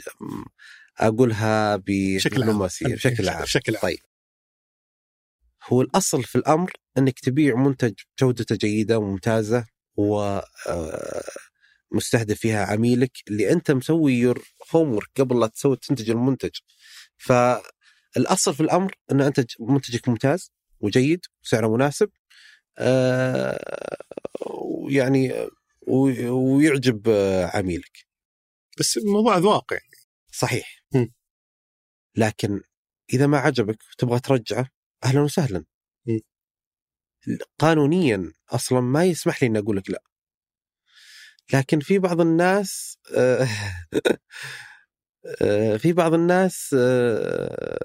أقولها 0.99 1.77
بشكل 1.87 2.43
عام 2.43 2.59
بشكل 2.67 3.29
عام. 3.29 3.43
بشكل 3.43 3.77
عام. 3.77 3.83
طيب. 3.83 3.99
هو 5.69 5.83
الأصل 5.83 6.25
في 6.25 6.37
الأمر 6.37 6.73
إنك 6.99 7.21
تبيع 7.21 7.57
منتج 7.57 7.95
جودته 8.21 8.57
جيدة 8.57 8.99
وممتازة 8.99 9.67
و 9.97 10.21
آه، 10.69 11.23
مستهدف 11.93 12.39
فيها 12.39 12.65
عميلك 12.65 13.13
اللي 13.29 13.53
أنت 13.53 13.71
مسوي 13.71 14.13
يور 14.13 14.45
هوم 14.75 14.99
قبل 15.17 15.41
لا 15.41 15.47
تسوي 15.47 15.77
تنتج 15.77 16.11
المنتج. 16.11 16.51
فالأصل 17.17 18.55
في 18.55 18.61
الأمر 18.61 18.95
إن 19.13 19.21
أنت 19.21 19.47
منتجك 19.61 20.09
ممتاز 20.09 20.53
وجيد 20.81 21.21
وسعره 21.45 21.77
مناسب 21.77 22.11
آه، 22.79 23.99
ويعني 24.47 25.49
ويعجب 25.89 27.09
آه، 27.09 27.47
عميلك. 27.57 28.07
بس 28.79 28.97
الموضوع 28.97 29.37
اذواق 29.37 29.73
يعني 29.73 29.97
صحيح. 30.33 30.83
م. 30.95 31.07
لكن 32.17 32.61
إذا 33.13 33.27
ما 33.27 33.39
عجبك 33.39 33.79
وتبغى 33.93 34.21
ترجعه 34.21 34.69
أهلا 35.05 35.21
وسهلا. 35.21 35.65
م. 36.07 36.19
قانونيا 37.59 38.33
أصلا 38.51 38.81
ما 38.81 39.05
يسمح 39.05 39.43
لي 39.43 39.49
إني 39.49 39.59
أقول 39.59 39.77
لك 39.77 39.91
لا. 39.91 40.03
لكن 41.53 41.81
في 41.81 41.99
بعض 41.99 42.21
الناس 42.21 42.99
آه، 43.17 43.49
في 45.79 45.93
بعض 45.93 46.15
الناس 46.15 46.77
آه، 46.79 47.79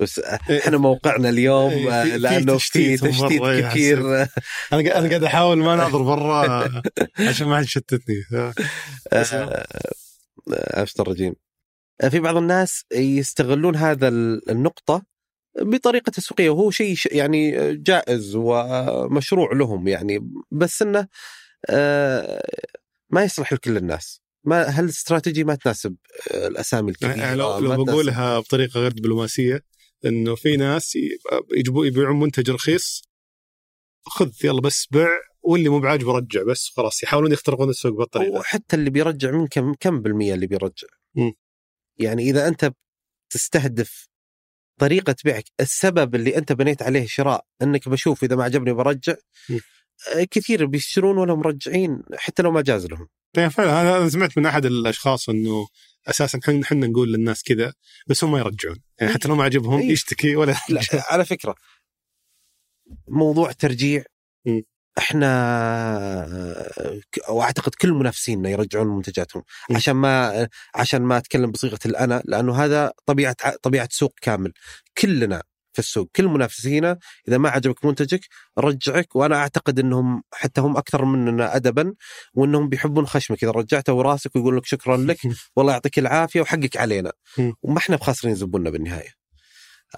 بس 0.00 0.18
إحنا 0.18 0.78
موقعنا 0.78 1.28
اليوم 1.28 1.70
إيه، 1.70 1.92
آه، 1.92 2.16
لأنه 2.16 2.52
في 2.58 2.58
تشتيت 2.58 3.04
إيه، 3.04 3.68
كثير. 3.70 3.98
أنا 4.16 4.28
أنا 4.72 5.08
قاعد 5.08 5.24
أحاول 5.24 5.58
ما 5.58 5.76
ناظر 5.76 6.02
برا 6.02 6.82
عشان 7.18 7.46
ما 7.46 7.56
حد 7.56 7.64
يشتتني. 7.64 8.22
آه، 9.12 9.66
عشت 10.74 11.00
الرجيم. 11.00 11.34
آه، 12.00 12.08
في 12.08 12.20
بعض 12.20 12.36
الناس 12.36 12.84
يستغلون 12.92 13.76
هذا 13.76 14.08
ال- 14.08 14.50
النقطة 14.50 15.02
بطريقة 15.60 16.10
تسويقية 16.10 16.50
وهو 16.50 16.70
شيء 16.70 16.96
يعني 17.12 17.76
جائز 17.76 18.32
ومشروع 18.36 19.52
لهم 19.52 19.88
يعني. 19.88 20.30
بس 20.50 20.82
إنه 20.82 21.08
آه، 21.70 22.42
ما 23.10 23.22
يصلح 23.22 23.52
لكل 23.52 23.76
الناس. 23.76 24.23
ما 24.44 24.62
هل 24.62 24.84
الاستراتيجي 24.84 25.44
ما 25.44 25.54
تناسب 25.54 25.96
آه، 26.30 26.46
الأسامي 26.46 26.90
الكبيرة 26.90 27.16
يعني 27.16 27.36
لو 27.36 27.58
لو 27.58 27.84
بقولها 27.84 28.38
بطريقة 28.38 28.80
غير 28.80 28.92
دبلوماسية 28.92 29.64
إنه 30.04 30.34
في 30.34 30.56
ناس 30.56 30.96
ي- 30.96 31.18
يجيبوا 31.56 31.86
يبيعون 31.86 32.20
منتج 32.20 32.50
رخيص 32.50 33.02
خذ 34.06 34.30
يلا 34.44 34.60
بس 34.60 34.86
بيع 34.90 35.08
واللي 35.42 35.68
مو 35.68 35.80
بعاجبه 35.80 36.12
رجع 36.12 36.42
بس 36.42 36.68
خلاص 36.76 37.02
يحاولون 37.02 37.32
يخترقون 37.32 37.68
السوق 37.70 37.92
بالطريقة 37.98 38.32
وحتى 38.38 38.76
اللي 38.76 38.90
بيرجع 38.90 39.30
من 39.30 39.46
كم 39.46 39.74
كم 39.80 40.02
بالمية 40.02 40.34
اللي 40.34 40.46
بيرجع؟ 40.46 40.88
مم. 41.14 41.32
يعني 41.98 42.22
إذا 42.22 42.48
أنت 42.48 42.72
تستهدف 43.30 44.08
طريقة 44.80 45.16
بيعك 45.24 45.44
السبب 45.60 46.14
اللي 46.14 46.36
أنت 46.36 46.52
بنيت 46.52 46.82
عليه 46.82 47.06
شراء 47.06 47.44
أنك 47.62 47.88
بشوف 47.88 48.24
إذا 48.24 48.36
ما 48.36 48.44
عجبني 48.44 48.72
برجع 48.72 49.14
مم. 49.48 49.60
آه، 50.16 50.24
كثير 50.30 50.66
بيشترون 50.66 51.18
ولا 51.18 51.34
مرجعين 51.34 52.02
حتى 52.14 52.42
لو 52.42 52.50
ما 52.50 52.60
جاز 52.62 52.86
لهم. 52.86 53.08
فعلا 53.34 53.82
هذا 53.82 53.96
أنا 53.96 54.08
سمعت 54.08 54.38
من 54.38 54.46
أحد 54.46 54.66
الأشخاص 54.66 55.28
إنه 55.28 55.66
أساسا 56.08 56.38
إحنا 56.38 56.60
إحنا 56.62 56.86
نقول 56.86 57.12
للناس 57.12 57.42
كذا 57.42 57.72
بس 58.06 58.24
هم 58.24 58.32
ما 58.32 58.38
يرجعون 58.38 58.76
يعني 59.00 59.12
حتى 59.12 59.28
لو 59.28 59.34
ما 59.34 59.44
عجبهم 59.44 59.80
إيه. 59.80 59.90
يشتكي 59.92 60.36
ولا 60.36 60.54
لا 60.68 60.80
على 61.10 61.24
فكرة 61.24 61.54
موضوع 63.08 63.52
ترجيع. 63.52 64.04
إحنا 64.98 65.28
وأعتقد 67.28 67.74
كل 67.74 67.92
منافسينا 67.92 68.50
يرجعون 68.50 68.86
منتجاتهم. 68.86 69.42
عشان 69.70 69.92
ما 69.92 70.48
عشان 70.74 71.02
ما 71.02 71.16
أتكلم 71.16 71.50
بصيغة 71.50 71.78
الأنا 71.86 72.22
لأنه 72.24 72.64
هذا 72.64 72.92
طبيعة 73.06 73.36
طبيعة 73.62 73.88
سوق 73.92 74.14
كامل 74.22 74.52
كلنا 74.98 75.42
في 75.74 75.78
السوق 75.78 76.10
كل 76.16 76.28
منافسينا 76.28 76.98
إذا 77.28 77.38
ما 77.38 77.48
عجبك 77.48 77.84
منتجك 77.84 78.20
رجعك 78.58 79.16
وأنا 79.16 79.36
أعتقد 79.36 79.78
إنهم 79.78 80.22
حتى 80.32 80.60
هم 80.60 80.76
أكثر 80.76 81.04
مننا 81.04 81.56
ادبا 81.56 81.94
وإنهم 82.34 82.68
بيحبون 82.68 83.06
خشمك 83.06 83.42
إذا 83.42 83.52
رجعته 83.52 83.92
وراسك 83.92 84.36
ويقول 84.36 84.56
لك 84.56 84.66
شكرا 84.66 84.96
لك 84.96 85.18
والله 85.56 85.72
يعطيك 85.72 85.98
العافية 85.98 86.40
وحقك 86.40 86.76
علينا. 86.76 87.12
وما 87.62 87.78
إحنا 87.78 87.96
بخاسرين 87.96 88.34
زبوننا 88.34 88.70
بالنهاية 88.70 89.10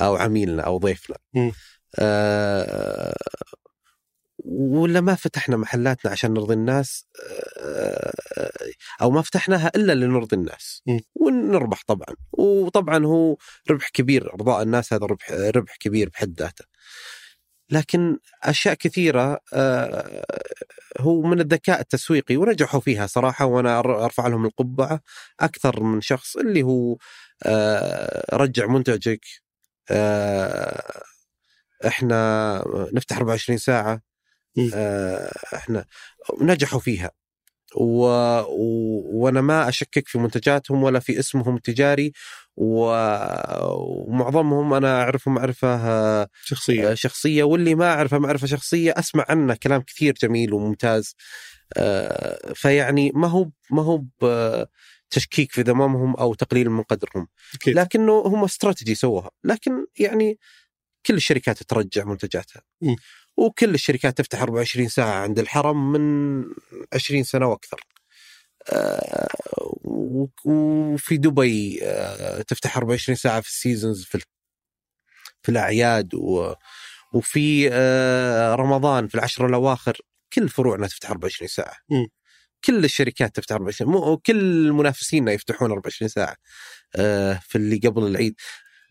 أو 0.00 0.16
عميلنا 0.16 0.62
أو 0.62 0.78
ضيفنا. 0.78 1.16
آه 1.98 3.16
ولا 4.48 5.00
ما 5.00 5.14
فتحنا 5.14 5.56
محلاتنا 5.56 6.10
عشان 6.12 6.32
نرضي 6.34 6.54
الناس 6.54 7.06
آه 7.60 8.12
أو 9.02 9.10
ما 9.10 9.22
فتحناها 9.22 9.70
إلا 9.76 9.92
لنرضي 9.92 10.36
الناس 10.36 10.82
مم. 10.86 11.00
ونربح 11.14 11.82
طبعا 11.86 12.16
وطبعا 12.32 13.04
هو 13.06 13.36
ربح 13.70 13.88
كبير 13.88 14.32
أرضاء 14.34 14.62
الناس 14.62 14.92
هذا 14.92 15.06
ربح 15.06 15.30
ربح 15.32 15.76
كبير 15.76 16.08
بحد 16.08 16.34
ذاته 16.40 16.64
لكن 17.70 18.18
أشياء 18.44 18.74
كثيرة 18.74 19.40
آه 19.52 20.24
هو 21.00 21.22
من 21.22 21.40
الذكاء 21.40 21.80
التسويقي 21.80 22.36
ونجحوا 22.36 22.80
فيها 22.80 23.06
صراحة 23.06 23.44
وأنا 23.44 23.78
أرفع 23.78 24.26
لهم 24.26 24.44
القبعة 24.46 25.00
أكثر 25.40 25.82
من 25.82 26.00
شخص 26.00 26.36
اللي 26.36 26.62
هو 26.62 26.96
آه 27.44 28.36
رجع 28.36 28.66
منتجك 28.66 29.24
آه 29.90 31.02
إحنا 31.86 32.64
نفتح 32.92 33.16
24 33.16 33.58
ساعة. 33.58 33.92
آه 33.92 34.15
إحنا 35.54 35.84
نجحوا 36.40 36.80
فيها. 36.80 37.10
و... 37.76 38.04
و... 38.40 39.02
وأنا 39.04 39.40
ما 39.40 39.68
أشكك 39.68 40.08
في 40.08 40.18
منتجاتهم 40.18 40.82
ولا 40.82 41.00
في 41.00 41.18
اسمهم 41.18 41.56
التجاري 41.56 42.12
و... 42.56 42.84
ومعظمهم 44.08 44.74
أنا 44.74 45.02
أعرفهم 45.02 45.34
معرفة 45.34 45.68
آه، 45.68 46.28
شخصية 46.44 46.94
شخصيه 46.94 47.44
واللي 47.44 47.74
ما 47.74 47.92
أعرفه 47.92 48.18
معرفة 48.18 48.46
شخصية 48.46 48.94
أسمع 48.96 49.24
عنه 49.28 49.54
كلام 49.54 49.80
كثير 49.80 50.14
جميل 50.22 50.52
وممتاز. 50.52 51.14
آه، 51.76 52.52
فيعني 52.54 53.12
ما 53.14 53.28
هو 53.28 53.50
ما 53.70 53.82
هو 53.82 54.02
تشكيك 55.10 55.52
في 55.52 55.62
ذممهم 55.62 56.16
أو 56.16 56.34
تقليل 56.34 56.70
من 56.70 56.82
قدرهم. 56.82 57.28
أكيد. 57.54 57.74
لكنه 57.78 58.12
هم 58.12 58.44
استراتيجي 58.44 58.94
سووها. 58.94 59.30
لكن 59.44 59.86
يعني 59.98 60.38
كل 61.06 61.14
الشركات 61.14 61.62
ترجع 61.62 62.04
منتجاتها. 62.04 62.62
مم. 62.82 62.96
وكل 63.36 63.74
الشركات 63.74 64.18
تفتح 64.18 64.42
24 64.42 64.88
ساعة 64.88 65.10
عند 65.22 65.38
الحرم 65.38 65.92
من 65.92 66.44
20 66.94 67.24
سنة 67.24 67.46
وأكثر. 67.46 67.80
آه، 68.72 69.28
و- 69.84 70.26
وفي 70.44 71.16
دبي 71.16 71.80
آه، 71.84 72.42
تفتح 72.42 72.76
24 72.76 73.16
ساعة 73.16 73.40
في 73.40 73.48
السيزونز 73.48 74.04
في 74.04 74.18
في 75.42 75.48
الأعياد 75.52 76.14
و 76.14 76.54
وفي 77.14 77.68
آه، 77.72 78.54
رمضان 78.54 79.08
في 79.08 79.14
العشر 79.14 79.46
الأواخر. 79.46 79.98
كل 80.32 80.48
فروعنا 80.48 80.86
تفتح 80.86 81.10
24 81.10 81.48
ساعة. 81.48 81.74
م. 81.90 82.06
كل 82.64 82.84
الشركات 82.84 83.36
تفتح 83.36 83.54
24 83.56 83.90
مو 83.92 84.16
كل 84.18 84.72
منافسينا 84.72 85.32
يفتحون 85.32 85.70
24 85.72 86.08
ساعة 86.08 86.36
آه، 86.96 87.40
في 87.48 87.58
اللي 87.58 87.78
قبل 87.78 88.06
العيد. 88.06 88.34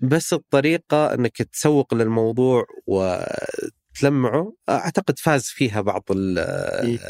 بس 0.01 0.33
الطريقة 0.33 1.13
إنك 1.13 1.37
تسوق 1.43 1.93
للموضوع 1.93 2.65
وتلمعه 3.95 4.53
أعتقد 4.69 5.19
فاز 5.19 5.43
فيها 5.45 5.81
بعض 5.81 6.03
ال- 6.11 6.39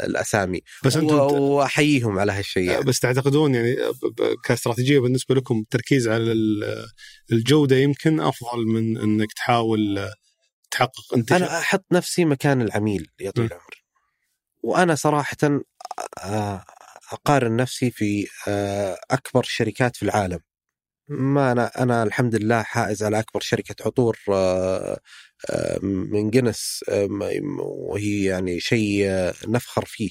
الأسامي. 0.04 0.60
بس 0.84 0.96
أنتم 0.96 1.14
وأحييهم 1.16 2.18
على 2.18 2.32
هالشيء 2.32 2.70
يعني. 2.70 2.84
بس 2.84 3.00
تعتقدون 3.00 3.54
يعني 3.54 3.76
كاستراتيجية 4.44 4.98
بالنسبة 4.98 5.34
لكم 5.34 5.58
التركيز 5.58 6.08
على 6.08 6.32
ال- 6.32 6.86
الجودة 7.32 7.76
يمكن 7.76 8.20
أفضل 8.20 8.66
من 8.66 8.98
إنك 8.98 9.32
تحاول 9.32 10.08
تحقق 10.70 11.14
انتشار؟ 11.16 11.38
أنا 11.38 11.58
أحط 11.58 11.84
نفسي 11.92 12.24
مكان 12.24 12.62
العميل 12.62 13.10
يا 13.20 13.30
طويل. 13.30 13.46
العمر. 13.48 13.84
وأنا 14.62 14.94
صراحة 14.94 15.36
آه، 16.24 16.64
أقارن 17.12 17.56
نفسي 17.56 17.90
في 17.90 18.26
آه، 18.48 18.98
أكبر 19.10 19.40
الشركات 19.40 19.96
في 19.96 20.02
العالم. 20.02 20.38
ما 21.08 21.52
أنا 21.52 21.82
أنا 21.82 22.02
الحمد 22.02 22.34
لله 22.34 22.62
حائز 22.62 23.02
على 23.02 23.18
أكبر 23.18 23.40
شركة 23.40 23.74
عطور 23.86 24.18
آه، 24.32 24.98
من 25.82 26.30
جنس 26.30 26.84
آه، 26.88 27.08
وهي 27.60 28.24
يعني 28.24 28.60
شيء 28.60 29.04
آه، 29.06 29.34
نفخر 29.48 29.84
فيه 29.84 30.10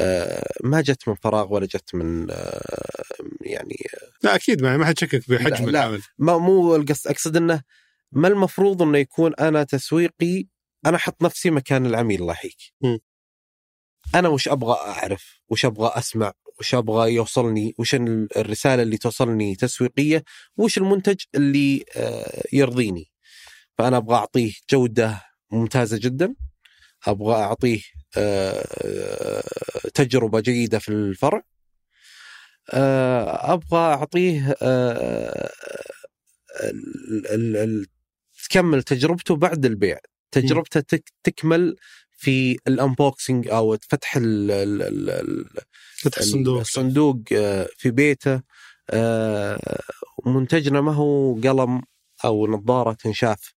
آه، 0.00 0.52
ما 0.64 0.80
جت 0.80 1.08
من 1.08 1.14
فراغ 1.14 1.52
ولا 1.52 1.66
جت 1.66 1.94
من 1.94 2.30
آه، 2.30 2.94
يعني 3.40 3.76
لا 4.22 4.34
أكيد 4.34 4.62
ما 4.62 4.76
ما 4.76 4.86
حد 4.86 4.98
شكك 4.98 5.30
بحجم. 5.30 5.68
العمل 5.68 6.02
ما 6.18 6.38
مو 6.38 6.76
القصد 6.76 7.10
أقصد 7.10 7.36
إنه 7.36 7.62
ما 8.12 8.28
المفروض 8.28 8.82
إنه 8.82 8.98
يكون 8.98 9.34
أنا 9.34 9.62
تسويقي 9.64 10.46
أنا 10.86 10.96
أحط 10.96 11.22
نفسي 11.22 11.50
مكان 11.50 11.86
العميل 11.86 12.20
الله 12.20 12.32
يحييك. 12.32 12.56
أنا 14.14 14.28
وش 14.28 14.48
أبغى 14.48 14.72
أعرف؟ 14.74 15.40
وش 15.48 15.64
أبغى 15.64 15.90
أسمع؟ 15.94 16.32
وش 16.60 16.74
أبغى 16.74 17.14
يوصلني؟ 17.14 17.74
وش 17.78 17.94
ال- 17.94 18.28
الرسالة 18.36 18.82
اللي 18.82 18.96
توصلني 18.98 19.54
تسويقية؟ 19.56 20.24
وش 20.56 20.78
المنتج 20.78 21.16
اللي 21.34 21.84
آه، 21.96 22.42
يرضيني؟ 22.52 23.10
فأنا 23.78 23.96
أبغى 23.96 24.16
أعطيه 24.16 24.52
جودة 24.70 25.22
ممتازة 25.50 25.98
جدا. 25.98 26.34
أبغى 27.06 27.34
أعطيه 27.34 27.80
آه، 28.16 29.42
تجربة 29.94 30.40
جيدة 30.40 30.78
في 30.78 30.88
الفرع. 30.88 31.42
آه، 32.70 33.52
أبغى 33.52 33.78
أعطيه 33.78 34.56
آه، 34.62 35.50
تكمل 38.44 38.82
تجربته 38.82 39.36
بعد 39.36 39.66
البيع 39.66 39.98
تجربته 40.30 40.80
تك 40.80 41.12
تكمل 41.22 41.76
في 42.10 42.58
الانبوكسنج 42.68 43.48
أو 43.48 43.76
فتح 43.88 44.18
فتح 45.96 46.18
الصندوق 46.18 46.60
الصندوق 46.60 47.22
في 47.76 47.90
بيته 47.90 48.42
منتجنا 50.26 50.80
ما 50.80 50.92
هو 50.94 51.34
قلم 51.34 51.82
أو 52.24 52.46
نظارة 52.46 52.92
تنشاف 52.92 53.54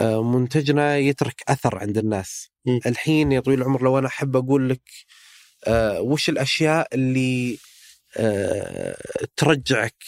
منتجنا 0.00 0.96
يترك 0.96 1.42
أثر 1.48 1.78
عند 1.78 1.98
الناس 1.98 2.50
م. 2.66 2.78
الحين 2.86 3.32
يا 3.32 3.40
طويل 3.40 3.58
العمر 3.62 3.82
لو 3.82 3.98
أنا 3.98 4.06
أحب 4.06 4.36
أقول 4.36 4.68
لك 4.70 4.90
آه، 5.66 6.00
وش 6.00 6.28
الأشياء 6.28 6.88
اللي 6.94 7.58
آه، 8.16 8.96
ترجعك 9.36 10.04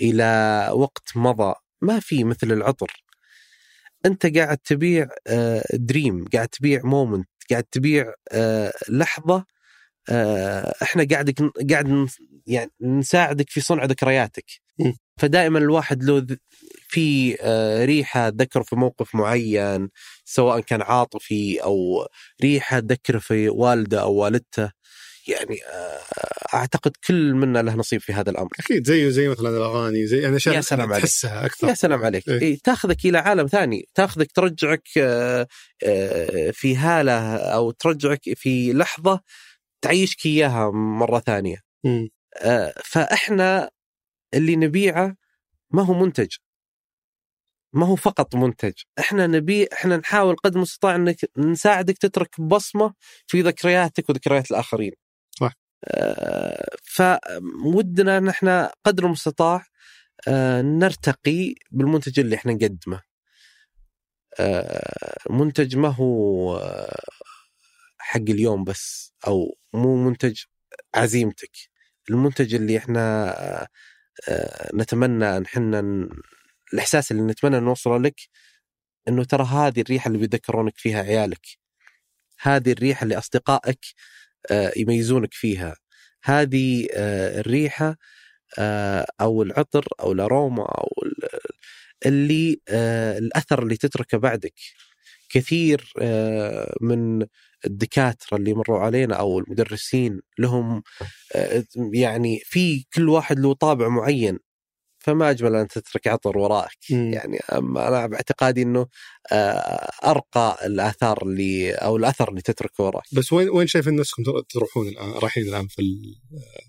إلى 0.00 0.68
وقت 0.72 1.16
مضى 1.16 1.54
ما 1.82 2.00
في 2.00 2.24
مثل 2.24 2.52
العطر 2.52 3.04
أنت 4.06 4.36
قاعد 4.36 4.58
تبيع 4.58 5.08
آه، 5.26 5.64
دريم 5.74 6.24
قاعد 6.32 6.48
تبيع 6.48 6.80
مومنت 6.84 7.28
قاعد 7.50 7.64
تبيع 7.64 8.14
آه، 8.32 8.72
لحظة 8.88 9.44
آه، 10.10 10.74
إحنا 10.82 11.06
قاعد 11.10 11.50
قاعد 11.70 12.08
يعني 12.46 12.70
نساعدك 12.80 13.50
في 13.50 13.60
صنع 13.60 13.84
ذكرياتك 13.84 14.44
م. 14.78 14.92
فدائما 15.22 15.58
الواحد 15.58 16.02
له 16.04 16.26
في 16.88 17.36
آه، 17.40 17.84
ريحة 17.84 18.30
تذكره 18.30 18.62
في 18.62 18.76
موقف 18.76 19.14
معين 19.14 19.88
سواء 20.24 20.60
كان 20.60 20.82
عاطفي 20.82 21.62
أو 21.62 22.06
ريحة 22.42 22.80
تذكره 22.80 23.18
في 23.18 23.48
والده 23.48 24.00
أو 24.02 24.14
والدته 24.14 24.70
يعني 25.28 25.58
آه، 25.64 26.00
أعتقد 26.54 26.92
كل 27.06 27.34
منا 27.34 27.62
له 27.62 27.74
نصيب 27.74 28.00
في 28.00 28.12
هذا 28.12 28.30
الأمر 28.30 28.50
أكيد 28.58 28.86
زيه 28.86 29.08
زي 29.08 29.28
مثلا 29.28 29.48
الأغاني 29.48 30.06
زي 30.06 30.22
يعني 30.22 30.36
أشياء 30.36 30.54
يا 30.54 30.60
سلام 30.60 30.92
عليك. 30.92 31.04
تحسها 31.04 31.46
أكثر 31.46 31.68
يا 31.68 31.74
سلام 31.74 32.04
عليك 32.04 32.28
إيه. 32.28 32.40
إيه. 32.40 32.58
تاخذك 32.64 33.04
إلى 33.04 33.18
عالم 33.18 33.46
ثاني 33.46 33.88
تاخذك 33.94 34.32
ترجعك 34.32 34.88
آه، 34.98 35.46
في 36.52 36.76
هالة 36.76 37.36
أو 37.36 37.70
ترجعك 37.70 38.20
في 38.34 38.72
لحظة 38.72 39.20
تعيشك 39.82 40.26
إياها 40.26 40.70
مرة 40.70 41.18
ثانية. 41.18 41.56
آه، 42.42 42.74
فإحنا 42.84 43.70
اللي 44.34 44.56
نبيعه 44.56 45.16
ما 45.70 45.82
هو 45.82 45.94
منتج. 45.94 46.28
ما 47.74 47.86
هو 47.86 47.96
فقط 47.96 48.34
منتج. 48.34 48.72
إحنا 48.98 49.26
نبي 49.26 49.68
إحنا 49.72 49.96
نحاول 49.96 50.36
قدر 50.36 50.56
المستطاع 50.56 50.94
إنك 50.94 51.16
نساعدك 51.38 51.98
تترك 51.98 52.40
بصمة 52.40 52.94
في 53.26 53.42
ذكرياتك 53.42 54.10
وذكريات 54.10 54.50
الآخرين. 54.50 54.92
صح. 55.30 55.52
آه، 55.84 56.68
فودنا 56.82 58.18
ان 58.18 58.28
إحنا 58.28 58.72
قدر 58.84 59.06
المستطاع 59.06 59.64
آه، 60.28 60.62
نرتقي 60.62 61.54
بالمنتج 61.70 62.20
اللي 62.20 62.36
إحنا 62.36 62.52
نقدمه. 62.52 63.02
آه، 64.40 65.16
منتج 65.30 65.76
ما 65.76 65.88
هو 65.88 66.56
آه، 66.56 67.00
حق 67.98 68.20
اليوم 68.20 68.64
بس 68.64 69.14
أو 69.26 69.58
مو 69.74 69.96
منتج 69.96 70.40
عزيمتك. 70.94 71.50
المنتج 72.10 72.54
اللي 72.54 72.78
إحنا 72.78 73.30
آه، 73.62 73.68
نتمنى 74.74 75.36
أن 75.36 75.42
إحنا 75.44 76.08
الإحساس 76.74 77.12
اللي 77.12 77.22
نتمنى 77.22 77.60
نوصله 77.60 77.98
لك 77.98 78.20
إنه 79.08 79.24
ترى 79.24 79.44
هذه 79.44 79.80
الريحة 79.80 80.08
اللي 80.08 80.18
بيذكرونك 80.18 80.74
فيها 80.78 81.02
عيالك 81.02 81.46
هذه 82.40 82.72
الريحة 82.72 83.04
اللي 83.04 83.18
أصدقائك 83.18 83.78
آه، 84.50 84.72
يميزونك 84.76 85.34
فيها 85.34 85.76
هذه 86.24 86.88
آه، 86.94 87.40
الريحة 87.40 87.96
آه، 88.58 89.06
أو 89.20 89.42
العطر 89.42 89.88
أو 90.00 90.12
الأروما 90.12 90.62
أو 90.64 90.88
ال- 91.06 91.40
اللي 92.06 92.60
آه، 92.68 93.18
الأثر 93.18 93.62
اللي 93.62 93.76
تتركه 93.76 94.18
بعدك. 94.18 94.54
كثير 95.30 95.92
آه، 96.02 96.74
من 96.80 97.26
الدكاترة 97.66 98.36
اللي 98.36 98.54
مروا 98.54 98.78
علينا 98.78 99.14
أو 99.14 99.38
المدرسين 99.38 100.20
لهم 100.38 100.82
آه، 101.34 101.64
يعني 101.92 102.40
في 102.44 102.84
كل 102.94 103.08
واحد 103.08 103.38
له 103.38 103.54
طابع 103.54 103.88
معين 103.88 104.38
فما 105.04 105.30
أجمل 105.30 105.54
أن 105.56 105.68
تترك 105.68 106.06
عطر 106.06 106.38
وراءك 106.38 106.76
مم. 106.90 107.12
يعني 107.12 107.38
أما 107.38 107.88
أنا 107.88 108.06
باعتقادي 108.06 108.62
إنه 108.62 108.86
آه، 109.32 109.90
أرقى 110.04 110.58
الآثار 110.66 111.22
اللي 111.22 111.72
أو 111.72 111.96
الأثر 111.96 112.28
اللي 112.30 112.42
تتركه 112.42 112.84
وراك. 112.84 113.04
بس 113.12 113.32
وين 113.32 113.48
وين 113.50 113.66
شايفين 113.66 113.96
نفسكم 113.96 114.22
تر- 114.22 114.42
تروحون 114.48 114.88
الآن؟ 114.88 115.10
رايحين 115.10 115.48
الآن 115.48 115.66
في 115.66 115.82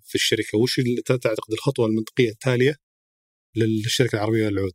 في 0.03 0.15
الشركة. 0.15 0.57
وش 0.57 0.81
تعتقد 1.05 1.53
الخطوة 1.53 1.85
المنطقية 1.85 2.29
التالية 2.29 2.75
للشركة 3.55 4.15
العربية 4.15 4.49
للعود؟ 4.49 4.73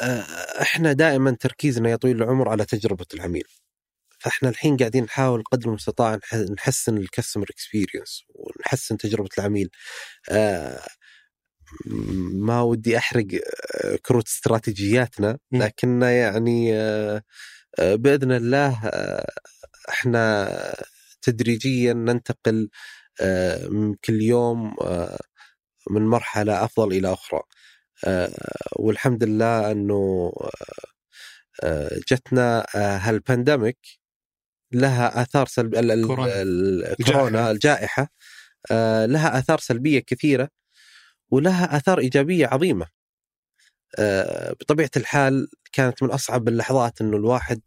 آه، 0.00 0.22
إحنا 0.62 0.92
دائما 0.92 1.36
تركيزنا 1.40 1.90
يا 1.90 1.96
طويل 1.96 2.16
العمر 2.22 2.48
على 2.48 2.64
تجربة 2.64 3.06
العميل. 3.14 3.44
فاحنا 4.18 4.48
الحين 4.48 4.76
قاعدين 4.76 5.04
نحاول 5.04 5.42
قدر 5.52 5.68
المستطاع 5.68 6.16
نح- 6.16 6.34
نحسن 6.34 6.96
ال 6.96 7.02
customer 7.02 7.46
experience 7.50 8.22
ونحسن 8.28 8.96
تجربة 8.96 9.28
العميل 9.38 9.70
آه، 10.30 10.80
ما 12.34 12.60
ودي 12.62 12.98
أحرق 12.98 13.26
آه، 13.84 13.96
كروت 14.06 14.26
استراتيجياتنا. 14.28 15.38
لكن 15.52 16.02
يعني 16.02 16.74
آه، 16.74 17.22
بإذن 17.78 18.32
الله 18.32 18.80
آه، 18.86 19.26
إحنا 19.88 20.48
تدريجيا 21.22 21.92
ننتقل 21.92 22.68
من 23.70 23.94
كل 23.94 24.22
يوم 24.22 24.74
من 25.90 26.02
مرحلة 26.06 26.64
أفضل 26.64 26.92
إلى 26.92 27.12
أخرى 27.12 27.40
والحمد 28.76 29.24
لله 29.24 29.70
أنه 29.72 30.32
جتنا 32.10 32.66
هالبانديميك 32.74 33.78
لها 34.72 35.22
آثار 35.22 35.48
الجائحة. 35.58 36.42
الكورونا 37.00 37.50
الجائحة. 37.50 38.08
آه، 38.70 39.06
لها 39.06 39.38
آثار 39.38 39.58
سلبية 39.58 40.00
كثيرة 40.00 40.48
ولها 41.30 41.76
آثار 41.76 41.98
إيجابية 41.98 42.46
عظيمة. 42.46 42.86
آه، 43.98 44.52
بطبيعة 44.52 44.90
الحال 44.96 45.48
كانت 45.72 46.02
من 46.02 46.10
أصعب 46.10 46.48
اللحظات 46.48 47.00
إنه 47.00 47.16
الواحد 47.16 47.60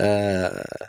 آه، 0.00 0.88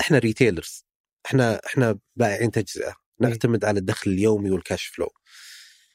إحنا 0.00 0.18
ريتيلرز 0.18 0.84
إحنا 1.26 1.60
إحنا 1.66 1.98
بائعين 2.16 2.50
تجزئة 2.50 2.94
نعتمد 3.20 3.64
على 3.64 3.78
الدخل 3.78 4.10
اليومي 4.10 4.50
والكاش 4.50 4.86
فلو 4.86 5.12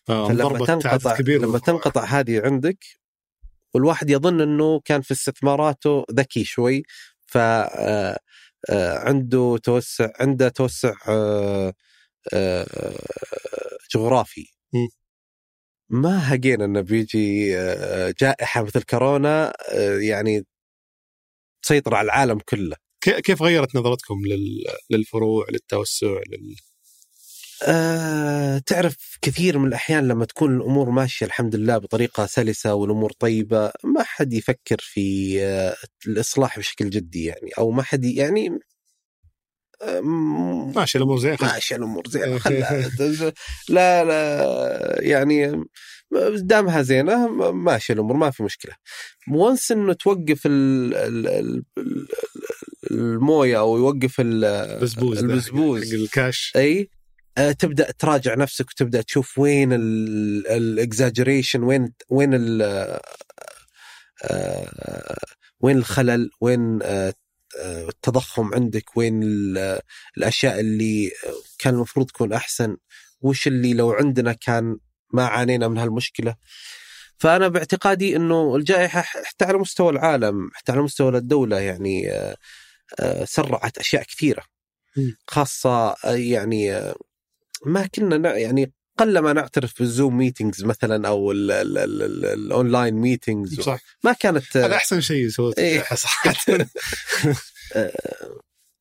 فلما 0.07 0.65
تنقطع 0.65 1.17
كبير. 1.17 1.41
لما 1.41 1.59
تنقطع 1.59 2.03
هذه 2.03 2.41
عندك 2.41 2.85
والواحد 3.73 4.09
يظن 4.09 4.41
إنه 4.41 4.79
كان 4.85 5.01
في 5.01 5.11
استثماراته 5.11 6.05
ذكي 6.11 6.43
شوي 6.43 6.83
ف 7.27 7.37
عنده 8.71 9.57
توسع 9.63 10.09
عنده 10.19 10.49
توسع 10.49 10.93
آه، 11.09 11.73
آه، 12.33 12.65
جغرافي. 13.93 14.45
ما 15.89 16.33
هقينا 16.35 16.65
إنه 16.65 16.81
بيجي 16.81 17.57
آه، 17.59 18.13
جائحة 18.21 18.63
مثل 18.63 18.81
كورونا 18.83 19.53
آه، 19.73 19.97
يعني 19.99 20.45
تسيطر 21.63 21.95
على 21.95 22.05
العالم 22.05 22.39
كله 22.39 22.75
كي- 23.01 23.21
كيف 23.21 23.41
غيرت 23.41 23.75
نظرتكم 23.75 24.15
لل- 24.25 24.63
للفروع 24.89 25.45
للتوسع 25.51 26.07
لل... 26.07 26.55
أه 27.63 28.57
تعرف 28.57 29.17
كثير 29.21 29.57
من 29.57 29.67
الأحيان 29.67 30.07
لما 30.07 30.25
تكون 30.25 30.55
الأمور 30.55 30.89
ماشية 30.89 31.25
الحمد 31.25 31.55
لله 31.55 31.77
بطريقة 31.77 32.25
سلسة 32.25 32.73
والأمور 32.73 33.11
طيبة 33.19 33.71
ما 33.83 34.03
حد 34.03 34.33
يفكر 34.33 34.77
في 34.79 35.37
آه، 35.43 35.75
الإصلاح 36.07 36.59
بشكل 36.59 36.89
جدي 36.89 37.25
يعني 37.25 37.51
أو 37.57 37.71
ما 37.71 37.83
حد 37.83 38.05
يعني 38.05 38.59
ماشي 40.75 40.97
الأمور 40.97 41.19
زين. 41.19 41.37
ماشي 41.41 41.75
الأمور 41.75 42.03
زينة 42.07 42.37
خلها 42.37 42.89
لا 43.69 44.03
لا 44.03 44.97
يعني 45.01 45.63
دامها 46.35 46.81
زينة 46.81 47.27
ماشي 47.51 47.93
الأمور 47.93 48.15
ما 48.17 48.31
في 48.31 48.43
مشكلة 48.43 48.73
once 49.31 49.71
إنه 49.71 49.93
توقف 49.93 50.45
ال- 50.45 50.93
ال- 50.95 51.27
ال- 51.27 51.63
ال- 51.77 52.07
الموية 52.91 53.59
أو 53.59 53.77
يوقف 53.77 54.15
البزبوز. 54.19 55.17
حق 55.17 55.93
الكاش 55.93 56.53
أي 56.55 56.89
تبدأ 57.59 57.91
تراجع 57.91 58.35
نفسك 58.35 58.69
وتبدأ 58.69 59.01
تشوف 59.01 59.39
وين 59.39 59.69
ال 59.73 59.88
exaggeration 59.88 61.63
وين 61.63 61.93
وين 62.09 62.29
ال 62.33 62.61
آه، 64.23 65.15
وين 65.59 65.77
الخلل 65.77 66.29
وين 66.41 66.79
آه، 66.83 67.13
آه، 67.59 67.89
التضخم 67.89 68.53
عندك 68.53 68.97
وين 68.97 69.23
ال- 69.23 69.79
الأشياء 70.17 70.59
اللي 70.59 71.11
كان 71.59 71.73
المفروض 71.73 72.05
تكون 72.05 72.33
أحسن 72.33 72.77
وش 73.21 73.47
اللي 73.47 73.73
لو 73.73 73.91
عندنا 73.91 74.33
كان 74.33 74.77
ما 75.13 75.25
عانينا 75.25 75.67
من 75.67 75.77
هالمشكلة 75.77 76.35
فأنا 77.17 77.47
باعتقادي 77.47 78.15
إنه 78.15 78.55
الجائحة 78.55 79.01
حتى 79.01 79.45
على 79.45 79.57
مستوى 79.57 79.89
العالم 79.89 80.49
حتى 80.53 80.71
على 80.71 80.81
مستوى 80.81 81.17
الدولة 81.17 81.59
يعني 81.59 82.11
آه، 82.11 82.35
آه، 82.99 83.25
سرعت 83.25 83.77
أشياء 83.77 84.03
كثيرة. 84.03 84.43
خاصة 85.27 85.89
آه، 86.05 86.15
يعني 86.15 86.73
آه، 86.75 86.95
ما 87.65 87.87
كنا 87.87 88.37
يعني 88.37 88.73
قلما 88.97 89.33
نعترف 89.33 89.79
بال 89.79 89.92
Zoom 89.92 90.17
meetings 90.17 90.63
مثلا 90.63 91.07
أو 91.07 91.31
ال- 91.31 91.51
ال- 91.51 91.77
ال- 91.77 92.03
ال- 92.03 92.25
ال 92.25 92.35
online 92.35 92.93
meetings 92.93 93.61
صح 93.61 93.79
ما 94.03 94.13
كانت 94.13 94.57
هذا 94.57 94.75
أحسن 94.75 95.01
شيء 95.01 95.29
سويته 95.29 95.59
إيه. 95.59 95.83
صراحة 95.93 96.33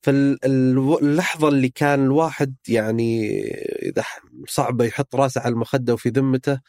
فاللحظة 0.02 1.48
اللي 1.48 1.68
كان 1.68 2.04
الواحد 2.04 2.54
يعني 2.68 3.40
إذا 3.82 4.02
ح- 4.02 4.20
صعبة 4.48 4.84
يحط 4.84 5.14
راسه 5.14 5.40
على 5.40 5.52
المخدة 5.52 5.94
وفي 5.94 6.08
ذمته 6.08 6.60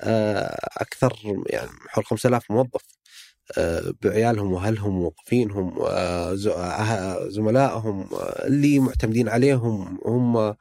آه، 0.00 0.68
أكثر 0.76 1.12
يعني 1.46 1.70
حول 1.88 2.04
5000 2.04 2.50
موظف 2.50 2.84
آه، 3.58 3.94
بعيالهم 4.02 4.52
وأهلهم 4.52 4.96
وموظفينهم 4.96 5.82
آه، 5.82 6.34
زملائهم 7.28 8.08
اللي 8.44 8.78
معتمدين 8.78 9.28
عليهم 9.28 9.98
هم 10.04 10.54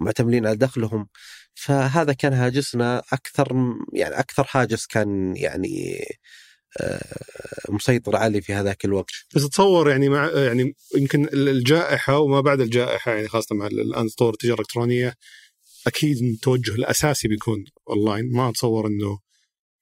معتمدين 0.00 0.46
على 0.46 0.56
دخلهم. 0.56 1.08
فهذا 1.54 2.12
كان 2.12 2.32
هاجسنا 2.32 3.02
أكثر 3.12 3.54
م- 3.54 3.86
يعني 3.92 4.18
أكثر 4.18 4.46
هاجس 4.50 4.86
كان 4.86 5.36
يعني 5.36 6.04
آه، 6.80 7.00
مسيطر 7.68 8.16
علي 8.16 8.40
في 8.40 8.52
هذاك 8.54 8.84
الوقت. 8.84 9.10
بس 9.36 9.44
اتصور 9.44 9.90
يعني 9.90 10.08
مع 10.08 10.30
يعني 10.30 10.74
يمكن 10.96 11.28
الجائحة 11.32 12.18
وما 12.18 12.40
بعد 12.40 12.60
الجائحة 12.60 13.12
يعني 13.12 13.28
خاصة 13.28 13.54
مع 13.56 13.66
الآن 13.66 14.08
تطور 14.08 14.32
التجارة 14.32 14.54
الإلكترونية 14.54 15.14
أكيد 15.86 16.22
التوجه 16.22 16.74
الأساسي 16.74 17.28
بيكون 17.28 17.64
اونلاين 17.88 18.32
ما 18.32 18.48
أتصور 18.48 18.86
إنه 18.86 19.18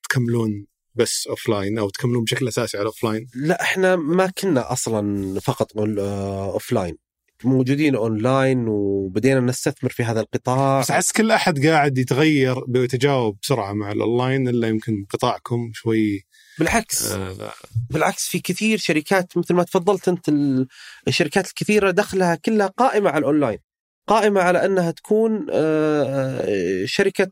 تكملون 0.09 0.67
بس 0.95 1.27
offline 1.29 1.77
أو 1.79 1.89
تكملون 1.89 2.23
بشكل 2.23 2.47
أساسي 2.47 2.77
على 2.77 2.85
offline 2.85 3.27
لا 3.35 3.61
إحنا 3.61 3.95
ما 3.95 4.27
كنا 4.27 4.71
أصلا 4.71 5.39
فقط 5.39 5.77
offline 5.77 6.97
موجودين 7.43 7.95
أونلاين 7.95 8.67
وبدينا 8.67 9.39
نستثمر 9.39 9.89
في 9.89 10.03
هذا 10.03 10.19
القطاع. 10.19 10.79
بس 10.79 10.91
أحس 10.91 11.11
كل 11.11 11.31
أحد 11.31 11.65
قاعد 11.65 11.97
يتغير 11.97 12.55
ويتجاوب 12.75 13.37
بسرعة 13.41 13.73
مع 13.73 13.91
الأونلاين 13.91 14.47
إلا 14.47 14.67
يمكن 14.67 15.05
قطاعكم 15.09 15.71
شوي. 15.73 16.25
بالعكس. 16.59 17.11
آه 17.11 17.51
بالعكس 17.89 18.27
في 18.27 18.39
كثير 18.39 18.77
شركات 18.77 19.37
مثل 19.37 19.53
ما 19.53 19.63
تفضلت 19.63 20.07
أنت 20.07 20.29
ال- 20.29 20.67
الشركات 21.07 21.47
الكثيرة 21.47 21.91
دخلها 21.91 22.35
كلها 22.35 22.67
قائمة 22.67 23.09
على 23.09 23.19
الأونلاين. 23.19 23.59
قائمة 24.07 24.41
على 24.41 24.65
أنها 24.65 24.91
تكون 24.91 25.47
آه، 25.51 26.03
آه، 26.03 26.85
شركة 26.85 27.31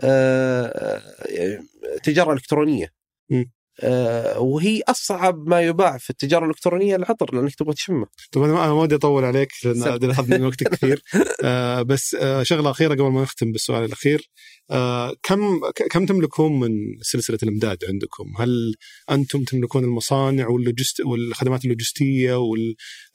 آه، 0.00 0.66
آه، 0.66 1.62
تجارة 2.02 2.32
إلكترونية. 2.32 2.92
م. 3.30 3.44
آه، 3.80 4.40
وهي 4.40 4.82
أصعب 4.88 5.48
ما 5.48 5.60
يباع 5.60 5.98
في 5.98 6.10
التجارة 6.10 6.44
الإلكترونية 6.44 6.96
العطر 6.96 7.34
لأنك 7.34 7.54
تبغى 7.54 7.74
تشمه. 7.74 8.06
طب 8.32 8.42
أنا 8.42 8.52
ما 8.52 8.72
ودي 8.72 8.94
أطول 8.94 9.24
عليك 9.24 9.48
لأن 9.64 10.10
اخذ 10.10 10.30
من 10.30 10.44
وقتك 10.44 10.68
كثير. 10.68 11.02
آه 11.44 11.82
بس 11.82 12.14
آه 12.14 12.42
شغلة 12.42 12.70
أخيرة 12.70 12.94
قبل 12.94 13.10
ما 13.10 13.22
نختم 13.22 13.52
بالسؤال 13.52 13.84
الأخير. 13.84 14.30
آه 14.70 15.14
كم 15.22 15.60
كم 15.90 16.06
تملكون 16.06 16.60
من 16.60 16.70
سلسلة 17.02 17.38
الإمداد 17.42 17.78
عندكم؟ 17.88 18.24
هل 18.38 18.74
أنتم 19.10 19.44
تملكون 19.44 19.84
المصانع 19.84 20.48
وال 20.48 20.61
logist 20.61 21.00
والخدمات 21.00 21.64
اللوجستية 21.64 22.34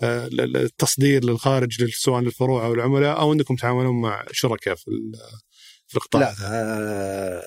والتصدير 0.02 1.26
للخارج 1.26 1.84
سواء 1.90 2.22
للفروع 2.22 2.66
أو 2.66 2.74
العملاء 2.74 3.20
أو 3.20 3.34
أنكم 3.34 3.56
تعاملون 3.56 4.02
مع 4.02 4.26
شركاء 4.32 4.76
في 4.76 4.88
في 5.94 5.98
القطاع؟ 5.98 6.22
لا 6.22 6.36
آه، 6.44 7.44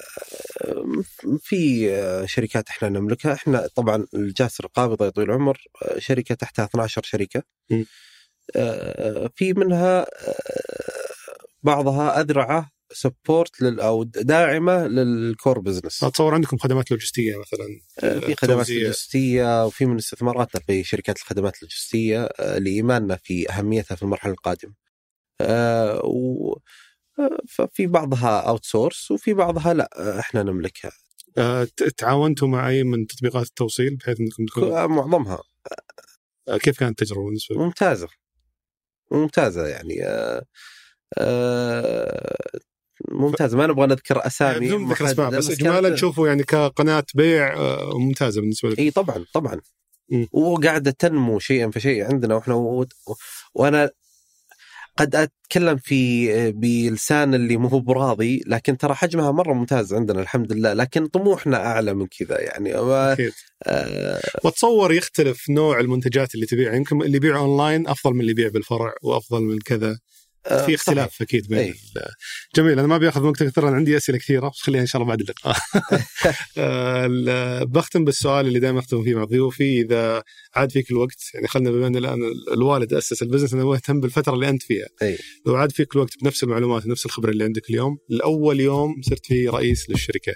في 1.41 1.93
آه، 1.95 2.27
شركات 2.27 2.69
إحنا 2.69 2.89
نملكها 2.89 3.33
إحنا 3.33 3.69
طبعا 3.75 4.07
الجاسر 4.15 4.65
القابضة 4.65 5.05
يا 5.05 5.11
طويل 5.11 5.31
العمر 5.31 5.65
آه، 5.83 5.99
شركة 5.99 6.35
تحتها 6.35 6.65
12 6.65 7.03
شركة 7.05 7.43
م. 7.71 7.85
آه، 8.57 9.31
في 9.35 9.53
منها 9.53 10.07
بعضها 11.63 12.21
أذرعة 12.21 12.71
support 12.93 13.63
أو 13.63 14.03
داعمة 14.03 14.87
لل 14.87 15.11
core 15.11 15.59
business 15.59 16.05
اتصور 16.05 16.35
عندكم 16.35 16.59
خدمات 16.59 16.91
لوجستية 16.91 17.37
مثلا 17.39 17.67
في 18.21 18.35
خدمات. 18.35 18.71
لوجستية 18.71 19.67
وفي 19.67 19.87
من 19.87 19.97
استثماراتنا 19.97 20.63
في 20.67 20.85
شركات 20.85 21.19
الخدمات 21.19 21.57
اللوجستية 21.57 22.29
لإيماننا 22.39 23.17
في 23.17 23.51
أهميتها 23.51 23.95
في 23.95 24.03
المرحلة 24.03 24.33
القادمة. 24.33 24.75
و 26.05 26.55
ففي 27.49 27.87
بعضها 27.87 28.41
outsource 28.41 29.11
وفي 29.11 29.35
بعضها 29.35 29.75
لا 29.75 30.19
إحنا 30.21 30.43
نملكها. 30.43 30.93
آه 31.39 31.69
تعاونتوا 31.97 32.49
مع 32.49 32.69
اي 32.69 32.85
من 32.85 33.07
تطبيقات 33.07 33.47
التوصيل 33.47 33.97
بحيث 33.97 34.21
إنكم 34.21 34.47
تكونوا 34.47 34.85
آه، 34.85 34.87
معظمها. 34.87 35.43
آه 36.49 36.57
كيف 36.57 36.79
كانت 36.79 37.03
التجربه 37.03 37.25
بالنسبة 37.25 37.55
لكم؟ 37.55 37.65
ممتازة. 37.65 38.09
ممتازة 39.11 39.67
يعني 39.67 39.95
ممتازة. 43.09 43.59
ما 43.59 43.67
نبغى 43.67 43.87
نذكر 43.87 44.27
أسامي 44.27 44.67
بدون 44.67 44.93
ذكر 44.93 45.05
أسماء 45.05 45.31
بس 45.31 45.51
اجمالا 45.51 45.91
تشوفوا 45.95 46.29
يعني 46.29 46.43
كقناة 46.43 47.05
بيع 47.15 47.55
ممتازة 47.95 48.41
بالنسبة 48.41 48.69
لكم 48.69 48.83
إي 48.83 48.91
طبعا 48.91 49.25
طبعا. 49.33 49.61
وقاعدة 50.33 50.91
تنمو 50.91 51.39
شيئا 51.39 51.71
فشيء 51.71 52.05
عندنا 52.05 52.35
وإحنا 52.35 52.55
و... 52.55 52.87
وأنا 53.55 53.91
قد 54.97 55.17
أتكلم 55.17 55.77
في 55.77 56.53
بلسان 56.53 57.35
اللي 57.35 57.57
مو 57.57 57.69
براضي 57.69 58.43
لكن 58.47 58.77
ترى 58.77 58.95
حجمها 58.95 59.31
مرة 59.31 59.53
ممتاز 59.53 59.95
عندنا 59.95 60.21
الحمد 60.21 60.53
لله 60.53 60.73
لكن 60.73 61.07
طموحنا 61.07 61.67
أعلى 61.67 61.95
من 61.95 62.07
كذا 62.07 62.41
يعني. 62.41 62.75
أكيد. 62.77 63.33
آه 63.67 64.21
واتصور 64.45 64.93
يختلف 64.93 65.51
نوع 65.51 65.81
المنتجات 65.81 66.35
اللي 66.35 66.47
تبيعها 66.47 66.75
يمكن 66.75 67.03
اللي 67.03 67.17
يبيع 67.17 67.37
أونلاين 67.39 67.89
أفضل 67.89 68.15
من 68.15 68.21
اللي 68.21 68.31
يبيع 68.31 68.49
بالفرع 68.49 68.95
وأفضل 69.03 69.43
من 69.43 69.59
كذا. 69.59 69.91
آه، 69.91 69.99
في 70.67 70.75
اختلاف 70.75 71.09
صحيح. 71.11 71.23
أكيد 71.23 71.49
بين 71.49 71.59
أي. 71.59 71.71
ال- 71.71 71.77
جميل 72.57 72.79
أنا 72.79 72.89
ما 72.89 72.99
بياخذ 72.99 73.23
وقت 73.23 73.43
كثير 73.43 73.69
أنا 73.69 73.77
عندي 73.77 73.97
أسئلة 73.97 74.19
كثيرة 74.19 74.49
بس 74.49 74.61
خليها 74.61 74.81
إن 74.81 74.87
شاء 74.87 75.03
الله 75.03 75.09
بعد 75.15 75.21
اللقاء 75.21 75.57
آه، 76.59 77.65
بختم 77.65 78.05
بالسؤال 78.05 78.47
اللي 78.47 78.59
دائما 78.59 78.79
أختم 78.79 79.05
فيه 79.05 79.15
مع 79.15 79.25
ضيوفي 79.25 79.81
إذا 79.81 80.23
عاد 80.55 80.73
فيك 80.73 80.91
الوقت 80.91 81.19
يعني 81.35 81.49
خلينا 81.49 81.71
بما 81.71 81.87
ان 81.87 81.97
الآن 81.97 82.19
الوالد 82.53 82.93
أسس 82.95 83.23
ال 83.23 83.26
business 83.26 83.55
أنا 83.55 83.65
مهتم 83.65 84.01
بالفترة 84.01 84.35
اللي 84.35 84.49
أنت 84.49 84.63
فيها 84.63 84.87
اي 85.03 85.19
لو 85.47 85.55
عاد 85.57 85.73
فيك 85.73 85.97
الوقت 85.97 86.11
بنفس 86.23 86.43
المعلومات 86.43 86.87
ونفس 86.87 87.07
الخبرة 87.07 87.31
اللي 87.31 87.45
عندك 87.45 87.71
اليوم 87.71 87.99
لأول 88.09 88.61
يوم 88.61 88.95
صرت 89.03 89.27
فيه 89.27 89.51
رئيس 89.51 89.91
للشركة 89.91 90.33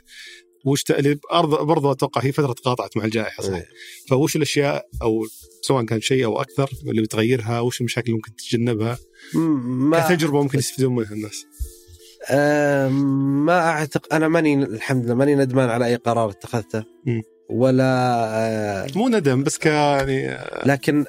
وش 0.65 0.83
تأليب 0.83 1.21
برضه 1.33 1.63
برضه 1.63 1.93
أتوقع 1.93 2.21
هي 2.25 2.33
فترة 2.33 2.53
تقاطعت 2.53 2.97
مع 2.97 3.05
الجائحة 3.05 3.43
صح؟ 3.43 3.53
إيه. 3.53 3.69
فوش 4.09 4.37
الأشياء 4.37 4.87
أو 5.03 5.27
سواء 5.63 5.85
كان 5.85 6.01
شيء 6.01 6.25
أو 6.25 6.41
أكثر 6.41 6.71
اللي 6.87 7.03
بتغيرها 7.03 7.61
وش 7.61 7.81
المشاكل 7.81 8.07
اللي 8.07 8.17
ممكن 8.17 8.37
تتجنبها؟ 8.37 8.99
ما 9.35 10.09
كتجربة 10.09 10.43
ممكن 10.43 10.59
يستفيدون 10.59 10.95
منها 10.95 11.13
الناس. 11.13 11.47
آه 12.31 12.89
ما 12.89 13.59
اعتقد 13.59 14.13
أنا 14.13 14.29
ماني 14.29 14.55
الحمد 14.55 15.05
لله 15.05 15.15
ماني 15.15 15.35
ندمان 15.35 15.69
على 15.69 15.87
أي 15.87 15.97
قرار 15.97 16.31
اتخذته. 16.31 16.85
ولا 17.51 18.87
مو 18.97 19.09
ندم 19.09 19.43
بس 19.43 19.59
ك 19.59 19.67
يعني 19.67 20.39
لكن 20.67 21.05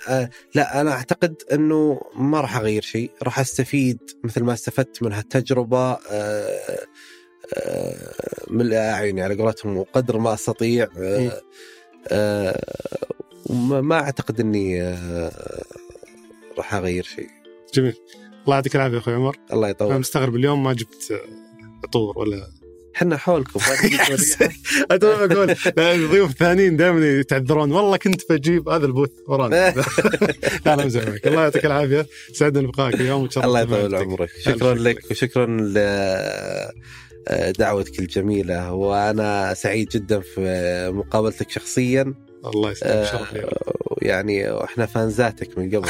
لا 0.55 0.81
أنا 0.81 0.91
أعتقد 0.91 1.35
إنه 1.51 2.01
ما 2.15 2.41
راح 2.41 2.57
أغير 2.57 2.81
شيء. 2.81 3.11
راح 3.23 3.39
أستفيد 3.39 3.99
مثل 4.23 4.43
ما 4.43 4.53
استفدت 4.53 5.03
من 5.03 5.13
هالتجربة 5.13 5.97
من 8.49 8.73
اعيني 8.73 9.21
على 9.21 9.35
قولتهم 9.35 9.77
وقدر 9.77 10.17
ما 10.17 10.33
أستطيع 10.33 10.87
ما 13.59 13.95
أعتقد 13.95 14.39
إني 14.39 14.81
راح 16.57 16.73
أغير 16.73 17.03
شيء. 17.03 17.27
جميل. 17.73 17.93
الله 18.45 18.55
يعطيك 18.55 18.75
العافية 18.75 18.97
أخوي 18.97 19.13
عمر. 19.13 19.37
الله 19.53 19.69
يطول. 19.69 19.89
أنا 19.89 19.97
مستغرب 19.97 20.35
اليوم 20.35 20.63
ما 20.63 20.73
جبت 20.73 21.21
عطور 21.83 22.19
ولا؟ 22.19 22.47
إحنا 22.95 23.17
حولكم. 23.17 23.59
أتوقع 24.91 25.25
أقول. 25.25 25.55
الضيوف 25.77 26.31
الثانيين 26.31 26.77
دائما 26.77 27.19
يتعذرون. 27.19 27.71
والله 27.71 27.97
كنت 27.97 28.31
بجيب 28.31 28.69
هذا 28.69 28.85
البوث 28.85 29.09
ورانا. 29.27 29.55
لا 30.65 30.75
لا 30.75 30.75
معك 30.75 31.27
الله 31.27 31.41
يعطيك 31.41 31.65
العافية. 31.65 32.05
سعدنا 32.33 32.67
بلقائك 32.67 32.95
اليوم. 32.95 33.29
الله. 33.37 33.61
يطول 33.61 33.95
عمرك. 33.95 34.29
شكرا 34.39 34.73
لك 34.73 35.11
وشكرا 35.11 35.45
دعوتك 37.59 37.99
الجميلة. 37.99 38.73
وأنا 38.73 39.53
سعيد 39.53 39.89
جدا 39.89 40.19
في 40.19 40.91
مقابلتك 40.93 41.49
شخصيا. 41.49 42.13
الله 42.45 42.71
يسلمك. 42.71 43.05
شرف 43.05 43.33
لي 43.33 43.49
يعني 44.01 44.51
وإحنا 44.51 44.85
fans 44.85 45.33
اتك 45.33 45.57
من 45.57 45.75
قبل. 45.75 45.89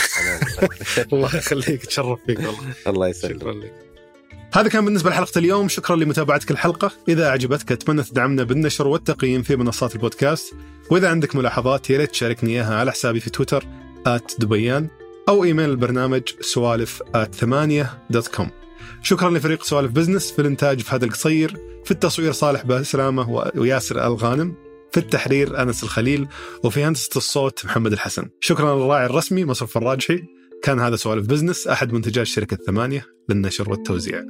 الله 1.14 1.36
يخليك. 1.36 1.86
تشرف 1.86 2.20
فيك 2.26 2.40
والله. 2.40 2.60
الله 2.88 3.08
يسلمك. 3.08 3.42
شكرا 3.42 3.54
لك. 3.54 3.74
هذا 4.54 4.70
كان 4.70 4.86
بالنسبة 4.86 5.10
لحلقة 5.10 5.40
اليوم. 5.40 5.68
شكرا 5.68 5.96
لمتابعتك 5.96 6.52
الحلقة. 6.52 6.92
إذا 7.08 7.28
أعجبتك 7.28 7.72
أتمنى 7.72 8.04
تدعمنا 8.04 8.44
بالنشر 8.44 8.88
والتقييم 8.88 9.42
في 9.42 9.56
منصات 9.56 9.96
البودكاست. 9.96 10.54
وإذا 10.90 11.10
عندك 11.10 11.36
ملاحظات 11.36 11.90
يا 11.90 11.98
ريت 11.98 12.12
تشاركني 12.12 12.52
إياها 12.52 12.76
على 12.76 12.92
حسابي 12.92 13.20
في 13.20 13.30
تويتر 13.30 13.66
دبيان 14.40 14.88
أو 15.30 15.44
إيميل 15.44 15.70
البرنامج 15.70 16.22
سوالف 16.42 17.04
ثمانية 17.34 17.98
dot 18.10 18.28
com. 18.28 18.50
شكرا 19.04 19.30
لفريق 19.30 19.64
سوالف 19.64 19.92
بزنس 19.92 20.32
في 20.32 20.40
الإنتاج 20.40 20.82
هذا 20.90 21.06
القصير 21.06 21.58
في 21.86 21.92
التصوير 21.92 22.32
صالح 22.32 22.66
بسلامة 22.66 23.52
وياسر 23.56 24.08
الغانم 24.08 24.56
في 24.92 24.98
التحرير 24.98 25.62
أنس 25.62 25.84
الخليل 25.84 26.28
وفي 26.64 26.84
هندسة 26.84 27.10
الصوت 27.16 27.66
محمد 27.66 27.94
الحسن. 27.94 28.30
شكرا 28.40 28.76
للراعي 28.76 29.06
الرسمي 29.06 29.46
مصرف 29.46 29.78
الراجحي. 29.78 30.24
كان 30.64 30.80
هذا 30.80 30.96
سوالف 30.96 31.28
بزنس 31.28 31.68
أحد 31.68 31.94
منتجات 31.94 32.28
شركة 32.28 32.58
ثمانية 32.68 33.06
للنشر 33.30 33.70
والتوزيع. 33.70 34.24